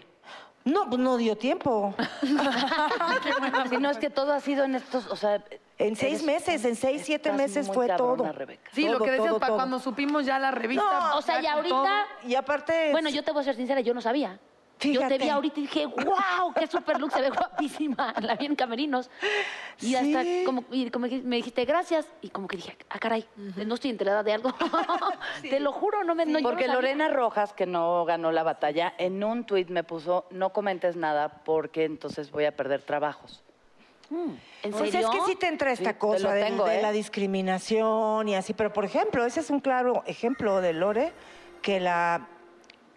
No, 0.69 0.89
pues 0.89 0.99
no 0.99 1.17
dio 1.17 1.37
tiempo. 1.37 1.93
Si 3.69 3.77
no 3.77 3.89
es 3.89 3.97
que 3.97 4.09
todo 4.09 4.33
ha 4.33 4.39
sido 4.39 4.63
en 4.63 4.75
estos, 4.75 5.07
o 5.07 5.15
sea, 5.15 5.43
En 5.77 5.95
seis 5.95 6.23
meses, 6.23 6.65
en 6.65 6.75
seis, 6.75 7.01
siete 7.05 7.31
meses 7.31 7.67
muy 7.67 7.75
fue 7.75 7.87
cabrona, 7.87 8.23
todo. 8.23 8.31
Rebeca. 8.33 8.69
Sí, 8.73 8.87
lo 8.87 8.99
que 8.99 9.11
decías, 9.11 9.27
todo, 9.29 9.39
para 9.39 9.47
todo. 9.49 9.57
cuando 9.57 9.79
supimos 9.79 10.25
ya 10.25 10.39
la 10.39 10.51
revista. 10.51 10.83
No, 10.83 11.17
O 11.17 11.21
sea, 11.21 11.41
y 11.41 11.45
ahorita, 11.45 12.05
Y 12.25 12.35
aparte... 12.35 12.91
bueno, 12.91 13.09
yo 13.09 13.23
te 13.23 13.31
voy 13.31 13.41
a 13.41 13.43
ser 13.45 13.55
sincera, 13.55 13.81
yo 13.81 13.93
no 13.93 14.01
sabía. 14.01 14.39
Yo 14.81 15.07
te 15.07 15.17
vi 15.17 15.27
ahorita 15.29 15.59
y 15.59 15.63
dije, 15.63 15.85
wow, 15.87 16.53
qué 16.57 16.65
super 16.67 16.99
look, 16.99 17.11
se 17.11 17.21
ve 17.21 17.29
guapísima, 17.29 18.13
la 18.21 18.35
vi 18.35 18.45
en 18.45 18.55
camerinos. 18.55 19.09
Y 19.81 19.95
hasta 19.95 20.23
Sí. 20.23 20.43
como, 20.45 20.63
y 20.71 20.89
como 20.89 21.07
me 21.07 21.35
dijiste 21.37 21.65
gracias, 21.65 22.07
y 22.21 22.29
como 22.29 22.47
que 22.47 22.57
dije, 22.57 22.77
ah, 22.89 22.97
caray, 22.99 23.25
no 23.35 23.75
estoy 23.75 23.91
enterada 23.91 24.23
de 24.23 24.33
algo. 24.33 24.53
Te 25.41 25.59
lo 25.59 25.71
juro, 25.73 26.03
no 26.03 26.15
me 26.15 26.25
no 26.25 26.39
Porque. 26.41 26.67
Lorena 26.67 27.09
Rojas, 27.09 27.53
que 27.53 27.65
no 27.65 28.05
ganó 28.05 28.31
la 28.31 28.43
batalla, 28.43 28.93
en 28.97 29.23
un 29.23 29.43
tuit 29.45 29.69
me 29.69 29.83
puso, 29.83 30.25
no 30.31 30.51
comentes 30.53 30.95
nada 30.95 31.43
porque 31.43 31.83
entonces 31.85 32.31
voy 32.31 32.45
a 32.45 32.55
perder 32.55 32.81
trabajos. 32.83 33.43
¿En 34.63 34.71
Pues 34.71 34.91
serio? 34.91 35.07
es 35.11 35.15
que 35.19 35.25
sí 35.31 35.35
te 35.35 35.47
entra 35.47 35.71
esta 35.71 35.89
Sí, 35.91 35.93
te 35.93 35.99
cosa 35.99 36.33
de 36.33 36.47
¿eh? 36.47 36.81
la 36.81 36.91
discriminación 36.91 38.27
y 38.27 38.35
así, 38.35 38.53
pero 38.53 38.73
por 38.73 38.85
ejemplo, 38.85 39.23
ese 39.25 39.39
es 39.41 39.49
un 39.49 39.59
claro 39.59 40.03
ejemplo 40.07 40.61
de 40.61 40.73
Lore, 40.73 41.11
que 41.61 41.79
la, 41.79 42.27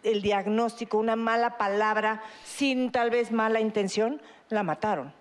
el 0.02 0.22
diagnóstico, 0.22 0.98
una 0.98 1.16
mala 1.16 1.56
palabra, 1.58 2.22
sin 2.44 2.90
tal 2.90 3.10
vez 3.10 3.30
mala 3.32 3.60
intención, 3.60 4.20
la 4.48 4.62
mataron. 4.62 5.12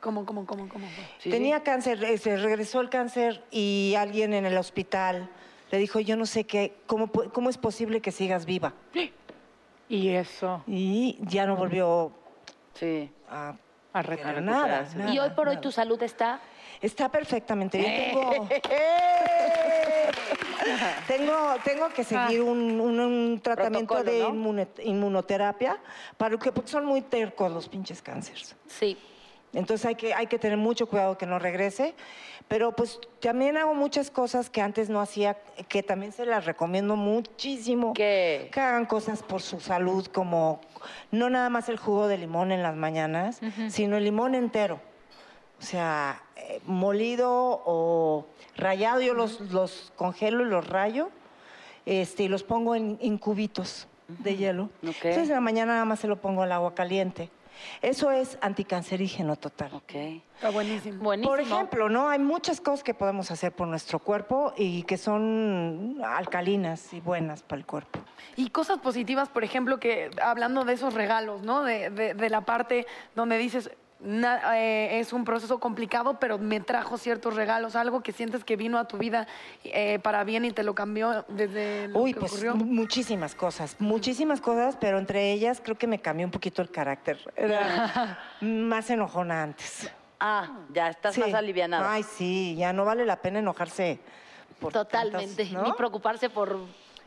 ¿Cómo, 0.00 0.24
cómo, 0.24 0.46
cómo, 0.46 0.68
cómo? 0.68 0.86
Sí, 1.18 1.30
Tenía 1.30 1.58
sí. 1.58 1.62
cáncer, 1.64 2.02
eh, 2.04 2.18
se 2.18 2.36
regresó 2.36 2.80
el 2.80 2.88
cáncer 2.90 3.42
y 3.50 3.94
alguien 3.98 4.34
en 4.34 4.46
el 4.46 4.56
hospital 4.56 5.28
le 5.70 5.78
dijo, 5.78 5.98
yo 6.00 6.16
no 6.16 6.26
sé 6.26 6.44
qué, 6.44 6.74
cómo, 6.86 7.10
cómo 7.10 7.50
es 7.50 7.58
posible 7.58 8.00
que 8.00 8.12
sigas 8.12 8.46
viva. 8.46 8.72
Y 9.88 10.08
eso, 10.10 10.62
Y 10.66 11.18
ya 11.22 11.46
no 11.46 11.56
volvió 11.56 12.12
Sí. 12.74 13.10
a 13.28 13.54
a 13.92 14.02
recuperar. 14.02 14.42
nada, 14.42 14.86
nada, 14.94 15.14
y 15.14 15.18
hoy 15.18 15.30
por 15.30 15.48
hoy 15.48 15.56
tu 15.56 15.72
salud 15.72 16.00
está... 16.02 16.38
Está 16.82 17.08
perfectamente 17.08 17.78
bien. 17.78 18.10
Tengo, 18.10 18.30
tengo, 21.06 21.34
tengo 21.64 21.88
que 21.90 22.04
seguir 22.04 22.42
un, 22.42 22.80
un- 22.80 23.00
un 23.00 23.40
tratamiento 23.40 23.94
Protocolo, 23.94 24.54
de 24.54 24.84
inmunoterapia 24.84 25.78
para 26.16 26.36
que 26.38 26.52
porque 26.52 26.70
son 26.70 26.84
muy 26.84 27.02
tercos 27.02 27.50
los 27.52 27.68
pinches 27.68 28.02
cánceres. 28.02 28.56
Sí. 28.66 28.96
Entonces 29.52 29.86
hay 29.86 29.94
que, 29.94 30.12
hay 30.12 30.26
que 30.26 30.38
tener 30.38 30.58
mucho 30.58 30.86
cuidado 30.88 31.16
que 31.16 31.26
no 31.26 31.38
regrese. 31.38 31.94
Pero 32.48 32.70
pues 32.76 33.00
también 33.20 33.56
hago 33.56 33.74
muchas 33.74 34.08
cosas 34.10 34.50
que 34.50 34.60
antes 34.60 34.88
no 34.88 35.00
hacía, 35.00 35.36
que 35.68 35.82
también 35.82 36.12
se 36.12 36.24
las 36.26 36.44
recomiendo 36.44 36.94
muchísimo. 36.94 37.92
¿Qué? 37.92 38.50
Que 38.52 38.60
hagan 38.60 38.86
cosas 38.86 39.24
por 39.24 39.42
su 39.42 39.58
salud, 39.58 40.06
como 40.06 40.60
no 41.10 41.28
nada 41.28 41.48
más 41.48 41.68
el 41.68 41.76
jugo 41.76 42.06
de 42.06 42.18
limón 42.18 42.52
en 42.52 42.62
las 42.62 42.76
mañanas, 42.76 43.40
sino 43.68 43.96
el 43.96 44.04
limón 44.04 44.36
entero. 44.36 44.78
O 45.58 45.62
sea, 45.62 46.22
eh, 46.36 46.60
molido 46.66 47.30
o 47.64 48.26
rayado, 48.56 49.00
yo 49.00 49.14
los, 49.14 49.40
los 49.52 49.92
congelo 49.96 50.42
y 50.42 50.48
los 50.50 50.66
rayo 50.68 51.08
este, 51.86 52.24
y 52.24 52.28
los 52.28 52.42
pongo 52.42 52.74
en, 52.74 52.98
en 53.00 53.16
cubitos 53.18 53.88
de 54.08 54.36
hielo. 54.36 54.70
Entonces 54.82 55.28
en 55.28 55.34
la 55.34 55.40
mañana 55.40 55.72
nada 55.74 55.84
más 55.84 56.00
se 56.00 56.08
lo 56.08 56.16
pongo 56.16 56.42
al 56.42 56.52
agua 56.52 56.74
caliente. 56.74 57.30
Eso 57.80 58.10
es 58.10 58.36
anticancerígeno 58.42 59.36
total. 59.36 59.72
Ok. 59.72 59.94
Está 60.34 60.50
buenísimo. 60.50 61.02
Buenísimo. 61.02 61.30
Por 61.30 61.40
ejemplo, 61.40 61.88
¿no? 61.88 62.10
Hay 62.10 62.18
muchas 62.18 62.60
cosas 62.60 62.84
que 62.84 62.92
podemos 62.92 63.30
hacer 63.30 63.50
por 63.52 63.66
nuestro 63.66 63.98
cuerpo 63.98 64.52
y 64.58 64.82
que 64.82 64.98
son 64.98 65.98
alcalinas 66.04 66.92
y 66.92 67.00
buenas 67.00 67.42
para 67.42 67.60
el 67.60 67.66
cuerpo. 67.66 68.00
Y 68.36 68.50
cosas 68.50 68.78
positivas, 68.80 69.30
por 69.30 69.42
ejemplo, 69.42 69.80
que 69.80 70.10
hablando 70.22 70.66
de 70.66 70.74
esos 70.74 70.92
regalos, 70.92 71.42
¿no? 71.42 71.62
De, 71.62 71.88
de- 71.88 72.12
de 72.12 72.28
la 72.30 72.42
parte 72.42 72.86
donde 73.14 73.38
dices, 73.38 73.70
na- 74.00 74.58
eh, 74.58 74.98
es 75.00 75.12
un 75.12 75.24
proceso 75.24 75.58
complicado, 75.58 76.18
pero 76.20 76.38
me 76.38 76.60
trajo 76.60 76.98
ciertos 76.98 77.34
regalos, 77.34 77.76
algo 77.76 78.02
que 78.02 78.12
sientes 78.12 78.44
que 78.44 78.56
vino 78.56 78.78
a 78.78 78.86
tu 78.86 78.98
vida 78.98 79.26
eh, 79.64 79.98
para 80.00 80.22
bien 80.24 80.44
y 80.44 80.50
te 80.52 80.62
lo 80.62 80.74
cambió 80.74 81.24
desde 81.28 81.88
lo 81.88 82.00
Uy, 82.00 82.12
que 82.12 82.20
pues 82.20 82.32
ocurrió. 82.32 82.54
muchísimas 82.56 83.34
cosas, 83.34 83.76
muchísimas 83.78 84.40
cosas, 84.40 84.76
pero 84.78 84.98
entre 84.98 85.32
ellas 85.32 85.60
creo 85.62 85.76
que 85.78 85.86
me 85.86 85.98
cambió 86.00 86.26
un 86.26 86.30
poquito 86.30 86.60
el 86.62 86.70
carácter. 86.70 87.18
Era 87.36 88.18
más 88.40 88.90
enojona 88.90 89.42
antes. 89.42 89.90
Ah, 90.20 90.50
ya 90.72 90.88
estás 90.88 91.14
Sí. 91.14 91.20
más 91.20 91.34
alivianada. 91.34 91.92
Ay, 91.92 92.02
sí, 92.02 92.54
ya 92.58 92.72
no 92.72 92.84
vale 92.84 93.04
la 93.06 93.16
pena 93.16 93.38
enojarse. 93.38 93.98
Por 94.60 94.72
Totalmente. 94.72 95.44
tantas, 95.44 95.52
¿no? 95.52 95.62
Ni 95.64 95.72
preocuparse 95.72 96.30
por 96.30 96.58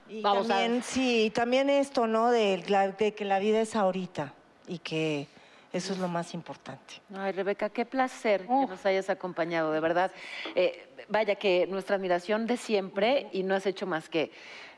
Y 0.08 0.22
babosadas. 0.22 0.62
también, 0.64 0.84
sí, 0.84 1.26
y 1.26 1.30
también 1.32 1.70
esto, 1.72 2.06
¿no? 2.06 2.30
De, 2.30 2.64
la- 2.68 2.90
de 2.90 3.16
que 3.16 3.26
la 3.26 3.40
vida 3.40 3.60
es 3.62 3.76
ahorita 3.76 4.34
y 4.68 4.78
que 4.78 5.28
eso 5.72 5.94
es 5.94 6.00
lo 6.00 6.08
más 6.08 6.34
importante. 6.34 6.96
Ay, 7.16 7.32
Rebeca, 7.32 7.70
qué 7.70 7.86
placer 7.86 8.42
que 8.42 8.66
nos 8.68 8.86
hayas 8.86 9.10
acompañado, 9.10 9.72
de 9.72 9.80
verdad. 9.80 10.12
Eh, 10.56 10.88
vaya 11.10 11.36
que 11.36 11.68
nuestra 11.68 11.96
admiración 11.96 12.48
de 12.48 12.58
siempre 12.58 13.28
y 13.32 13.44
no 13.44 13.56
has 13.56 13.66
hecho 13.66 13.86
más 13.86 14.10
que 14.10 14.32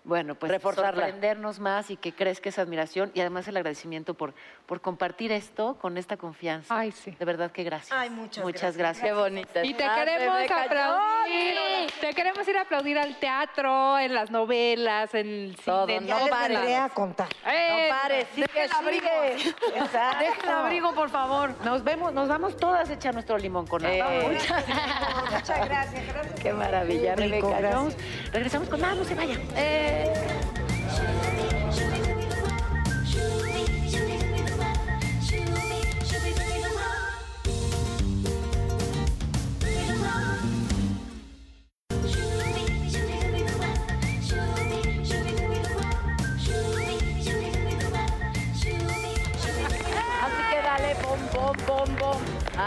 Bueno, 0.04 0.34
pues 0.34 0.52
Reforzarla. 0.52 1.04
sorprendernos 1.04 1.60
más 1.60 1.92
y 1.92 1.96
que 1.96 2.12
crezca 2.12 2.50
esa 2.50 2.64
admiración 2.64 3.12
y 3.14 3.20
además 3.20 3.48
el 3.48 3.56
agradecimiento 3.58 4.16
por, 4.16 4.34
por 4.66 4.82
compartir 4.82 5.32
esto 5.32 5.76
con 5.80 5.96
esta 5.96 6.18
confianza. 6.18 6.76
Ay, 6.76 6.92
sí. 6.92 7.12
De 7.20 7.24
verdad 7.24 7.52
que 7.52 7.64
gracias. 7.64 7.92
Ay, 7.98 8.10
muchas 8.10 8.44
Muchas 8.44 8.76
gracias. 8.78 9.06
Qué 9.06 9.14
bonita. 9.14 9.64
Y 9.64 9.76
te 9.76 9.84
estás, 9.84 10.00
queremos 10.00 10.38
aplaudir. 10.52 11.56
Te 12.00 12.14
queremos 12.16 12.48
ir 12.48 12.58
a 12.58 12.62
aplaudir 12.62 12.98
al 12.98 13.16
teatro, 13.20 14.00
en 14.00 14.16
las 14.16 14.32
novelas, 14.32 15.14
en 15.14 15.28
el 15.28 15.50
cine. 15.56 15.66
Todo, 15.66 15.86
no 15.88 16.18
Les 16.26 16.50
vendré 16.50 16.76
a 16.78 16.90
contar. 16.90 17.28
Eh, 17.46 17.88
No 17.90 17.96
pares, 18.02 18.28
sigue, 18.34 18.48
sigue. 18.48 19.54
Deja 19.72 20.20
el 20.44 20.50
abrigo, 20.50 20.96
por 20.96 21.10
favor. 21.12 21.54
Nos 21.64 21.84
vemos, 21.84 22.12
nos 22.12 22.28
vamos 22.28 22.58
todas 22.58 22.90
a 22.90 22.94
echar 22.94 23.14
nuestro 23.14 23.38
limón 23.38 23.68
con 23.68 23.86
agua. 23.86 24.16
Eh, 24.16 24.30
Muchas 24.32 24.66
gracias. 25.68 26.08
gracias. 26.08 26.40
Qué 26.42 26.54
maravilla, 26.54 27.16
Rico, 27.16 27.54
Rebeca. 27.54 27.88
Regresamos 28.34 28.68
con 28.68 28.82
más, 28.82 28.98
no 28.98 29.04
se 29.04 29.14
vayan. 29.14 29.40
Así 29.92 30.61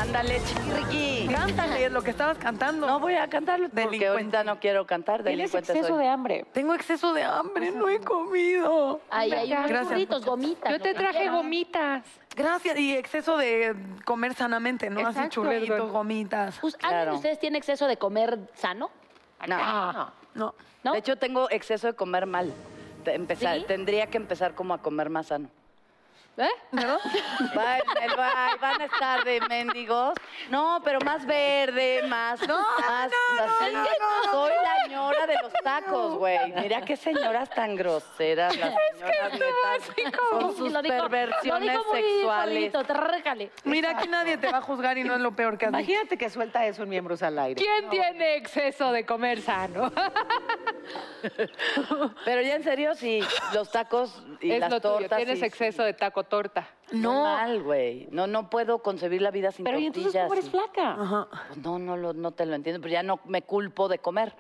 Ándale, 0.01 0.41
chiquirriqui. 0.45 1.29
Cántale 1.33 1.89
lo 1.89 2.03
que 2.03 2.11
estabas 2.11 2.37
cantando. 2.39 2.87
No 2.87 2.99
voy 2.99 3.15
a 3.15 3.29
cantarlo 3.29 3.69
porque 3.69 4.09
ahorita 4.09 4.43
no 4.43 4.59
quiero 4.59 4.87
cantar. 4.87 5.23
Tienes 5.23 5.55
exceso 5.55 5.89
soy. 5.89 5.99
de 5.99 6.09
hambre. 6.09 6.47
Tengo 6.53 6.75
exceso 6.75 7.13
de 7.13 7.23
hambre, 7.23 7.71
no 7.71 7.89
he 7.89 8.01
comido. 8.01 9.01
Ay, 9.11 9.33
hay 9.33 9.53
unos 9.53 9.69
Gracias, 9.69 9.89
burritos, 9.91 10.25
gomitas. 10.25 10.73
Yo 10.73 10.81
te 10.81 10.95
traje 10.95 11.29
gomitas. 11.29 12.05
Gracias. 12.35 12.77
Y 12.79 12.95
exceso 12.97 13.37
de 13.37 13.77
comer 14.05 14.35
sanamente, 14.35 14.91
¿no? 14.91 15.01
Así 15.01 15.11
Exacto, 15.11 15.31
churritos, 15.31 15.69
perdón. 15.69 15.93
gomitas. 15.93 16.59
Pues, 16.61 16.75
¿Alguien 16.75 16.91
Claro. 16.91 17.11
de 17.13 17.17
ustedes 17.17 17.39
tiene 17.39 17.59
exceso 17.59 17.87
de 17.87 17.97
comer 17.97 18.39
sano? 18.55 18.91
No. 19.47 20.13
No. 20.35 20.55
¿No? 20.83 20.93
De 20.93 20.99
hecho, 20.99 21.17
tengo 21.17 21.49
exceso 21.51 21.87
de 21.87 21.95
comer 21.95 22.27
mal. 22.27 22.53
Empezar- 23.07 23.59
¿Sí? 23.61 23.65
Tendría 23.69 24.09
que 24.09 24.17
empezar 24.17 24.55
como 24.55 24.75
a 24.75 24.79
comer 24.79 25.09
más 25.09 25.27
sano. 25.29 25.49
¿Eh? 26.37 26.49
¿Verdad? 26.73 26.99
Va- 27.57 27.79
el 27.79 28.19
va- 28.19 28.57
van 28.61 28.81
a 28.81 28.85
estar 28.87 29.23
de 29.25 29.41
mendigos. 29.43 30.15
No, 30.51 30.81
pero 30.85 30.99
más 31.05 31.25
verde, 31.25 32.03
más. 32.09 32.41
No, 32.49 32.59
más, 32.81 33.11
así. 33.41 33.73
Soy 34.31 34.53
la 34.63 34.74
ñora 34.95 35.27
de 35.27 35.35
los 35.43 35.53
tacos, 35.63 36.17
güey. 36.19 36.53
Mira 36.55 36.81
qué 36.83 36.97
señoras 36.97 37.51
tan 37.51 37.77
groseras 37.77 38.57
las 38.57 38.75
señoras 38.93 39.33
netas, 39.33 40.21
con 40.31 40.57
sus 40.57 40.73
Lo 40.73 40.83
dijo- 40.83 40.97
perversiones 40.97 41.75
lo 41.75 41.85
muy 41.85 42.03
sexuales. 42.03 42.73
bonito. 42.73 42.83
Mira, 43.65 43.91
aquí 43.91 44.09
nadie 44.09 44.37
te 44.39 44.51
va 44.51 44.59
a 44.59 44.63
juzgar 44.63 44.97
y 44.99 45.05
no 45.05 45.15
es 45.15 45.21
lo 45.21 45.33
peor 45.35 45.59
que 45.59 45.67
has 45.67 45.73
dicho. 45.73 45.81
Imagínate 45.83 46.17
que 46.19 46.31
suelta 46.31 46.65
eso 46.67 46.83
en 46.85 46.89
miembros 46.89 47.23
al 47.23 47.39
aire. 47.39 47.61
¿Quién 47.63 47.91
tiene 47.91 48.37
exceso 48.37 48.93
de 48.93 49.05
comer 49.05 49.41
sano? 49.41 49.91
Pero 52.25 52.43
ya 52.43 52.57
en 52.57 52.63
serio, 52.63 52.95
sí, 52.95 53.21
los 53.55 53.71
tacos 53.71 54.23
y 54.41 54.53
es 54.53 54.61
las 54.61 54.71
lo 54.71 54.81
tuyo. 54.81 54.95
tortas. 54.99 55.17
Tienes 55.17 55.43
exceso 55.43 55.83
de 55.83 55.95
taco 55.95 56.25
torta. 56.25 56.69
No. 56.93 57.25
mal, 57.25 57.63
güey. 57.63 58.07
No, 58.11 58.27
no 58.27 58.51
puedo 58.51 58.83
concebir 58.83 59.23
la 59.23 59.31
vida 59.31 59.51
sin 59.51 59.65
Pero 59.65 59.79
¿y 59.79 59.87
tortillas. 59.87 60.15
entonces 60.15 60.23
cómo 60.23 60.35
eres 60.35 60.47
y- 60.47 60.51
flaca? 60.51 61.03
Ajá. 61.03 61.29
Pues 61.49 61.59
no, 61.59 61.79
no, 61.79 61.97
lo- 61.97 62.13
no 62.13 62.33
te 62.33 62.45
lo 62.47 62.55
entiendo, 62.55 62.81
pero 62.83 62.93
ya 62.93 63.03
no 63.03 63.21
me 63.25 63.43
culpo 63.43 63.89
de 63.89 63.99
comer. 63.99 64.35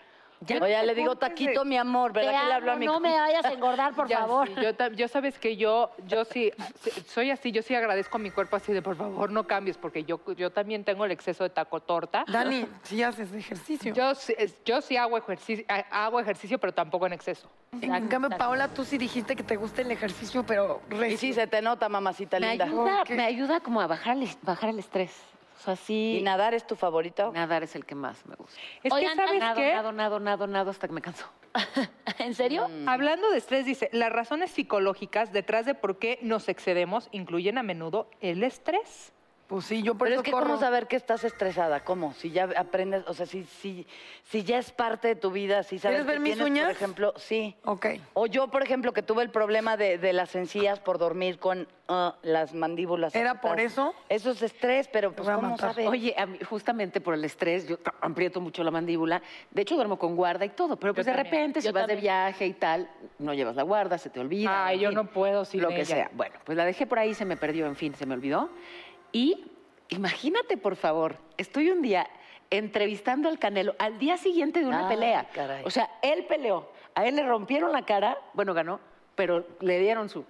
Ya 0.46 0.56
o 0.56 0.60
no 0.60 0.68
ya 0.68 0.80
te 0.80 0.86
le 0.86 0.94
digo, 0.94 1.14
de- 1.14 1.20
taquito, 1.20 1.64
mi 1.64 1.76
amor, 1.76 2.12
Te 2.12 2.20
¿verdad 2.20 2.40
que 2.42 2.46
le 2.48 2.52
hablo 2.54 2.72
a 2.72 2.76
mi 2.76 2.86
no 2.86 3.00
me 3.00 3.18
vayas 3.18 3.44
a 3.44 3.52
engordar, 3.52 3.94
por 3.94 4.08
Ya, 4.08 4.18
favor. 4.20 4.48
sí, 4.48 4.54
yo, 4.62 4.70
yo 4.94 5.08
sabes 5.08 5.38
que 5.38 5.56
yo, 5.56 5.90
yo 6.06 6.24
sí, 6.24 6.52
sí, 6.82 6.90
soy 7.06 7.30
así, 7.30 7.52
yo 7.52 7.62
sí 7.62 7.74
agradezco 7.74 8.16
a 8.16 8.20
mi 8.20 8.30
cuerpo 8.30 8.56
así 8.56 8.72
de 8.72 8.82
por 8.82 8.96
favor 8.96 9.30
no 9.30 9.46
cambies, 9.46 9.76
porque 9.78 10.04
yo, 10.04 10.20
yo 10.36 10.50
también 10.50 10.84
tengo 10.84 11.04
el 11.04 11.10
exceso 11.12 11.44
de 11.44 11.50
taco 11.50 11.80
torta. 11.80 12.24
Dani, 12.28 12.66
si 12.82 13.02
haces 13.02 13.32
ejercicio. 13.32 13.94
Yo, 13.94 14.14
sí- 14.14 14.34
yo 14.64 14.80
sí 14.80 14.96
hago 14.96 15.16
ejercicio, 15.18 15.64
ha- 15.68 16.04
hago 16.04 16.20
ejercicio, 16.20 16.58
pero 16.58 16.72
tampoco 16.72 17.06
en 17.06 17.12
exceso. 17.14 17.48
en 17.80 18.08
cambio, 18.08 18.30
Paola, 18.36 18.68
tú 18.68 18.84
sí 18.84 18.98
dijiste 18.98 19.34
que 19.36 19.42
te 19.42 19.56
gusta 19.56 19.82
el 19.82 19.90
ejercicio, 19.90 20.44
pero 20.44 20.80
Y 20.90 20.94
recio. 20.94 21.18
sí, 21.18 21.32
se 21.32 21.46
te 21.46 21.60
nota, 21.62 21.88
mamacita 21.88 22.38
Me 22.38 22.50
linda. 22.50 22.64
ayuda, 22.66 23.04
me 23.10 23.24
ayuda 23.24 23.60
como 23.60 23.80
a 23.80 23.86
bajar 23.86 24.16
el, 24.16 24.28
bajar 24.42 24.70
el 24.70 24.78
estrés. 24.78 25.12
Sea, 25.64 25.76
sí. 25.76 26.18
¿Y 26.18 26.22
nadar 26.22 26.52
es 26.52 26.66
tu 26.66 26.76
favorito? 26.76 27.32
Nadar 27.32 27.62
es 27.62 27.74
el 27.74 27.86
que 27.86 27.94
más 27.94 28.26
me 28.26 28.34
gusta. 28.34 28.60
Es 28.82 28.92
Oigan, 28.92 29.16
que, 29.16 29.24
¿sabes 29.24 29.40
Nado, 29.40 29.56
qué? 29.56 29.72
nado, 29.74 29.92
nado, 29.92 30.20
nado, 30.20 30.46
nado 30.46 30.70
hasta 30.70 30.86
que 30.88 30.92
me 30.92 31.00
canso. 31.00 31.26
¿En 32.18 32.34
serio? 32.34 32.68
Hablando 32.86 33.30
de 33.30 33.38
estrés, 33.38 33.64
dice, 33.64 33.88
las 33.92 34.12
razones 34.12 34.50
psicológicas 34.50 35.32
detrás 35.32 35.64
de 35.64 35.74
por 35.74 35.98
qué 35.98 36.18
nos 36.20 36.48
excedemos 36.50 37.08
incluyen 37.12 37.56
a 37.56 37.62
menudo 37.62 38.10
el 38.20 38.42
estrés. 38.42 39.13
Pues 39.46 39.66
sí, 39.66 39.82
yo 39.82 39.94
por 39.94 40.06
Pero 40.08 40.14
eso 40.14 40.20
es 40.22 40.24
que 40.24 40.30
corro. 40.32 40.46
cómo 40.46 40.58
saber 40.58 40.86
que 40.86 40.96
estás 40.96 41.22
estresada, 41.22 41.80
¿cómo? 41.80 42.14
Si 42.14 42.30
ya 42.30 42.48
aprendes, 42.56 43.04
o 43.06 43.12
sea, 43.12 43.26
si, 43.26 43.44
si, 43.44 43.86
si 44.24 44.42
ya 44.42 44.56
es 44.58 44.72
parte 44.72 45.08
de 45.08 45.16
tu 45.16 45.30
vida, 45.30 45.62
si 45.62 45.78
sabes 45.78 45.98
¿Quieres 45.98 46.06
ver 46.06 46.16
que 46.16 46.20
mis 46.20 46.34
tienes, 46.34 46.50
uñas? 46.50 46.64
por 46.66 46.72
ejemplo, 46.76 47.12
sí. 47.16 47.54
Ok. 47.64 47.86
O 48.14 48.26
yo, 48.26 48.48
por 48.48 48.62
ejemplo, 48.62 48.92
que 48.94 49.02
tuve 49.02 49.22
el 49.22 49.28
problema 49.30 49.76
de, 49.76 49.98
de 49.98 50.14
las 50.14 50.34
encías 50.34 50.80
por 50.80 50.96
dormir 50.98 51.38
con 51.38 51.68
ah, 51.88 52.16
las 52.22 52.54
mandíbulas. 52.54 53.14
¿Era 53.14 53.42
por 53.42 53.60
eso? 53.60 53.94
Eso 54.08 54.30
es 54.30 54.40
estrés, 54.40 54.88
pero 54.88 55.12
pues 55.12 55.26
voy 55.26 55.32
a 55.34 55.36
¿cómo 55.36 55.50
matar. 55.50 55.74
sabes? 55.74 55.88
Oye, 55.88 56.14
a 56.16 56.24
mí, 56.24 56.38
justamente 56.48 57.02
por 57.02 57.12
el 57.12 57.22
estrés, 57.24 57.68
yo 57.68 57.76
aprieto 58.00 58.40
mucho 58.40 58.64
la 58.64 58.70
mandíbula. 58.70 59.20
De 59.50 59.60
hecho, 59.60 59.74
duermo 59.76 59.98
con 59.98 60.16
guarda 60.16 60.46
y 60.46 60.50
todo. 60.50 60.76
Pero 60.76 60.94
pues 60.94 61.04
de 61.04 61.12
también. 61.12 61.32
repente, 61.32 61.60
si 61.60 61.66
Yo 61.66 61.72
vas 61.74 61.82
de 61.86 61.94
también. 61.94 62.00
viaje 62.02 62.46
y 62.46 62.54
tal, 62.54 62.88
no 63.18 63.34
llevas 63.34 63.56
la 63.56 63.62
guarda, 63.62 63.98
se 63.98 64.08
te 64.08 64.20
olvida. 64.20 64.66
Ay, 64.66 64.76
en 64.76 64.80
yo 64.84 64.88
fin, 64.88 64.96
no 64.96 65.04
puedo 65.10 65.44
sin 65.44 65.60
Lo 65.60 65.68
que 65.68 65.76
ella. 65.82 65.84
sea. 65.84 66.10
Bueno, 66.14 66.36
pues 66.44 66.56
la 66.56 66.64
dejé 66.64 66.86
por 66.86 66.98
ahí, 66.98 67.12
se 67.12 67.26
me 67.26 67.36
perdió, 67.36 67.66
en 67.66 67.76
fin, 67.76 67.94
se 67.94 68.06
me 68.06 68.14
olvidó. 68.14 68.48
Y 69.14 69.44
imagínate, 69.90 70.56
por 70.56 70.74
favor, 70.74 71.16
estoy 71.38 71.70
un 71.70 71.80
día 71.82 72.06
entrevistando 72.50 73.28
al 73.28 73.38
Canelo 73.38 73.74
al 73.78 73.98
día 73.98 74.16
siguiente 74.18 74.58
de 74.60 74.66
una 74.66 74.88
Ay, 74.88 74.94
pelea. 74.96 75.28
caray. 75.32 75.62
O 75.64 75.70
sea, 75.70 75.88
él 76.02 76.24
peleó, 76.26 76.68
a 76.96 77.06
él 77.06 77.14
le 77.16 77.22
rompieron 77.22 77.70
la 77.72 77.86
cara, 77.86 78.18
bueno, 78.34 78.52
ganó, 78.54 78.80
pero 79.14 79.46
le 79.60 79.78
dieron 79.78 80.08
su... 80.08 80.24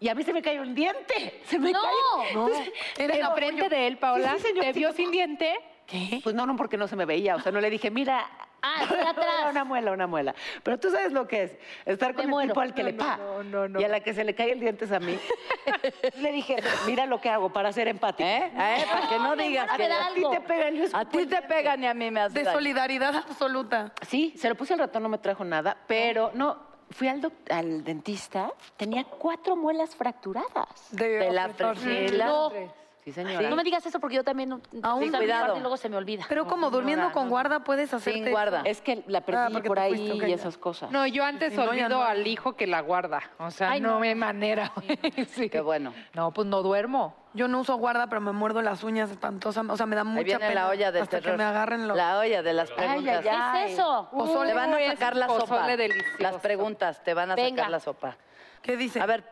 Y 0.00 0.08
a 0.08 0.14
mí 0.14 0.22
se 0.22 0.32
me 0.32 0.40
cayó 0.42 0.62
el 0.62 0.74
diente. 0.74 1.42
Se 1.44 1.58
me 1.58 1.70
No. 1.70 1.80
cayó. 1.80 2.34
No, 2.34 2.48
Entonces, 2.48 2.72
era 2.98 3.14
En 3.14 3.20
el 3.26 3.32
frente 3.32 3.68
de 3.68 3.86
él, 3.86 3.98
Paola, 3.98 4.32
Sí, 4.32 4.38
sí, 4.38 4.46
señor, 4.48 4.64
te 4.64 4.72
sí, 4.72 4.78
vio 4.80 4.92
sin 4.92 5.10
diente. 5.10 5.54
¿Qué? 5.86 6.20
Pues 6.22 6.34
no, 6.34 6.46
no, 6.46 6.56
porque 6.56 6.76
no 6.76 6.88
se 6.88 6.96
me 6.96 7.04
veía. 7.04 7.36
O 7.36 7.40
sea, 7.40 7.52
no 7.52 7.60
le 7.60 7.70
dije, 7.70 7.90
mira. 7.90 8.26
Ah, 8.66 8.78
estoy 8.84 9.00
atrás. 9.00 9.26
una 9.50 9.64
muela, 9.64 9.92
una 9.92 10.06
muela. 10.06 10.34
Pero 10.62 10.80
tú 10.80 10.90
sabes 10.90 11.12
lo 11.12 11.28
que 11.28 11.42
es. 11.42 11.58
Estar 11.84 12.14
con 12.14 12.16
Me 12.16 12.22
el 12.24 12.28
muero. 12.30 12.48
tipo 12.54 12.60
al 12.62 12.72
que 12.72 12.82
No, 12.82 12.88
le 12.88 12.94
pa. 12.94 13.16
no, 13.18 13.42
no, 13.44 13.68
no. 13.68 13.80
Y 13.80 13.84
a 13.84 13.88
la 13.88 14.00
que 14.00 14.14
se 14.14 14.24
le 14.24 14.34
cae 14.34 14.52
el 14.52 14.60
diente 14.60 14.86
es 14.86 14.92
a 14.92 15.00
mí. 15.00 15.18
Le 16.20 16.32
dije, 16.32 16.56
mira 16.86 17.04
lo 17.04 17.20
que 17.20 17.28
hago 17.28 17.52
para 17.52 17.70
ser 17.72 17.88
empática. 17.88 18.26
¿Eh? 18.26 18.52
¿Eh? 18.54 18.84
Para 18.90 19.08
que 19.08 19.18
no 19.18 19.36
digas 19.36 19.68
a 19.70 19.76
que 19.76 19.84
A 19.84 20.14
ti 20.14 20.22
te 20.30 20.40
pegan. 20.40 20.74
a 20.94 21.04
ti 21.08 21.26
te 21.26 21.42
pegan 21.42 21.82
y 21.82 21.86
a 21.86 21.94
mí 21.94 22.10
me 22.10 22.20
hace 22.20 22.38
De 22.38 22.44
daño. 22.44 22.56
solidaridad 22.56 23.16
absoluta. 23.16 23.92
Sí, 24.08 24.32
se 24.38 24.48
lo 24.48 24.54
puse 24.54 24.72
al 24.72 24.78
ratón, 24.78 25.02
no 25.02 25.08
me 25.10 25.18
trajo 25.18 25.44
nada. 25.44 25.76
Pero 25.86 26.30
no, 26.34 26.58
fui 26.90 27.08
al, 27.08 27.20
doc- 27.20 27.50
al 27.50 27.84
dentista, 27.84 28.50
tenía 28.78 29.04
cuatro 29.04 29.56
muelas 29.56 29.94
fracturadas. 29.94 30.88
De, 30.90 31.08
De 31.08 31.30
la 31.32 31.48
fregela. 31.50 32.26
No. 32.26 32.52
Sí, 33.04 33.12
señora. 33.12 33.50
No 33.50 33.56
me 33.56 33.62
digas 33.64 33.84
eso 33.84 34.00
porque 34.00 34.16
yo 34.16 34.24
también 34.24 34.48
no, 34.48 34.60
Aún 34.82 35.02
sí, 35.04 35.10
cuidado. 35.10 35.56
Y 35.58 35.60
luego 35.60 35.76
se 35.76 35.90
me 35.90 35.96
olvida. 35.98 36.24
Pero 36.26 36.46
como 36.46 36.70
durmiendo 36.70 37.12
con 37.12 37.28
guarda 37.28 37.60
puedes 37.62 37.92
hacerte 37.92 38.20
Sin 38.22 38.30
guarda. 38.30 38.60
eso? 38.60 38.66
Es 38.68 38.80
que 38.80 39.04
la 39.08 39.20
perdí 39.20 39.40
Ah, 39.42 39.48
porque 39.52 39.68
por 39.68 39.76
te 39.76 39.82
ahí 39.82 39.94
fuiste, 39.94 40.12
ok, 40.12 40.22
y 40.24 40.28
ya. 40.30 40.34
esas 40.36 40.56
cosas. 40.56 40.90
No, 40.90 41.06
yo 41.06 41.22
antes 41.22 41.52
Si 41.52 41.58
no, 41.58 41.64
ya 41.66 41.70
olvido 41.70 41.88
no. 41.98 42.02
al 42.02 42.26
hijo 42.26 42.56
que 42.56 42.66
la 42.66 42.80
guarda. 42.80 43.20
O 43.38 43.50
sea, 43.50 43.72
Ay, 43.72 43.82
no, 43.82 43.90
no. 43.90 44.00
me 44.00 44.14
manera. 44.14 44.72
Sí. 45.28 45.50
Qué 45.50 45.60
bueno. 45.60 45.92
No, 46.14 46.32
pues 46.32 46.48
no 46.48 46.62
duermo. 46.62 47.14
Yo 47.34 47.46
no 47.46 47.60
uso 47.60 47.76
guarda, 47.76 48.06
pero 48.06 48.20
me 48.22 48.32
muerdo 48.32 48.62
las 48.62 48.82
uñas 48.84 49.10
espantosas. 49.10 49.66
O 49.68 49.76
sea, 49.76 49.84
me 49.84 49.96
da 49.96 50.04
mucha 50.04 50.18
Ahí 50.20 50.24
viene 50.24 50.38
pena 50.48 50.54
la 50.62 50.68
olla 50.68 50.90
del 50.92 51.02
hasta 51.02 51.18
terror. 51.20 51.32
que 51.32 51.38
me 51.38 51.44
agarren 51.44 51.86
los... 51.88 51.96
La 51.96 52.18
olla 52.18 52.42
de 52.42 52.52
las 52.54 52.70
preguntas. 52.70 53.22
¿Qué 53.22 53.64
es 53.66 53.72
eso? 53.72 54.08
Pozole. 54.12 54.48
Te 54.52 54.54
van 54.54 54.72
a 54.72 54.86
sacar 54.92 55.16
la 55.16 55.26
sopa. 55.26 55.40
pozole 55.40 55.76
delicioso. 55.76 56.16
Las 56.20 56.36
preguntas, 56.36 57.02
te 57.04 57.12
van 57.12 57.32
a 57.32 57.34
Venga. 57.34 57.56
sacar 57.64 57.70
la 57.70 57.80
sopa. 57.80 58.16
¿Qué 58.62 58.76
dice? 58.78 59.00
A 59.00 59.06
ver, 59.06 59.24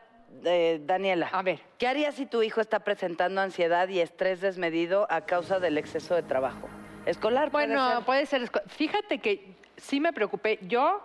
eh, 0.44 0.80
Daniela. 0.84 1.28
A 1.32 1.42
ver. 1.42 1.60
¿Qué 1.78 1.86
harías 1.86 2.14
si 2.14 2.26
tu 2.26 2.42
hijo 2.42 2.60
está 2.60 2.80
presentando 2.80 3.40
ansiedad 3.40 3.88
y 3.88 4.00
estrés 4.00 4.40
desmedido 4.40 5.06
a 5.10 5.22
causa 5.22 5.60
del 5.60 5.78
exceso 5.78 6.14
de 6.14 6.22
trabajo? 6.22 6.68
Escolar, 7.06 7.50
puede 7.50 7.66
Bueno, 7.66 7.96
ser. 7.96 8.04
puede 8.04 8.26
ser. 8.26 8.42
esco- 8.42 8.62
Fíjate 8.68 9.18
que 9.18 9.54
sí 9.76 10.00
me 10.00 10.12
preocupé. 10.12 10.58
Yo 10.62 11.02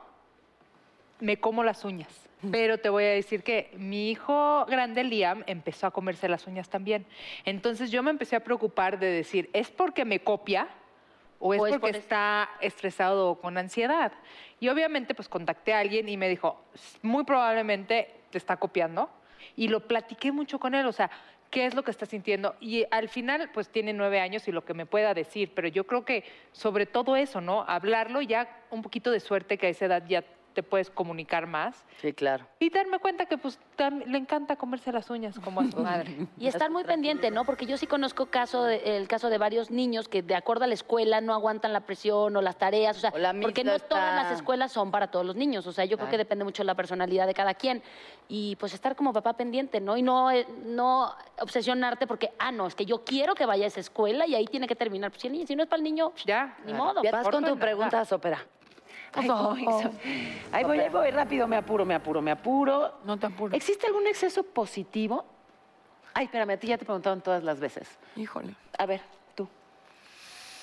me 1.19 1.37
como 1.39 1.63
las 1.63 1.83
uñas. 1.85 2.09
Pero 2.51 2.77
te 2.77 2.89
voy 2.89 3.03
a 3.03 3.09
decir 3.09 3.41
que 3.43 3.71
mi 3.77 4.11
hijo 4.11 4.63
grande, 4.67 5.03
Liam, 5.03 5.43
empezó 5.47 5.87
a 5.87 5.91
comerse 5.91 6.29
las 6.29 6.45
uñas 6.45 6.69
también. 6.69 7.05
Entonces 7.45 7.89
yo 7.89 8.03
me 8.03 8.11
empecé 8.11 8.35
a 8.35 8.41
preocupar 8.43 8.99
de 8.99 9.07
decir, 9.07 9.49
¿es 9.53 9.71
porque 9.71 10.05
me 10.05 10.19
copia 10.19 10.67
o 11.39 11.55
es 11.55 11.59
O 11.61 11.65
es 11.65 11.71
porque 11.73 11.79
por 11.81 11.89
es- 11.89 11.95
está 11.97 12.47
estresado 12.61 13.31
o 13.31 13.39
con 13.39 13.57
ansiedad? 13.57 14.11
Y 14.59 14.69
obviamente 14.69 15.15
pues 15.15 15.27
contacté 15.27 15.73
a 15.73 15.79
alguien 15.79 16.07
y 16.09 16.15
me 16.17 16.29
dijo, 16.29 16.61
muy 17.01 17.23
probablemente 17.23 18.13
te 18.29 18.37
está 18.37 18.57
copiando. 18.57 19.09
Y 19.55 19.67
lo 19.67 19.81
platiqué 19.81 20.31
mucho 20.31 20.59
con 20.59 20.75
él, 20.75 20.85
o 20.85 20.91
sea, 20.91 21.09
¿qué 21.49 21.65
es 21.65 21.75
lo 21.75 21.83
que 21.83 21.91
está 21.91 22.05
sintiendo? 22.05 22.55
Y 22.59 22.85
al 22.91 23.09
final 23.09 23.49
pues 23.53 23.69
tiene 23.69 23.93
nueve 23.93 24.19
años 24.19 24.47
y 24.47 24.51
lo 24.51 24.65
que 24.65 24.73
me 24.73 24.85
pueda 24.85 25.13
decir, 25.13 25.51
pero 25.55 25.67
yo 25.67 25.85
creo 25.85 26.05
que 26.05 26.23
sobre 26.51 26.85
todo 26.85 27.15
eso, 27.15 27.41
¿no? 27.41 27.63
Hablarlo 27.67 28.21
ya 28.21 28.49
un 28.69 28.81
poquito 28.81 29.11
de 29.11 29.19
suerte 29.19 29.57
que 29.57 29.67
a 29.67 29.69
esa 29.69 29.85
edad 29.85 30.03
ya 30.07 30.23
te 30.57 30.63
puedes 30.63 30.89
comunicar 30.89 31.45
más. 31.45 31.85
Sí, 32.01 32.13
claro. 32.13 32.47
Y 32.57 32.71
darme 32.71 32.97
cuenta 32.97 33.27
que 33.27 33.37
pues 33.37 33.59
le 34.07 34.17
encanta 34.17 34.55
comerse 34.55 34.91
las 34.91 35.07
uñas 35.11 35.39
como 35.39 35.61
a 35.61 35.69
su 35.69 35.77
madre. 35.77 36.15
Y 36.39 36.47
estar 36.47 36.71
muy 36.71 36.83
pendiente, 36.83 37.29
¿no? 37.29 37.45
Porque 37.45 37.67
yo 37.67 37.77
sí 37.77 37.85
conozco 37.85 38.25
caso 38.25 38.63
de- 38.63 38.97
el 38.97 39.07
caso 39.07 39.29
de 39.29 39.37
varios 39.37 39.69
niños 39.69 40.07
que 40.07 40.23
de 40.23 40.33
acuerdo 40.33 40.63
a 40.63 40.67
la 40.67 40.73
escuela 40.73 41.21
no 41.21 41.35
aguantan 41.35 41.73
la 41.73 41.81
presión 41.81 42.35
o 42.35 42.41
las 42.41 42.57
tareas, 42.57 42.97
o 42.97 42.99
sea, 43.01 43.11
O 43.11 43.39
porque 43.39 43.63
no 43.63 43.69
todas 43.77 43.83
está- 43.83 44.15
las 44.15 44.31
escuelas 44.31 44.71
son 44.71 44.89
para 44.89 45.11
todos 45.11 45.27
los 45.27 45.35
niños, 45.35 45.67
o 45.67 45.71
sea, 45.71 45.85
yo 45.85 45.95
creo 45.97 46.09
que 46.09 46.17
depende 46.17 46.43
mucho 46.43 46.63
de 46.63 46.67
la 46.67 46.73
personalidad 46.73 47.27
de 47.27 47.35
cada 47.35 47.53
quien 47.53 47.83
y 48.27 48.55
pues 48.55 48.73
estar 48.73 48.95
como 48.95 49.13
papá 49.13 49.33
pendiente, 49.33 49.79
¿no? 49.79 49.95
Y 49.95 50.01
no 50.01 50.31
eh, 50.31 50.47
no 50.65 51.13
obsesionarte 51.39 52.07
porque 52.07 52.31
ah, 52.39 52.51
no, 52.51 52.65
es 52.65 52.73
que 52.73 52.87
yo 52.87 53.03
quiero 53.03 53.35
que 53.35 53.45
vaya 53.45 53.65
a 53.65 53.67
esa 53.67 53.79
escuela 53.79 54.25
y 54.25 54.33
ahí 54.33 54.45
tiene 54.45 54.65
que 54.67 54.75
terminar. 54.75 55.11
Pues, 55.11 55.21
si, 55.21 55.27
el 55.27 55.33
niño- 55.33 55.45
si 55.45 55.55
no 55.55 55.61
es 55.61 55.69
para 55.69 55.77
el 55.77 55.83
niño, 55.83 56.13
Ya. 56.25 56.57
ni 56.65 56.73
modo. 56.73 57.03
Vas 57.11 57.27
con 57.29 57.45
tu 57.45 57.59
pregunta, 57.59 58.03
Sopera. 58.05 58.43
Ay, 59.13 59.27
voy, 59.27 59.63
so- 59.65 59.91
Ahí 60.51 60.63
voy, 60.63 60.79
ahí 60.79 60.89
voy, 60.89 61.11
rápido, 61.11 61.47
me 61.47 61.55
apuro, 61.57 61.85
me 61.85 61.95
apuro, 61.95 62.21
me 62.21 62.31
apuro. 62.31 62.99
No 63.05 63.17
te 63.17 63.25
apures. 63.27 63.55
¿Existe 63.55 63.87
algún 63.87 64.05
exceso 64.07 64.43
positivo? 64.43 65.25
Ay, 66.13 66.25
espérame, 66.25 66.51
a 66.51 66.57
ti 66.57 66.67
ya 66.67 66.77
te 66.77 66.85
preguntaron 66.85 67.21
todas 67.21 67.43
las 67.43 67.59
veces. 67.59 67.87
Híjole. 68.15 68.55
A 68.77 68.85
ver, 68.85 69.01
tú. 69.35 69.47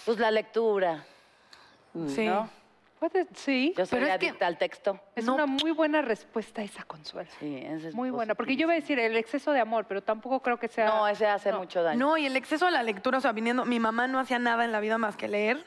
Pues 0.04 0.18
la 0.18 0.30
lectura, 0.30 1.04
Sí. 2.08 2.26
¿no? 2.26 2.48
Puede- 2.98 3.26
sí, 3.34 3.74
Yo 3.76 3.84
soy 3.84 3.98
Pero 4.00 4.12
es 4.12 4.18
que- 4.18 4.28
adicta 4.28 4.46
al 4.46 4.56
texto. 4.56 4.98
es 5.14 5.24
no- 5.26 5.34
una 5.34 5.46
muy 5.46 5.72
buena 5.72 6.00
respuesta 6.00 6.62
esa, 6.62 6.84
Consuelo. 6.84 7.28
Sí, 7.38 7.56
ese 7.62 7.88
es 7.88 7.94
Muy 7.94 8.10
buena, 8.10 8.34
porque 8.34 8.56
yo 8.56 8.62
iba 8.62 8.72
a 8.72 8.76
decir 8.76 8.98
el 8.98 9.16
exceso 9.16 9.52
de 9.52 9.60
amor, 9.60 9.84
pero 9.86 10.02
tampoco 10.02 10.40
creo 10.40 10.58
que 10.58 10.68
sea... 10.68 10.86
No, 10.86 11.06
ese 11.06 11.26
hace 11.26 11.50
No. 11.52 11.58
mucho 11.58 11.82
daño. 11.82 11.98
No, 11.98 12.16
y 12.16 12.24
el 12.26 12.34
exceso 12.36 12.66
a 12.66 12.70
la 12.70 12.82
lectura, 12.82 13.18
o 13.18 13.20
sea, 13.20 13.32
viniendo, 13.32 13.64
mi 13.66 13.78
mamá 13.78 14.06
no 14.06 14.18
hacía 14.20 14.38
nada 14.38 14.64
en 14.64 14.72
la 14.72 14.80
vida 14.80 14.96
más 14.96 15.16
que 15.16 15.28
leer. 15.28 15.62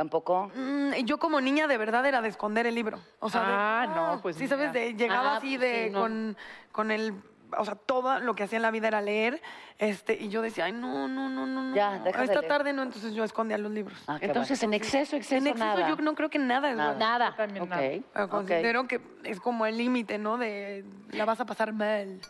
Tampoco. 0.00 0.50
Mm, 0.54 0.94
y 0.96 1.04
yo 1.04 1.18
como 1.18 1.42
niña 1.42 1.66
de 1.66 1.76
verdad 1.76 2.06
era 2.06 2.22
de 2.22 2.28
esconder 2.30 2.66
el 2.66 2.74
libro. 2.74 2.98
O 3.18 3.28
sea, 3.28 3.42
de- 3.42 3.46
Ah, 3.50 3.92
no, 3.94 4.22
pues 4.22 4.34
Sí, 4.36 4.48
sabes, 4.48 4.70
mira. 4.70 4.80
de, 4.80 4.94
llegaba 4.94 5.34
Ah, 5.34 5.36
así 5.36 5.58
pues 5.58 5.60
de 5.60 5.84
sí, 5.84 5.90
no. 5.90 6.00
con, 6.00 6.36
con 6.72 6.90
el. 6.90 7.12
O 7.58 7.64
sea, 7.66 7.74
todo 7.74 8.18
lo 8.20 8.34
que 8.34 8.44
hacía 8.44 8.56
en 8.56 8.62
la 8.62 8.70
vida 8.70 8.88
era 8.88 9.02
leer. 9.02 9.42
Este, 9.76 10.14
y 10.14 10.30
yo 10.30 10.40
decía, 10.40 10.64
ay, 10.66 10.72
no, 10.72 11.06
no, 11.06 11.28
no, 11.28 11.44
no. 11.46 11.74
Ya, 11.76 11.98
no. 11.98 12.04
de 12.04 12.10
Esta 12.10 12.24
leer. 12.24 12.48
tarde 12.48 12.72
no, 12.72 12.82
entonces 12.82 13.12
yo 13.12 13.24
escondía 13.24 13.58
los 13.58 13.70
libros. 13.72 13.98
Ah, 14.06 14.16
Entonces, 14.22 14.62
en 14.62 14.72
exceso, 14.72 15.16
exceso, 15.16 15.36
en 15.36 15.48
exceso 15.48 15.66
nada. 15.66 15.86
yo 15.90 15.96
no 15.96 16.14
creo 16.14 16.30
que 16.30 16.38
nada 16.38 16.70
es 16.70 16.76
Nada. 16.78 16.92
bueno. 16.92 17.06
Nada. 17.06 17.36
También 17.36 17.64
Ok. 17.64 17.68
nada. 18.14 18.28
Considero 18.28 18.88
que 18.88 19.02
es 19.24 19.38
como 19.38 19.66
el 19.66 19.76
límite, 19.76 20.16
¿no? 20.16 20.38
De 20.38 20.82
la 21.10 21.26
vas 21.26 21.40
a 21.40 21.44
pasar 21.44 21.74
mal. 21.74 22.20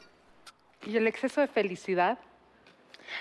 Y 0.86 0.96
el 0.96 1.06
exceso 1.06 1.40
de 1.40 1.46
felicidad. 1.46 2.18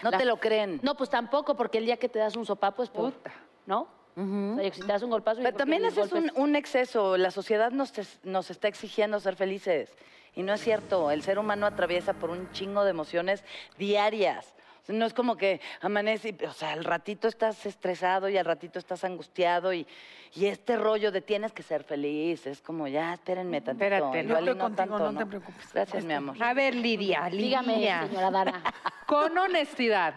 No 0.01 0.09
te 0.11 0.25
lo 0.25 0.37
creen. 0.39 0.79
No, 0.81 0.95
pues 0.95 1.11
tampoco, 1.11 1.55
porque 1.55 1.77
el 1.77 1.85
día 1.85 1.97
que 1.97 2.09
te 2.09 2.17
das 2.17 2.35
un 2.35 2.45
sopapo 2.47 2.81
es 2.81 2.89
por, 2.89 3.11
Puta. 3.11 3.31
¿no? 3.67 3.98
O 4.19 4.59
sea, 4.59 4.73
si 4.73 4.81
te 4.81 4.87
das 4.87 5.01
un 5.03 5.09
golpazo... 5.09 5.39
y 5.41 5.43
Pero 5.43 5.55
también 5.57 5.85
ese 5.85 6.01
es 6.01 6.11
un, 6.11 6.31
un 6.35 6.55
exceso. 6.55 7.15
La 7.17 7.31
sociedad 7.31 7.71
nos, 7.71 7.93
nos 8.23 8.51
está 8.51 8.67
exigiendo 8.67 9.19
ser 9.19 9.35
felices. 9.35 9.89
Y 10.35 10.43
no 10.43 10.53
es 10.53 10.61
cierto. 10.61 11.09
El 11.11 11.23
ser 11.23 11.39
humano 11.39 11.65
atraviesa 11.65 12.13
por 12.13 12.29
un 12.29 12.51
chingo 12.51 12.83
de 12.83 12.91
emociones 12.91 13.43
diarias. 13.77 14.53
No 14.87 15.05
es 15.05 15.13
como 15.13 15.37
que 15.37 15.61
amanece, 15.81 16.35
y- 16.39 16.45
o 16.45 16.51
sea, 16.53 16.71
al 16.73 16.83
ratito 16.83 17.27
estás 17.27 17.63
estresado 17.67 18.27
y 18.27 18.37
al 18.37 18.45
ratito 18.45 18.79
estás 18.79 19.03
angustiado 19.03 19.71
y, 19.71 19.85
y 20.33 20.47
este 20.47 20.77
rollo 20.77 21.11
de 21.11 21.21
tienes 21.21 21.51
que 21.53 21.61
ser 21.61 21.83
feliz, 21.83 22.47
es 22.47 22.59
como 22.59 22.87
ya, 22.87 23.13
espérenme 23.13 23.61
tantito. 23.61 23.85
Espérate, 23.85 24.17
y 24.17 24.31
estoy 24.31 24.57
contigo, 24.57 24.75
tanto, 24.75 25.11
no 25.11 25.19
te 25.19 25.25
preocupes. 25.27 25.73
Gracias, 25.73 26.03
mi 26.03 26.13
amor. 26.13 26.41
A 26.41 26.53
ver, 26.55 26.73
Lidia, 26.73 27.29
Dígame, 27.31 27.75
Lidia. 27.75 28.07
señora 28.07 28.31
Dara. 28.31 28.63
Con 29.05 29.37
honestidad, 29.37 30.15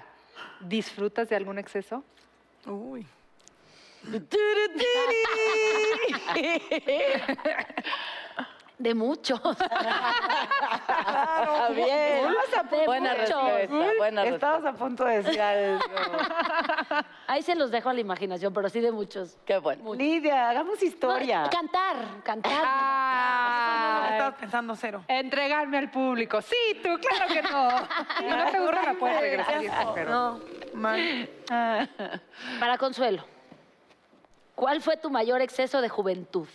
¿disfrutas 0.61 1.29
de 1.29 1.37
algún 1.37 1.59
exceso? 1.59 2.03
Uy. 2.67 3.07
De 8.79 8.95
muchos. 8.95 9.41
Ah, 10.89 11.69
bien. 11.73 12.33
De 12.71 12.85
Buena 12.87 13.13
muchos. 13.15 13.45
respuesta, 13.53 13.93
buena 13.99 14.25
Estabas 14.25 14.65
a 14.65 14.73
punto 14.73 15.05
de 15.05 15.23
decir 15.23 15.41
algo. 15.41 15.79
Ahí 17.29 17.43
se 17.43 17.55
los 17.55 17.71
dejo 17.71 17.91
a 17.91 17.93
la 17.95 18.01
imaginación, 18.01 18.53
pero 18.53 18.69
sí 18.69 18.81
de 18.81 18.91
muchos. 18.91 19.39
Qué 19.45 19.59
bueno. 19.59 19.95
Lidia, 19.95 20.51
hagamos 20.51 20.83
historia. 20.83 21.43
No, 21.43 21.51
cantar, 21.51 21.97
cantar. 22.25 22.53
Ah, 22.65 24.09
Estabas 24.13 24.35
pensando 24.35 24.75
cero. 24.75 25.05
entregarme 25.07 25.79
al 25.79 25.91
público. 25.91 26.43
Sí, 26.43 26.81
tú, 26.83 26.99
claro 26.99 27.33
que 27.33 27.43
no. 27.43 27.71
Si 28.19 28.25
no 28.25 28.51
te 28.51 28.59
gusta, 28.59 28.83
la 28.83 28.95
puedes 28.95 29.21
regresar. 29.21 29.61
Pero... 29.95 30.11
No, 30.11 30.41
mal. 30.75 31.29
Para 32.59 32.79
Consuelo, 32.79 33.25
¿cuál 34.55 34.81
fue 34.83 34.97
tu 34.97 35.11
mayor 35.11 35.41
exceso 35.41 35.81
de 35.81 35.89
juventud? 35.89 36.49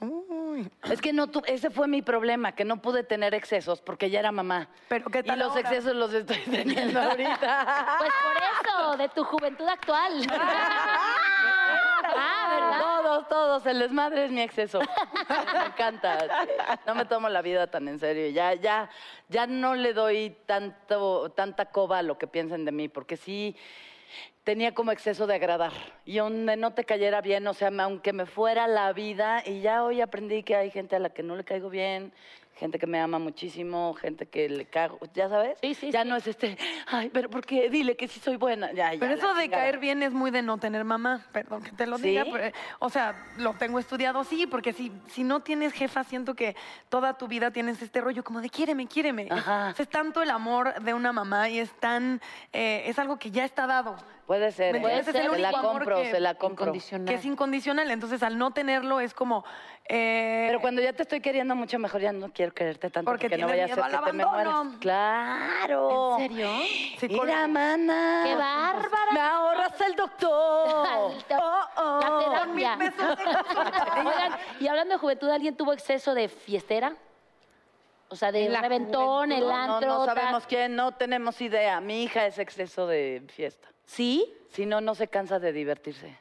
Uy. 0.00 0.70
Es 0.82 1.00
que 1.00 1.12
no 1.12 1.28
tu- 1.28 1.42
ese 1.46 1.70
fue 1.70 1.88
mi 1.88 2.02
problema, 2.02 2.52
que 2.52 2.64
no 2.64 2.76
pude 2.82 3.04
tener 3.04 3.32
excesos 3.34 3.80
porque 3.80 4.10
ya 4.10 4.18
era 4.20 4.32
mamá. 4.32 4.68
Pero 4.88 5.08
¿qué 5.10 5.22
tal 5.22 5.36
Y 5.36 5.40
los 5.40 5.48
ahora? 5.50 5.60
excesos 5.62 5.94
los 5.94 6.12
estoy 6.12 6.36
teniendo 6.50 7.00
ahorita. 7.00 7.96
Pues 7.98 8.10
por 8.22 8.36
eso, 8.36 8.96
de 8.98 9.08
tu 9.08 9.24
juventud 9.24 9.66
actual. 9.66 10.12
ah, 12.16 12.48
¿verdad? 12.50 12.80
Todos, 13.02 13.28
todos, 13.28 13.66
el 13.66 13.78
desmadre 13.78 14.24
es 14.26 14.30
mi 14.30 14.42
exceso. 14.42 14.80
Me 14.80 15.66
encanta. 15.66 16.18
No 16.86 16.94
me 16.94 17.04
tomo 17.04 17.28
la 17.28 17.42
vida 17.42 17.66
tan 17.68 17.88
en 17.88 17.98
serio. 17.98 18.28
Ya, 18.30 18.54
ya, 18.54 18.90
ya 19.28 19.46
no 19.46 19.74
le 19.74 19.92
doy 19.94 20.36
tanto, 20.46 21.30
tanta 21.30 21.66
coba 21.66 21.98
a 21.98 22.02
lo 22.02 22.18
que 22.18 22.26
piensen 22.26 22.64
de 22.64 22.72
mí, 22.72 22.88
porque 22.88 23.16
sí 23.16 23.56
tenía 24.44 24.72
como 24.74 24.92
exceso 24.92 25.26
de 25.26 25.34
agradar. 25.34 25.72
Y 26.04 26.18
donde 26.18 26.56
no 26.56 26.72
te 26.72 26.84
cayera 26.84 27.20
bien, 27.20 27.46
o 27.46 27.54
sea, 27.54 27.70
aunque 27.80 28.12
me 28.12 28.26
fuera 28.26 28.66
la 28.68 28.92
vida, 28.92 29.42
y 29.44 29.60
ya 29.62 29.82
hoy 29.82 30.00
aprendí 30.00 30.42
que 30.42 30.54
hay 30.54 30.70
gente 30.70 30.96
a 30.96 30.98
la 30.98 31.10
que 31.10 31.22
no 31.22 31.34
le 31.34 31.44
caigo 31.44 31.70
bien, 31.70 32.12
gente 32.56 32.78
que 32.78 32.86
me 32.86 33.00
ama 33.00 33.18
muchísimo, 33.18 33.94
gente 33.94 34.26
que 34.26 34.48
le 34.48 34.64
cago, 34.66 34.98
¿ya 35.12 35.28
sabes? 35.28 35.58
Sí, 35.60 35.74
sí, 35.74 35.90
Ya 35.90 36.02
sí. 36.04 36.08
no 36.08 36.14
es 36.14 36.26
este, 36.28 36.56
ay, 36.86 37.10
pero 37.12 37.28
¿por 37.28 37.44
qué? 37.44 37.68
Dile 37.68 37.96
que 37.96 38.06
sí 38.06 38.20
soy 38.20 38.36
buena. 38.36 38.70
Ya, 38.72 38.92
ya, 38.92 39.00
Pero 39.00 39.14
eso 39.14 39.34
de 39.34 39.44
chingada. 39.44 39.62
caer 39.64 39.78
bien 39.78 40.02
es 40.04 40.12
muy 40.12 40.30
de 40.30 40.42
no 40.42 40.58
tener 40.58 40.84
mamá, 40.84 41.26
perdón 41.32 41.64
que 41.64 41.72
te 41.72 41.86
lo 41.86 41.98
diga. 41.98 42.24
pero, 42.30 42.54
o 42.78 42.90
sea, 42.90 43.16
lo 43.38 43.54
tengo 43.54 43.80
estudiado, 43.80 44.22
sí, 44.22 44.46
porque 44.46 44.72
si, 44.72 44.92
si 45.08 45.24
no 45.24 45.40
tienes 45.40 45.72
jefa, 45.72 46.04
siento 46.04 46.34
que 46.34 46.54
toda 46.90 47.14
tu 47.18 47.26
vida 47.26 47.50
tienes 47.50 47.82
este 47.82 48.00
rollo 48.00 48.22
como 48.22 48.40
de 48.40 48.48
quiéreme, 48.50 48.86
quiéreme. 48.86 49.26
Ajá. 49.32 49.70
Es, 49.70 49.80
es 49.80 49.88
tanto 49.88 50.22
el 50.22 50.30
amor 50.30 50.80
de 50.80 50.94
una 50.94 51.12
mamá 51.12 51.48
y 51.48 51.58
es 51.58 51.72
tan, 51.80 52.20
eh, 52.52 52.84
es 52.86 52.98
algo 53.00 53.18
que 53.18 53.30
ya 53.32 53.44
está 53.46 53.66
dado. 53.66 53.96
Puede 54.26 54.52
ser, 54.52 54.72
¿Me 54.72 54.78
¿eh? 54.94 54.98
Es 55.00 55.08
el 55.08 55.14
se 55.30 55.38
la 55.38 55.52
compro, 55.52 55.96
que- 55.96 56.10
se 56.10 56.18
la 56.20 56.34
compro. 56.34 56.64
Incondicional. 56.64 57.06
Que 57.08 57.14
es 57.14 57.24
incondicional, 57.26 57.90
entonces 57.90 58.22
al 58.22 58.38
no 58.38 58.52
tenerlo 58.52 59.00
es 59.00 59.12
como... 59.12 59.44
eh, 59.86 60.46
Pero 60.48 60.60
cuando 60.62 60.80
ya 60.80 60.94
te 60.94 61.02
estoy 61.02 61.20
queriendo 61.20 61.54
mucho, 61.54 61.78
mejor 61.78 62.00
ya 62.00 62.10
no 62.12 62.32
quiero 62.32 62.54
quererte 62.54 62.88
tanto 62.88 63.10
Porque 63.10 63.28
porque, 63.28 63.42
no 63.42 63.48
vaya 63.48 63.64
a 63.64 63.68
ser 63.68 63.76
que 63.84 63.90
te 64.06 64.12
me 64.14 64.24
mueras. 64.24 64.66
Claro. 64.80 66.16
¿En 66.18 66.28
serio? 66.30 66.50
Mira, 67.22 67.46
mana. 67.48 68.22
¡Qué 68.24 68.34
bárbara! 68.34 69.12
Me 69.12 69.20
ahorras 69.20 69.80
el 69.82 69.94
doctor. 69.96 70.88
Oh, 71.36 71.60
oh. 71.76 72.54
Pesos 72.78 73.18
Oigan, 73.98 74.32
y 74.60 74.66
hablando 74.68 74.94
de 74.94 74.98
juventud, 74.98 75.28
¿alguien 75.28 75.56
tuvo 75.56 75.72
exceso 75.72 76.14
de 76.14 76.28
fiestera? 76.28 76.94
O 78.08 78.16
sea, 78.16 78.30
de 78.32 78.48
reventón, 78.48 79.32
el 79.32 79.50
antro. 79.50 79.88
no, 79.88 79.98
no 79.98 80.06
tal. 80.06 80.14
sabemos 80.16 80.46
quién, 80.46 80.76
no 80.76 80.92
tenemos 80.92 81.40
idea. 81.40 81.80
Mi 81.80 82.04
hija 82.04 82.26
es 82.26 82.38
exceso 82.38 82.86
de 82.86 83.22
fiesta. 83.28 83.68
¿Sí? 83.86 84.32
Si 84.50 84.66
no, 84.66 84.80
no 84.80 84.94
se 84.94 85.08
cansa 85.08 85.38
de 85.38 85.52
divertirse. 85.52 86.16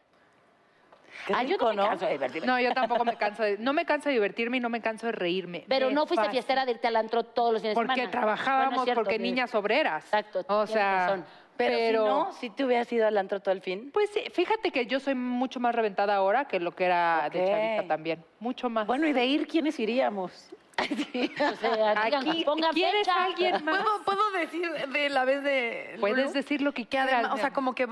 Qué 1.28 1.34
Ah, 1.36 1.44
yo 1.44 1.58
no 1.58 1.70
me 1.72 1.76
canso 1.76 2.06
de 2.06 2.12
divertirme. 2.14 2.48
No, 2.48 2.60
yo 2.60 2.74
tampoco 2.74 3.06
me 3.06 3.16
canso 3.16 3.44
de... 3.44 3.58
No 3.60 3.72
me 3.72 3.86
canso 3.86 4.10
de 4.10 4.14
divertirme 4.16 4.58
y 4.58 4.60
no 4.60 4.70
me 4.70 4.82
canso 4.82 5.06
de 5.06 5.12
reírme. 5.14 5.64
Pero 5.70 5.88
Me 5.88 5.94
no 5.94 6.02
fuiste 6.08 6.16
fascina. 6.26 6.32
fiestera 6.32 6.66
de 6.66 6.72
irte 6.72 6.88
al 6.88 6.96
antro 6.96 7.24
todos 7.24 7.54
los 7.54 7.62
fines 7.62 7.76
de 7.76 7.82
Porque 7.82 7.94
semana. 7.96 8.12
trabajábamos, 8.12 8.70
Bueno, 8.70 8.82
es 8.82 8.86
cierto, 8.86 9.04
porque 9.04 9.20
niñas 9.20 9.54
obreras. 9.56 10.04
Exacto, 10.06 10.44
O 10.48 10.66
sea, 10.68 11.08
razón. 11.08 11.26
Pero, 11.56 11.78
si 11.78 11.94
no, 12.10 12.32
si 12.34 12.50
te 12.50 12.66
hubieras 12.66 12.92
ido 12.92 13.06
al 13.06 13.16
antro 13.16 13.40
todo 13.40 13.54
el 13.54 13.62
fin. 13.62 13.92
Pues 13.94 14.10
sí, 14.10 14.22
fíjate 14.34 14.72
que 14.72 14.88
yo 14.88 15.00
soy 15.00 15.14
mucho 15.14 15.60
más 15.60 15.76
reventada 15.76 16.16
ahora 16.16 16.46
que 16.46 16.60
lo 16.60 16.72
que 16.72 16.86
era 16.86 17.30
de 17.32 17.46
chavita 17.46 17.88
también. 17.88 18.26
Mucho 18.40 18.70
más. 18.72 18.88
Bueno, 18.88 19.08
y 19.08 19.14
de 19.14 19.24
ir, 19.24 19.48
¿quiénes 19.48 19.80
iríamos? 19.80 20.50
O 21.54 21.56
sea, 21.58 22.04
digan, 22.06 22.28
Aquí, 22.30 22.44
pongan 22.44 22.74
¿quieres 22.74 23.08
fecha. 23.08 23.24
alguien 23.24 23.64
más? 23.66 23.82
¿Puedo, 23.82 24.04
puedo 24.04 24.32
decir 24.32 24.72
de 24.90 25.10
la 25.10 25.26
vez 25.26 25.44
de... 25.44 25.98
Puedes 26.00 26.34
decir 26.34 26.62
lo 26.62 26.74
que 26.74 26.84
Que 26.84 26.90
quieras. 26.90 27.14
además, 27.14 27.34
o 27.34 27.38
sea, 27.38 27.54
como 27.54 27.76
que 27.76 27.88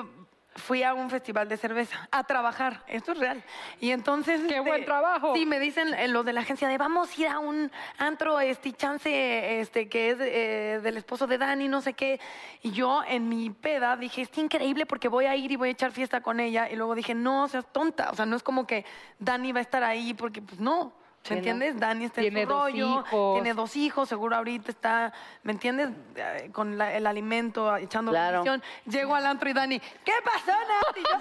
fui 0.56 0.84
a 0.84 0.94
un 0.94 1.10
festival 1.10 1.48
de 1.48 1.56
cerveza 1.56 2.10
a 2.12 2.26
trabajar. 2.26 2.84
Esto 2.88 3.14
es 3.14 3.20
real. 3.20 3.42
Y 3.80 3.92
entonces. 3.92 4.42
¡Qué 4.50 4.60
buen 4.60 4.84
trabajo! 4.84 5.34
Sí, 5.34 5.46
me 5.46 5.60
dicen 5.60 5.94
eh, 5.94 6.10
los 6.10 6.26
de 6.26 6.34
la 6.34 6.42
agencia 6.42 6.68
de 6.68 6.78
vamos 6.78 7.10
a 7.18 7.22
ir 7.22 7.28
a 7.28 7.40
un 7.40 7.72
antro, 7.98 8.40
este, 8.40 8.74
chance, 8.74 9.62
este, 9.62 9.88
que 9.88 10.10
es 10.10 10.18
eh, 10.20 10.80
del 10.84 10.98
esposo 10.98 11.26
de 11.26 11.38
Dani, 11.38 11.70
no 11.70 11.82
sé 11.82 11.94
qué. 11.94 12.20
Y 12.62 12.72
yo 12.72 13.02
en 13.08 13.30
mi 13.30 13.50
peda 13.50 13.96
dije, 13.96 14.24
es 14.24 14.38
increíble 14.38 14.86
porque 14.86 15.08
voy 15.08 15.26
a 15.26 15.36
ir 15.36 15.52
y 15.52 15.56
voy 15.56 15.70
a 15.70 15.72
echar 15.72 15.92
fiesta 15.92 16.22
con 16.22 16.40
ella. 16.42 16.70
Y 16.70 16.76
luego 16.76 16.96
dije, 16.96 17.14
no, 17.14 17.48
seas 17.48 17.66
tonta. 17.72 18.10
O 18.12 18.16
sea, 18.16 18.26
no 18.26 18.36
es 18.36 18.44
como 18.44 18.68
que 18.68 18.84
Dani 19.20 19.54
va 19.54 19.60
a 19.60 19.64
estar 19.64 19.84
ahí 19.84 20.14
porque, 20.14 20.42
pues 20.42 20.60
no. 20.60 20.92
¿Me 21.30 21.38
entiendes? 21.38 21.80
Dani 21.80 22.06
está 22.06 22.22
Tiene 22.22 22.42
en 22.42 22.48
su 22.48 22.54
rollo, 22.54 23.00
hijos. 23.08 23.36
tiene 23.36 23.54
dos 23.54 23.76
hijos, 23.76 24.10
seguro 24.10 24.36
ahorita 24.36 24.72
está, 24.72 25.14
¿me 25.44 25.52
entiendes? 25.52 25.90
Eh, 26.16 26.50
Con 26.52 26.78
la- 26.80 26.94
el 26.96 27.06
alimento, 27.06 27.76
echando 27.78 28.12
Claro. 28.12 28.44
bendición. 28.44 28.64
Llego 28.92 29.14
al 29.16 29.26
antro 29.28 29.48
y 29.50 29.54
Dani, 29.54 29.80
¿qué 29.80 30.14
pasó, 30.24 30.52
Nati? 30.52 31.02
Yo, 31.12 31.18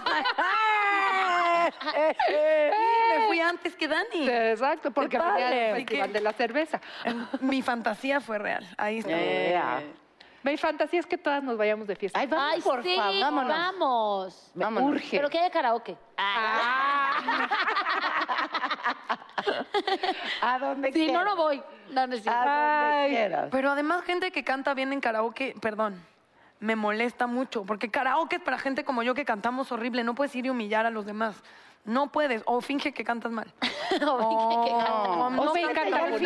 me 3.20 3.26
fui 3.26 3.40
antes 3.40 3.76
que 3.76 3.88
Dani. 3.88 4.28
Exacto, 4.28 4.90
porque 4.90 5.18
venía 5.18 5.72
Así 5.72 5.80
Festival 5.84 6.12
de 6.12 6.20
la 6.20 6.32
cerveza. 6.32 6.80
Mi 7.40 7.62
fantasía 7.62 8.20
fue 8.20 8.38
real. 8.38 8.66
Ahí 8.78 8.98
está. 9.00 9.10
Eh, 9.12 9.60
Mi 10.42 10.56
fantasía 10.56 11.00
es 11.00 11.06
que 11.06 11.18
todas 11.18 11.42
nos 11.42 11.56
vayamos 11.58 11.86
de 11.86 11.96
fiesta. 11.96 12.18
Ay, 12.18 12.26
vamos, 12.26 12.46
Ay, 12.54 12.60
por 12.62 12.82
sí, 12.82 12.96
favor. 12.96 13.20
vámonos. 13.20 13.52
vamos. 13.56 14.50
Me 14.54 14.64
Vámonos. 14.64 14.90
urge. 14.90 15.16
Pero 15.18 15.28
que 15.28 15.38
haya 15.38 15.50
karaoke. 15.50 15.96
¿A 20.42 20.58
dónde 20.58 20.92
Si 20.92 21.00
no, 21.00 21.04
quieras? 21.06 21.24
no 21.24 21.36
voy. 21.36 21.62
No, 21.90 22.06
no 22.06 22.16
cierto. 22.16 22.30
A 22.30 22.92
donde 22.94 23.08
quieras. 23.10 23.48
Pero 23.50 23.70
además, 23.70 24.02
gente 24.04 24.30
que 24.32 24.44
canta 24.44 24.74
bien 24.74 24.92
en 24.92 25.00
karaoke, 25.00 25.54
perdón, 25.60 26.02
me 26.58 26.76
molesta 26.76 27.26
mucho. 27.26 27.64
Porque 27.64 27.90
karaoke 27.90 28.36
es 28.36 28.42
para 28.42 28.58
gente 28.58 28.84
como 28.84 29.02
yo 29.02 29.14
que 29.14 29.24
cantamos 29.24 29.70
horrible. 29.72 30.04
No 30.04 30.14
puedes 30.14 30.34
ir 30.36 30.46
y 30.46 30.50
humillar 30.50 30.86
a 30.86 30.90
los 30.90 31.04
demás. 31.06 31.36
No 31.84 32.12
puedes. 32.12 32.42
O 32.46 32.60
finge 32.60 32.92
que 32.92 33.04
cantas 33.04 33.32
mal. 33.32 33.52
O 34.06 34.18
finge 34.28 34.70
que 34.70 34.76
canta 34.84 34.92
O 35.10 35.30
mal. 35.30 35.36
no 35.36 35.42
O 35.50 35.54
sea, 35.54 35.66
cantas 35.72 35.90
ya 35.90 36.04
al 36.04 36.10
como 36.12 36.18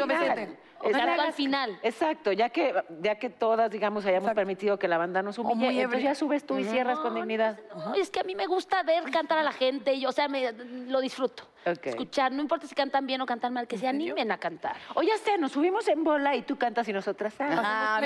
yo, 0.89 0.91
final. 0.91 0.91
Vicente. 0.91 0.91
O 0.91 0.93
sea, 0.93 1.03
Exacto. 1.05 1.23
al 1.23 1.33
final. 1.33 1.79
Exacto, 1.83 2.33
ya 2.33 2.49
que, 2.51 2.75
ya 3.01 3.15
que 3.17 3.31
todas, 3.31 3.71
digamos, 3.71 4.05
hayamos 4.05 4.25
Exacto. 4.25 4.37
permitido 4.37 4.79
que 4.79 4.89
la 4.89 4.99
banda 4.99 5.23
nos 5.23 5.39
humille, 5.39 5.83
entonces 5.83 5.99
ebria. 5.99 6.11
ya 6.11 6.15
subes 6.15 6.45
tú 6.47 6.59
y 6.59 6.65
cierras 6.65 6.99
con 6.99 7.15
dignidad. 7.15 7.59
No, 7.75 7.95
es 7.95 8.11
que 8.11 8.21
a 8.21 8.25
mí 8.25 8.35
me 8.35 8.47
gusta 8.47 8.83
ver 8.83 9.11
cantar 9.11 9.39
a 9.39 9.43
la 9.43 9.53
gente. 9.53 9.95
Y, 9.95 10.07
o 10.07 10.13
sea, 10.13 10.29
me, 10.29 10.53
lo 10.53 11.01
disfruto. 11.01 11.45
Escuchar, 11.65 12.31
no 12.33 12.43
importa 12.43 12.67
si 12.67 12.75
cantan 12.75 13.07
bien 13.07 13.21
o 13.23 13.27
cantan 13.27 13.53
mal, 13.53 13.67
que 13.67 13.79
se 13.79 13.89
animen 13.89 14.31
a 14.31 14.39
cantar. 14.39 14.77
O 14.95 15.03
ya 15.03 15.17
sé, 15.17 15.39
nos 15.39 15.53
subimos 15.53 15.89
en 15.89 16.05
bola 16.05 16.37
y 16.37 16.43
tú 16.43 16.57
cantas 16.57 16.87
y 16.89 16.93
nosotras. 16.93 17.35
ah. 17.41 18.01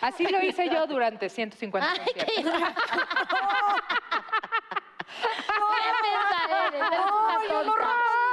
Así 0.00 0.26
lo 0.26 0.40
hice 0.42 0.68
yo 0.68 0.86
durante 0.86 1.28
150 1.28 1.90
Ay, 1.90 1.98
conciertos. 1.98 2.34
qué... 2.34 2.64
¿Qué 5.54 5.90
mensa 6.02 6.38
eres? 6.68 6.80
Eres 6.80 7.00
una 7.00 7.38
tonta. 7.48 8.23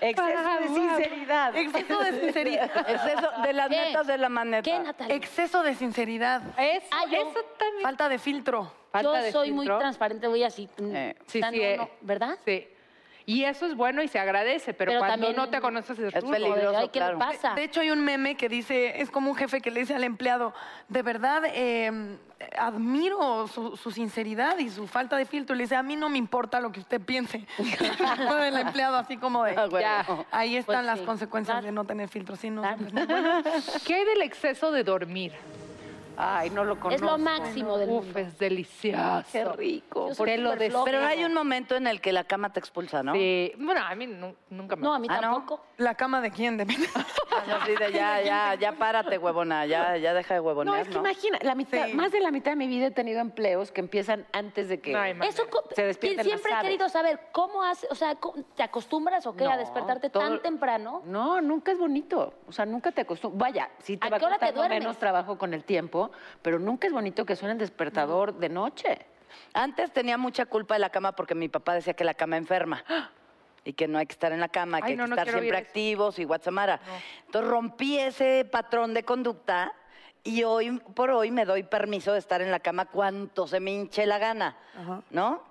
Exceso 0.00 0.58
de 0.60 0.68
sinceridad. 0.68 1.56
Exceso 1.56 1.98
de 1.98 2.12
sinceridad. 2.20 2.90
Exceso 2.90 3.30
de 3.42 3.52
las 3.52 3.68
¿Qué? 3.68 3.76
netas 3.76 4.06
de 4.06 4.18
la 4.18 4.28
maneta. 4.28 4.62
¿Qué, 4.62 4.78
Natalia? 4.78 5.14
Exceso 5.16 5.62
de 5.62 5.74
sinceridad. 5.74 6.42
Eso, 6.58 6.86
Ah, 6.90 7.04
yo- 7.10 7.16
eso 7.18 7.40
también. 7.58 7.82
Falta 7.82 8.08
de 8.08 8.18
filtro. 8.18 8.72
Falta 8.90 9.16
Yo 9.18 9.22
de 9.22 9.32
soy 9.32 9.50
muy 9.52 9.66
transparente, 9.66 10.26
voy 10.28 10.44
así. 10.44 10.68
Eh, 10.78 11.14
Sí, 11.26 11.40
sí, 11.40 11.40
no, 11.40 11.48
eh, 11.62 11.88
¿Verdad? 12.00 12.38
Sí. 12.44 12.66
Y 13.26 13.44
eso 13.44 13.64
es 13.64 13.74
bueno 13.74 14.02
y 14.02 14.08
se 14.08 14.18
agradece, 14.18 14.74
pero, 14.74 14.90
Pero 14.92 14.98
cuando 15.00 15.32
no 15.32 15.48
te 15.48 15.60
conoces 15.60 15.98
es, 15.98 16.12
peligroso. 16.24 16.76
Ay, 16.76 16.88
¿qué 16.88 16.98
claro. 16.98 17.18
le 17.18 17.24
pasa? 17.24 17.54
De 17.54 17.64
hecho, 17.64 17.80
hay 17.80 17.90
un 17.90 18.04
meme 18.04 18.36
que 18.36 18.50
dice, 18.50 19.00
es 19.00 19.10
como 19.10 19.30
un 19.30 19.36
jefe 19.36 19.62
que 19.62 19.70
le 19.70 19.80
dice 19.80 19.94
al 19.94 20.04
empleado, 20.04 20.52
de 20.88 21.02
verdad, 21.02 21.42
eh, 21.46 22.18
admiro 22.58 23.46
su, 23.48 23.78
su 23.78 23.90
sinceridad 23.90 24.58
y 24.58 24.68
su 24.68 24.86
falta 24.86 25.16
de 25.16 25.24
filtro. 25.24 25.56
Le 25.56 25.64
dice, 25.64 25.74
a 25.76 25.82
mí 25.82 25.96
no 25.96 26.10
me 26.10 26.18
importa 26.18 26.60
lo 26.60 26.70
que 26.70 26.80
usted 26.80 27.00
piense. 27.00 27.46
el 28.42 28.56
empleado 28.58 28.96
así 28.96 29.16
como 29.16 29.44
de, 29.44 29.52
Ah, 29.56 29.66
bueno. 29.70 29.80
ya, 29.80 30.06
ahí 30.30 30.56
están 30.56 30.76
Pues 30.76 30.86
las 30.86 30.98
sí, 30.98 31.04
consecuencias 31.06 31.54
claro. 31.54 31.66
de 31.66 31.72
no 31.72 31.84
tener 31.84 32.08
filtro. 32.10 32.36
Sí, 32.36 32.50
no, 32.50 32.60
Claro. 32.60 32.76
pues, 32.78 32.92
no, 32.92 33.06
bueno. 33.06 33.42
¿Qué 33.86 33.94
hay 33.94 34.04
del 34.04 34.20
exceso 34.22 34.70
de 34.70 34.84
dormir? 34.84 35.32
Ay, 36.16 36.50
no 36.50 36.64
lo 36.64 36.78
conozco. 36.78 36.94
Es 36.94 37.00
lo 37.00 37.18
máximo 37.18 37.76
del 37.78 37.90
Uf, 37.90 38.04
mundo. 38.04 38.18
es 38.20 38.38
delicioso. 38.38 39.24
Qué 39.32 39.44
rico. 39.44 40.08
Yo 40.08 40.14
soy 40.14 40.26
Te 40.26 40.38
lo 40.38 40.50
súper 40.50 40.58
des- 40.58 40.70
floja. 40.70 40.84
Pero 40.84 41.06
hay 41.06 41.24
un 41.24 41.34
momento 41.34 41.76
en 41.76 41.86
el 41.86 42.00
que 42.00 42.12
la 42.12 42.24
cama 42.24 42.52
te 42.52 42.60
expulsa, 42.60 43.02
¿no? 43.02 43.14
Sí. 43.14 43.52
Bueno, 43.58 43.80
a 43.84 43.94
mí 43.94 44.06
nu- 44.06 44.34
nunca 44.50 44.76
me... 44.76 44.82
No, 44.82 44.94
a 44.94 44.98
mí 44.98 45.06
Ah, 45.10 45.16
¿no? 45.16 45.20
tampoco. 45.32 45.64
¿La 45.76 45.94
cama 45.94 46.20
de 46.20 46.30
quién? 46.30 46.56
De... 46.56 46.62
Así 46.64 47.72
de 47.78 47.92
ya, 47.92 48.20
ya, 48.22 48.54
ya 48.54 48.72
párate, 48.72 49.18
huevona, 49.18 49.66
ya, 49.66 49.96
ya 49.96 50.14
deja 50.14 50.34
de 50.34 50.40
No, 50.40 50.46
huevonear, 50.46 50.80
es 50.80 50.88
que 50.88 50.94
¿no? 50.94 51.00
imagina, 51.00 51.38
la 51.42 51.54
mitad, 51.54 51.86
Sí. 51.86 51.94
más 51.94 52.12
de 52.12 52.20
la 52.20 52.30
mitad 52.30 52.52
de 52.52 52.56
mi 52.56 52.68
vida 52.68 52.86
he 52.86 52.90
tenido 52.90 53.20
empleos 53.20 53.72
que 53.72 53.80
empiezan 53.80 54.26
antes 54.32 54.68
de 54.68 54.80
que... 54.80 54.92
No. 54.92 55.24
Eso 55.24 55.48
co- 55.50 55.64
Se 55.74 55.84
despierten 55.84 56.24
siempre 56.24 56.52
he 56.52 56.62
querido 56.62 56.88
saber 56.88 57.20
cómo 57.32 57.62
hace, 57.64 57.86
o 57.90 57.94
sea, 57.94 58.14
¿cómo- 58.16 58.42
¿te 58.54 58.62
acostumbras 58.62 59.26
o 59.26 59.34
qué 59.36 59.44
a 59.46 59.52
No, 59.52 59.58
despertarte 59.58 60.10
todo- 60.10 60.22
tan 60.22 60.42
temprano? 60.42 61.02
No, 61.06 61.40
nunca 61.40 61.72
es 61.72 61.78
bonito. 61.78 62.34
O 62.46 62.52
sea, 62.52 62.64
nunca 62.66 62.92
te 62.92 63.00
acostumbras. 63.02 63.40
Vaya, 63.40 63.70
sí 63.80 63.96
te 63.96 64.06
¿A 64.06 64.10
va 64.10 64.18
qué 64.18 64.24
hora 64.26 64.34
te 64.36 64.40
costando 64.46 64.60
duermes? 64.60 64.78
menos 64.80 64.98
trabajo 64.98 65.36
con 65.38 65.54
el 65.54 65.64
tiempo, 65.64 66.03
pero 66.42 66.58
nunca 66.58 66.86
es 66.86 66.92
bonito 66.92 67.24
que 67.24 67.36
suene 67.36 67.52
el 67.52 67.58
despertador 67.58 68.34
de 68.34 68.48
noche. 68.48 68.98
Antes 69.52 69.92
tenía 69.92 70.16
mucha 70.18 70.46
culpa 70.46 70.74
de 70.74 70.80
la 70.80 70.90
cama 70.90 71.12
porque 71.12 71.34
mi 71.34 71.48
papá 71.48 71.74
decía 71.74 71.94
que 71.94 72.04
la 72.04 72.14
cama 72.14 72.36
enferma. 72.36 72.84
Y 73.66 73.72
que 73.72 73.88
no 73.88 73.98
hay 73.98 74.06
que 74.06 74.12
estar 74.12 74.30
en 74.32 74.40
la 74.40 74.48
cama, 74.48 74.78
que 74.80 74.86
Ay, 74.88 74.90
hay 74.92 74.96
no, 74.98 75.04
que 75.04 75.10
no 75.10 75.16
estar 75.16 75.28
siempre 75.30 75.56
activos 75.56 76.18
y 76.18 76.24
guasamara. 76.24 76.80
Entonces 77.24 77.50
rompí 77.50 77.98
ese 77.98 78.44
patrón 78.50 78.92
de 78.92 79.04
conducta 79.04 79.72
y 80.22 80.42
hoy 80.44 80.78
por 80.94 81.10
hoy 81.10 81.30
me 81.30 81.44
doy 81.46 81.62
permiso 81.62 82.12
de 82.12 82.18
estar 82.18 82.42
en 82.42 82.50
la 82.50 82.60
cama 82.60 82.86
cuanto 82.86 83.46
se 83.46 83.60
me 83.60 83.72
hinche 83.72 84.04
la 84.06 84.18
gana, 84.18 84.56
¿no? 85.10 85.42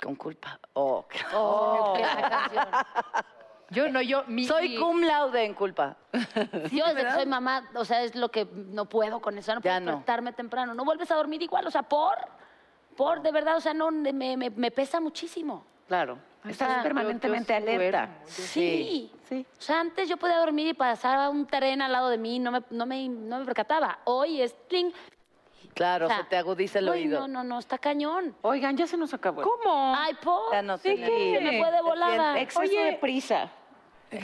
Con 0.00 0.14
culpa. 0.16 0.58
Oh, 0.74 1.04
Oh, 1.32 1.96
esa 1.98 2.28
canción. 2.28 2.66
Yo 3.72 3.88
no, 3.90 4.00
yo... 4.02 4.24
Mi, 4.26 4.44
Soy 4.46 4.70
mi- 4.70 4.76
cum 4.78 5.02
laude 5.02 5.44
en 5.44 5.54
culpa. 5.54 5.96
Yo 6.70 6.86
desde 6.86 7.04
que 7.04 7.10
soy 7.12 7.26
mamá, 7.26 7.68
o 7.74 7.84
sea, 7.84 8.02
es 8.02 8.14
lo 8.14 8.30
que 8.30 8.46
no 8.54 8.86
puedo 8.86 9.20
con 9.20 9.36
eso, 9.38 9.54
no 9.54 9.60
puedo 9.60 9.74
Ya 9.74 9.80
no. 9.80 9.92
despertarme 9.92 10.32
temprano. 10.32 10.74
No 10.74 10.84
vuelves 10.84 11.10
a 11.10 11.14
dormir 11.16 11.42
igual, 11.42 11.66
o 11.66 11.70
sea, 11.70 11.82
por, 11.82 12.14
por, 12.96 13.22
de 13.22 13.32
verdad, 13.32 13.56
o 13.56 13.60
sea, 13.60 13.72
no, 13.74 13.90
me, 13.90 14.12
me- 14.12 14.50
me 14.50 14.70
pesa 14.70 15.00
muchísimo. 15.00 15.64
Claro. 15.88 16.18
Estás 16.48 16.82
permanentemente 16.82 17.54
sí 17.56 17.62
alerta. 17.62 18.08
Sí. 18.26 19.10
Sí. 19.28 19.46
O 19.58 19.60
sea, 19.62 19.80
antes 19.80 20.08
yo 20.08 20.16
podía 20.16 20.38
dormir 20.38 20.66
y 20.66 20.74
pasaba 20.74 21.28
un 21.28 21.46
tren 21.46 21.80
al 21.82 21.92
lado 21.92 22.08
de 22.08 22.18
mí, 22.18 22.38
no 22.38 22.50
me, 22.50 22.62
no 22.70 22.84
me, 22.86 23.08
no 23.08 23.38
me 23.38 23.44
percataba. 23.44 23.98
Hoy 24.04 24.42
es 24.42 24.54
tling. 24.68 24.92
Claro, 25.74 26.06
O 26.06 26.08
sea, 26.08 26.18
se 26.18 26.24
te 26.24 26.36
agudiza 26.36 26.80
el 26.80 26.88
uy, 26.90 26.98
oído. 26.98 27.20
No, 27.20 27.28
no, 27.28 27.44
no, 27.44 27.58
está 27.58 27.78
cañón. 27.78 28.34
Oigan, 28.42 28.76
ya 28.76 28.86
se 28.86 28.96
nos 28.98 29.14
acabó. 29.14 29.40
¿Cómo? 29.42 29.94
Ay, 29.96 30.12
por. 30.22 30.52
Ya 30.52 30.60
no 30.62 30.76
sé. 30.76 30.96
se 30.96 31.40
me 31.40 31.58
fue 31.58 31.70
de 31.70 31.80
volada. 31.82 32.38
Exceso 32.40 32.60
Oye. 32.60 32.84
de 32.84 32.92
prisa. 32.94 33.48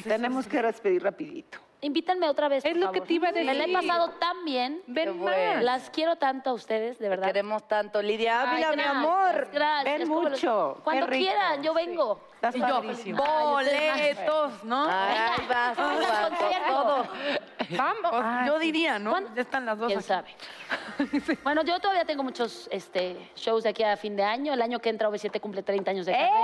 Tenemos 0.05 0.47
que 0.47 0.63
despedir 0.63 1.03
rapidito. 1.03 1.59
Invítanme 1.81 2.29
otra 2.29 2.49
vez. 2.49 2.65
Es 2.65 2.77
lo 2.77 2.91
que 2.91 3.01
te 3.01 3.13
iba 3.13 3.29
a 3.29 3.33
Me 3.33 3.45
la 3.45 3.53
he 3.53 3.57
decir. 3.59 3.73
pasado 3.73 4.11
tan 4.19 4.45
bien. 4.45 4.83
Ven 4.89 5.17
bueno. 5.17 5.55
más. 5.55 5.63
Las 5.63 5.91
quiero 5.91 6.17
tanto 6.17 6.51
a 6.51 6.53
ustedes, 6.55 6.99
de 6.99 7.09
verdad. 7.09 7.29
Queremos 7.29 7.69
tanto. 7.69 8.03
Lidia 8.03 8.41
Ay, 8.41 8.65
Ávila, 8.65 8.73
mi 8.73 8.83
amor. 8.83 9.49
Gracias. 9.53 9.85
Ven 9.99 10.09
¿Cómo 10.09 10.23
lo- 10.25 10.31
mucho, 10.31 10.81
Cuando 10.83 11.07
quieran, 11.07 11.63
yo 11.63 11.73
vengo. 11.75 12.21
Estás 12.35 12.57
Y 12.57 12.59
yo, 12.61 12.67
padrísimo. 12.69 13.23
boletos, 13.25 14.65
¿no? 14.65 14.87
Ay, 14.91 15.47
vas, 15.49 15.77
vas, 15.77 16.39
todo. 16.67 17.07
Vamos, 17.71 18.47
yo 18.47 18.59
diría, 18.59 18.99
¿no? 18.99 19.11
¿Cuándo? 19.11 19.35
Ya 19.37 19.43
están 19.43 19.65
las 19.67 19.79
dos 19.79 19.87
¿Quién 19.87 19.99
aquí. 20.01 20.09
sabe? 20.09 20.35
Bueno, 21.45 21.63
yo 21.63 21.79
todavía 21.79 22.05
tengo 22.05 22.25
muchos 22.25 22.69
este, 22.73 23.17
shows 23.37 23.63
de 23.63 23.69
aquí 23.71 23.85
a 23.85 23.97
fin 23.97 24.17
de 24.17 24.25
año. 24.25 24.53
El 24.53 24.63
año 24.63 24.81
que 24.81 24.89
entra, 24.89 25.09
OV7 25.09 25.39
cumple 25.41 25.63
30 25.63 25.91
años 25.93 26.07
de 26.07 26.13
carrera. 26.13 26.35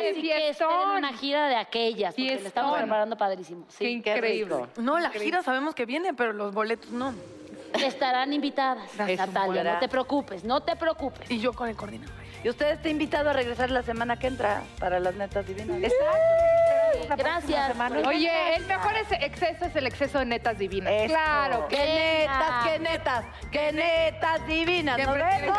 Así 0.00 0.22
que 0.22 0.48
esperen 0.50 0.88
una 0.96 1.12
gira 1.12 1.48
de 1.48 1.56
aquellas, 1.56 2.14
porque 2.14 2.36
le 2.36 2.46
estamos 2.48 2.76
preparando 2.78 3.16
padrísimo. 3.16 3.66
Qué 3.78 3.90
increíble. 3.90 4.66
No, 4.78 4.98
la 4.98 5.10
gira 5.10 5.42
sabemos 5.42 5.74
que 5.74 5.86
viene, 5.86 6.14
pero 6.14 6.32
los 6.32 6.52
boletos 6.52 6.90
no. 6.90 7.14
Estarán 7.74 8.32
invitadas. 8.32 8.92
Natalia. 8.98 9.62
No 9.74 9.78
te 9.78 9.88
preocupes, 9.88 10.42
no 10.44 10.60
te 10.62 10.74
preocupes. 10.76 11.30
Y 11.30 11.38
yo 11.38 11.52
con 11.52 11.68
el 11.68 11.76
coordinador. 11.76 12.14
Y 12.42 12.48
usted 12.48 12.70
está 12.70 12.88
invitado 12.88 13.30
a 13.30 13.32
regresar 13.34 13.70
la 13.70 13.82
semana 13.82 14.18
que 14.18 14.26
entra 14.26 14.62
para 14.78 14.98
las 14.98 15.14
netas 15.14 15.46
divinas. 15.46 15.92
Gracias. 17.16 17.76
Oye, 18.06 18.56
el 18.56 18.66
mejor 18.66 18.94
es- 18.96 19.12
exceso 19.12 19.66
es 19.66 19.76
el 19.76 19.86
exceso 19.86 20.18
de 20.20 20.24
netas 20.24 20.58
divinas. 20.58 20.92
Claro. 21.06 21.66
¡Qué 21.68 21.76
netas, 22.26 22.64
qué 22.64 22.78
netas, 22.78 23.24
qué 23.52 23.72
netas 23.72 24.46
divinas! 24.46 24.98
¡Nos 24.98 25.14
vemos! 25.14 25.58